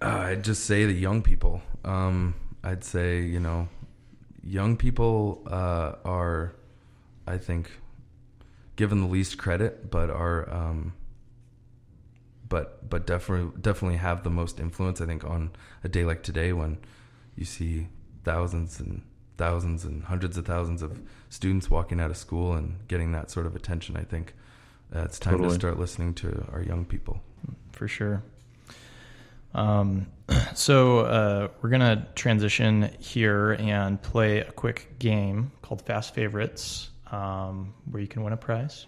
Uh, 0.00 0.26
I'd 0.26 0.44
just 0.44 0.64
say 0.64 0.84
the 0.84 0.92
young 0.92 1.22
people. 1.22 1.62
Um, 1.84 2.34
I'd 2.62 2.84
say 2.84 3.22
you 3.22 3.40
know, 3.40 3.68
young 4.42 4.76
people 4.76 5.42
uh, 5.46 5.92
are, 6.04 6.54
I 7.26 7.38
think, 7.38 7.70
given 8.76 9.00
the 9.00 9.06
least 9.06 9.38
credit, 9.38 9.90
but 9.90 10.10
are, 10.10 10.50
um, 10.52 10.94
but 12.48 12.88
but 12.88 13.06
definitely 13.06 13.52
definitely 13.60 13.98
have 13.98 14.22
the 14.24 14.30
most 14.30 14.60
influence. 14.60 15.00
I 15.00 15.06
think 15.06 15.24
on 15.24 15.50
a 15.82 15.88
day 15.88 16.04
like 16.04 16.22
today 16.22 16.52
when 16.52 16.78
you 17.36 17.44
see 17.44 17.88
thousands 18.24 18.80
and 18.80 19.02
thousands 19.36 19.84
and 19.84 20.04
hundreds 20.04 20.36
of 20.36 20.46
thousands 20.46 20.82
of 20.82 21.00
students 21.28 21.68
walking 21.70 22.00
out 22.00 22.10
of 22.10 22.16
school 22.16 22.54
and 22.54 22.86
getting 22.88 23.12
that 23.12 23.30
sort 23.30 23.46
of 23.46 23.56
attention. 23.56 23.96
I 23.96 24.02
think 24.02 24.34
uh, 24.94 25.00
it's 25.02 25.18
time 25.18 25.34
Totally. 25.34 25.50
to 25.50 25.54
start 25.54 25.78
listening 25.78 26.14
to 26.14 26.46
our 26.52 26.62
young 26.62 26.84
people. 26.84 27.20
For 27.72 27.88
sure. 27.88 28.22
Um, 29.54 30.06
so 30.54 31.00
uh, 31.00 31.48
we're 31.60 31.70
gonna 31.70 32.06
transition 32.14 32.90
here 32.98 33.52
and 33.52 34.00
play 34.00 34.38
a 34.40 34.52
quick 34.52 34.98
game 34.98 35.52
called 35.62 35.82
Fast 35.82 36.14
Favorites, 36.14 36.90
um, 37.10 37.74
where 37.90 38.00
you 38.00 38.08
can 38.08 38.22
win 38.22 38.32
a 38.32 38.36
prize. 38.36 38.86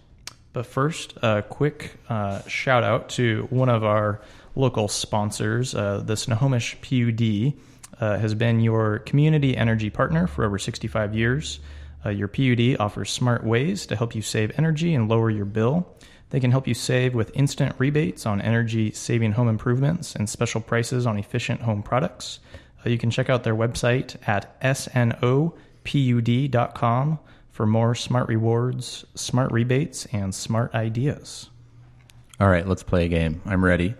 But 0.53 0.65
first, 0.65 1.13
a 1.21 1.43
quick 1.43 1.97
uh, 2.09 2.41
shout 2.47 2.83
out 2.83 3.09
to 3.09 3.47
one 3.49 3.69
of 3.69 3.83
our 3.83 4.21
local 4.55 4.87
sponsors, 4.87 5.75
uh, 5.75 6.01
the 6.05 6.17
Snohomish 6.17 6.77
PUD. 6.81 7.53
Uh, 7.99 8.15
has 8.19 8.35
been 8.35 8.59
your 8.59 8.99
community 8.99 9.57
energy 9.57 9.89
partner 9.89 10.27
for 10.27 10.45
over 10.45 10.59
65 10.59 11.15
years. 11.15 11.59
Uh, 12.05 12.09
your 12.09 12.27
PUD 12.27 12.77
offers 12.79 13.09
smart 13.09 13.43
ways 13.43 13.87
to 13.87 13.95
help 13.95 14.13
you 14.13 14.21
save 14.21 14.51
energy 14.55 14.93
and 14.93 15.09
lower 15.09 15.31
your 15.31 15.45
bill. 15.45 15.87
They 16.29 16.39
can 16.39 16.51
help 16.51 16.67
you 16.67 16.73
save 16.73 17.15
with 17.15 17.31
instant 17.33 17.75
rebates 17.77 18.25
on 18.25 18.41
energy 18.41 18.91
saving 18.91 19.31
home 19.33 19.47
improvements 19.47 20.15
and 20.15 20.29
special 20.29 20.59
prices 20.61 21.05
on 21.05 21.17
efficient 21.17 21.61
home 21.61 21.81
products. 21.83 22.39
Uh, 22.85 22.89
you 22.89 22.97
can 22.97 23.09
check 23.09 23.29
out 23.29 23.43
their 23.43 23.55
website 23.55 24.17
at 24.27 24.59
snopud.com 24.61 25.19
for 27.51 27.65
more 27.65 27.95
smart 27.95 28.27
rewards, 28.27 29.05
smart 29.15 29.51
rebates, 29.51 30.05
and 30.07 30.35
smart 30.35 30.75
ideas. 30.75 31.49
All 32.39 32.49
right, 32.49 32.67
let's 32.67 32.83
play 32.83 33.05
a 33.05 33.07
game. 33.07 33.41
I'm 33.45 33.65
ready. 33.65 33.95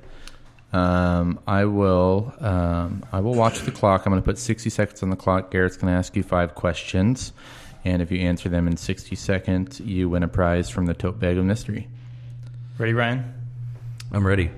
Um, 0.73 1.39
I 1.47 1.65
will. 1.65 2.33
Um, 2.39 3.03
I 3.11 3.21
will 3.21 3.33
watch 3.33 3.61
the 3.61 3.71
clock. 3.71 4.05
I'm 4.05 4.11
going 4.11 4.21
to 4.21 4.25
put 4.25 4.37
60 4.37 4.69
seconds 4.69 5.01
on 5.01 5.09
the 5.09 5.15
clock. 5.15 5.49
Garrett's 5.49 5.77
going 5.77 5.91
to 5.91 5.97
ask 5.97 6.15
you 6.15 6.21
five 6.23 6.53
questions, 6.53 7.33
and 7.83 8.01
if 8.01 8.11
you 8.11 8.19
answer 8.19 8.49
them 8.49 8.67
in 8.67 8.77
60 8.77 9.15
seconds, 9.15 9.79
you 9.79 10.09
win 10.09 10.23
a 10.23 10.27
prize 10.27 10.69
from 10.69 10.85
the 10.85 10.93
tote 10.93 11.19
bag 11.19 11.37
of 11.37 11.45
mystery. 11.45 11.87
Ready, 12.77 12.93
Ryan? 12.93 13.33
I'm 14.11 14.25
ready. 14.25 14.51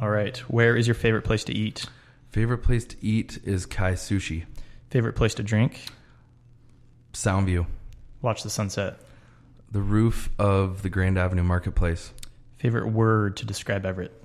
All 0.00 0.08
right. 0.08 0.38
Where 0.48 0.74
is 0.76 0.86
your 0.86 0.94
favorite 0.94 1.24
place 1.24 1.44
to 1.44 1.52
eat? 1.52 1.84
Favorite 2.30 2.58
place 2.58 2.86
to 2.86 2.96
eat 3.04 3.38
is 3.44 3.66
Kai 3.66 3.92
Sushi. 3.92 4.46
Favorite 4.88 5.12
place 5.12 5.34
to 5.34 5.42
drink? 5.42 5.84
Soundview. 7.12 7.66
Watch 8.22 8.42
the 8.42 8.48
sunset. 8.48 9.00
The 9.70 9.82
roof 9.82 10.30
of 10.38 10.80
the 10.80 10.88
Grand 10.88 11.18
Avenue 11.18 11.42
Marketplace. 11.42 12.14
Favorite 12.56 12.88
word 12.88 13.36
to 13.36 13.44
describe 13.44 13.84
Everett? 13.84 14.24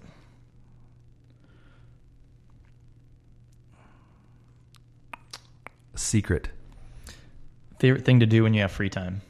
Secret. 5.96 6.48
Favorite 7.80 8.06
thing 8.06 8.22
to 8.22 8.26
do 8.26 8.44
when 8.44 8.54
you 8.54 8.62
have 8.62 8.72
free 8.72 8.90
time? 8.90 9.22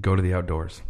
Go 0.00 0.16
to 0.16 0.22
the 0.22 0.34
outdoors. 0.34 0.82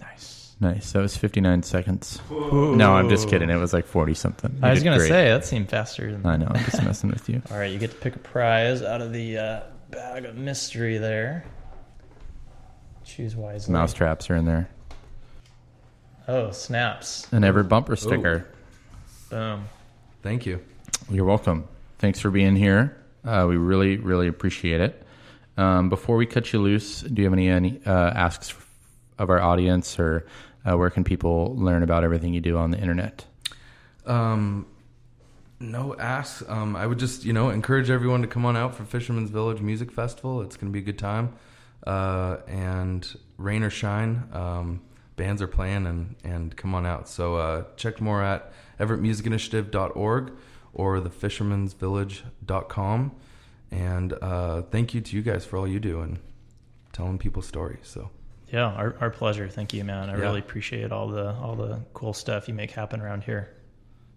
Nice. 0.00 0.56
Nice. 0.60 0.92
That 0.92 1.00
was 1.00 1.16
59 1.16 1.62
seconds. 1.62 2.20
No, 2.30 2.94
I'm 2.94 3.08
just 3.08 3.28
kidding. 3.28 3.50
It 3.50 3.56
was 3.56 3.72
like 3.72 3.86
40 3.86 4.14
something. 4.14 4.58
I 4.62 4.70
was 4.70 4.82
going 4.82 4.98
to 4.98 5.04
say, 5.06 5.28
that 5.28 5.44
seemed 5.44 5.68
faster. 5.68 6.12
Than 6.12 6.24
I 6.24 6.36
know. 6.36 6.46
I'm 6.48 6.64
just 6.64 6.82
messing 6.82 7.10
with 7.10 7.28
you. 7.28 7.42
All 7.50 7.58
right, 7.58 7.70
you 7.70 7.78
get 7.78 7.90
to 7.90 7.96
pick 7.96 8.16
a 8.16 8.20
prize 8.20 8.82
out 8.82 9.00
of 9.00 9.12
the 9.12 9.38
uh, 9.38 9.60
bag 9.90 10.24
of 10.24 10.36
mystery 10.36 10.98
there. 10.98 11.44
Choose 13.04 13.36
wisely. 13.36 13.72
Mouse 13.72 13.92
traps 13.92 14.30
are 14.30 14.36
in 14.36 14.44
there. 14.46 14.68
Oh, 16.26 16.50
snaps. 16.52 17.26
And 17.32 17.44
Everett 17.44 17.68
bumper 17.68 17.96
sticker. 17.96 18.48
Boom. 19.28 19.66
Thank 20.22 20.46
you. 20.46 20.60
You're 21.10 21.26
welcome. 21.26 21.68
Thanks 21.98 22.18
for 22.18 22.30
being 22.30 22.56
here. 22.56 22.96
Uh, 23.24 23.44
we 23.48 23.56
really, 23.56 23.98
really 23.98 24.26
appreciate 24.28 24.80
it. 24.80 25.03
Um, 25.56 25.88
before 25.88 26.16
we 26.16 26.26
cut 26.26 26.52
you 26.52 26.60
loose, 26.60 27.02
do 27.02 27.22
you 27.22 27.26
have 27.26 27.32
any, 27.32 27.48
any 27.48 27.80
uh, 27.86 27.90
asks 27.90 28.54
of 29.18 29.30
our 29.30 29.40
audience, 29.40 29.98
or 29.98 30.26
uh, 30.64 30.76
where 30.76 30.90
can 30.90 31.04
people 31.04 31.54
learn 31.56 31.82
about 31.82 32.04
everything 32.04 32.34
you 32.34 32.40
do 32.40 32.56
on 32.56 32.70
the 32.70 32.78
internet? 32.78 33.24
Um, 34.06 34.66
no 35.60 35.94
asks. 35.96 36.42
Um, 36.48 36.76
I 36.76 36.86
would 36.86 36.98
just, 36.98 37.24
you 37.24 37.32
know, 37.32 37.50
encourage 37.50 37.90
everyone 37.90 38.22
to 38.22 38.28
come 38.28 38.44
on 38.44 38.56
out 38.56 38.74
for 38.74 38.84
Fisherman's 38.84 39.30
Village 39.30 39.60
Music 39.60 39.92
Festival. 39.92 40.42
It's 40.42 40.56
going 40.56 40.72
to 40.72 40.72
be 40.72 40.80
a 40.80 40.82
good 40.82 40.98
time. 40.98 41.34
Uh, 41.86 42.38
and 42.46 43.14
rain 43.36 43.62
or 43.62 43.70
shine, 43.70 44.26
um, 44.32 44.80
bands 45.16 45.42
are 45.42 45.46
playing 45.46 45.86
and, 45.86 46.16
and 46.24 46.56
come 46.56 46.74
on 46.74 46.86
out. 46.86 47.08
So 47.08 47.36
uh, 47.36 47.64
check 47.76 48.00
more 48.00 48.22
at 48.22 48.52
everettmusicinitiative.org 48.80 50.32
or 50.72 51.00
thefishermansvillage.com. 51.00 53.12
And 53.74 54.12
uh, 54.22 54.62
thank 54.62 54.94
you 54.94 55.00
to 55.00 55.16
you 55.16 55.22
guys 55.22 55.44
for 55.44 55.56
all 55.56 55.66
you 55.66 55.80
do 55.80 56.00
and 56.00 56.18
telling 56.92 57.18
people 57.18 57.42
stories. 57.42 57.80
So 57.82 58.08
Yeah, 58.52 58.66
our, 58.66 58.94
our 59.00 59.10
pleasure. 59.10 59.48
Thank 59.48 59.74
you, 59.74 59.82
man. 59.84 60.08
I 60.10 60.14
Yeah. 60.16 60.20
really 60.22 60.38
appreciate 60.40 60.92
all 60.92 61.08
the 61.08 61.32
all 61.34 61.56
the 61.56 61.80
cool 61.92 62.12
stuff 62.12 62.46
you 62.46 62.54
make 62.54 62.70
happen 62.70 63.00
around 63.00 63.24
here. 63.24 63.48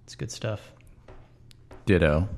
It's 0.04 0.16
good 0.16 0.32
stuff. 0.32 0.72
Ditto. 1.86 2.30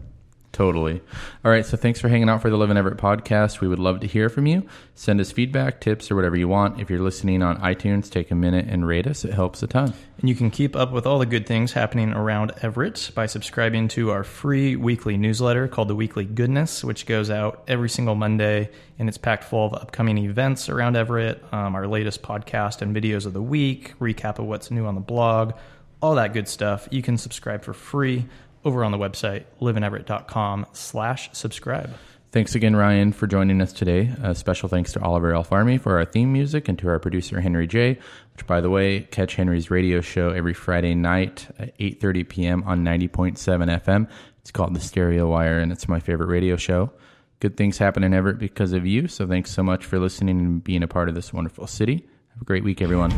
Totally. 0.51 1.01
All 1.45 1.51
right. 1.51 1.65
So 1.65 1.77
thanks 1.77 1.99
for 1.99 2.07
hanging 2.09 2.29
out 2.29 2.41
for 2.41 2.49
the 2.49 2.57
Live 2.57 2.69
in 2.71 2.77
Everett 2.77 2.97
podcast. 2.97 3.61
We 3.61 3.67
would 3.67 3.79
love 3.79 3.99
to 3.99 4.07
hear 4.07 4.29
from 4.29 4.47
you. 4.47 4.65
Send 4.95 5.19
us 5.21 5.31
feedback, 5.31 5.79
tips, 5.81 6.09
or 6.09 6.15
whatever 6.15 6.35
you 6.37 6.47
want. 6.47 6.79
If 6.79 6.89
you're 6.89 7.01
listening 7.01 7.43
on 7.43 7.57
iTunes, 7.61 8.09
take 8.09 8.31
a 8.31 8.35
minute 8.35 8.65
and 8.67 8.87
rate 8.87 9.05
us. 9.07 9.23
It 9.25 9.33
helps 9.33 9.61
a 9.61 9.67
ton. 9.67 9.93
And 10.19 10.27
you 10.27 10.35
can 10.35 10.51
keep 10.51 10.75
up 10.75 10.91
with 10.91 11.05
all 11.05 11.17
the 11.17 11.25
good 11.25 11.47
things 11.47 11.71
happening 11.71 12.11
around 12.11 12.51
Everett 12.61 13.11
by 13.15 13.25
subscribing 13.25 13.87
to 13.89 14.11
our 14.11 14.25
free 14.25 14.75
weekly 14.75 15.15
newsletter 15.15 15.69
called 15.69 15.87
The 15.87 15.95
Weekly 15.95 16.25
Goodness, 16.25 16.83
which 16.83 17.05
goes 17.05 17.29
out 17.29 17.63
every 17.69 17.89
single 17.89 18.15
Monday. 18.15 18.69
And 18.97 19.07
it's 19.07 19.17
packed 19.17 19.45
full 19.45 19.67
of 19.67 19.73
upcoming 19.73 20.17
events 20.17 20.67
around 20.67 20.97
Everett, 20.97 21.41
um, 21.53 21.73
our 21.73 21.87
latest 21.87 22.21
podcast 22.21 22.81
and 22.81 22.93
videos 22.93 23.25
of 23.25 23.31
the 23.31 23.41
week, 23.41 23.97
recap 23.99 24.39
of 24.39 24.45
what's 24.45 24.69
new 24.69 24.85
on 24.85 24.95
the 24.95 25.01
blog, 25.01 25.53
all 26.01 26.15
that 26.15 26.33
good 26.33 26.49
stuff. 26.49 26.89
You 26.91 27.01
can 27.01 27.17
subscribe 27.17 27.63
for 27.63 27.73
free 27.73 28.25
over 28.65 28.83
on 28.83 28.91
the 28.91 28.97
website, 28.97 29.45
liveineverett.com 29.61 30.65
slash 30.73 31.29
subscribe. 31.31 31.93
Thanks 32.31 32.53
again, 32.53 32.75
Ryan, 32.75 33.11
for 33.11 33.25
joining 33.25 33.59
us 33.59 33.73
today. 33.73 34.13
A 34.21 34.35
special 34.35 34.69
thanks 34.69 34.93
to 34.93 35.01
Oliver 35.01 35.33
Elf 35.33 35.51
Army 35.51 35.79
for 35.79 35.97
our 35.97 36.05
theme 36.05 36.31
music 36.31 36.67
and 36.67 36.77
to 36.77 36.87
our 36.87 36.99
producer, 36.99 37.41
Henry 37.41 37.65
J., 37.65 37.97
which, 38.33 38.45
by 38.45 38.61
the 38.61 38.69
way, 38.69 39.01
catch 39.01 39.33
Henry's 39.33 39.71
radio 39.71 39.99
show 39.99 40.29
every 40.29 40.53
Friday 40.53 40.93
night 40.93 41.47
at 41.57 41.75
8.30 41.79 42.29
p.m. 42.29 42.63
on 42.67 42.85
90.7 42.85 43.35
FM. 43.81 44.07
It's 44.41 44.51
called 44.51 44.75
The 44.75 44.79
Stereo 44.79 45.27
Wire, 45.27 45.59
and 45.59 45.71
it's 45.71 45.87
my 45.87 45.99
favorite 45.99 46.27
radio 46.27 46.55
show. 46.55 46.91
Good 47.39 47.57
things 47.57 47.79
happen 47.79 48.03
in 48.03 48.13
Everett 48.13 48.37
because 48.37 48.73
of 48.73 48.85
you, 48.85 49.07
so 49.07 49.25
thanks 49.25 49.49
so 49.49 49.63
much 49.63 49.83
for 49.85 49.97
listening 49.97 50.39
and 50.39 50.63
being 50.63 50.83
a 50.83 50.87
part 50.87 51.09
of 51.09 51.15
this 51.15 51.33
wonderful 51.33 51.65
city. 51.65 52.07
Have 52.33 52.43
a 52.43 52.45
great 52.45 52.63
week, 52.63 52.79
everyone. 52.79 53.09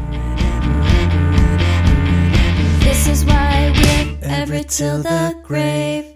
This 2.79 3.07
is 3.09 3.25
why 3.25 3.73
we're 3.75 4.29
Everett 4.29 4.69
till 4.69 5.01
the 5.01 5.35
grave. 5.43 6.10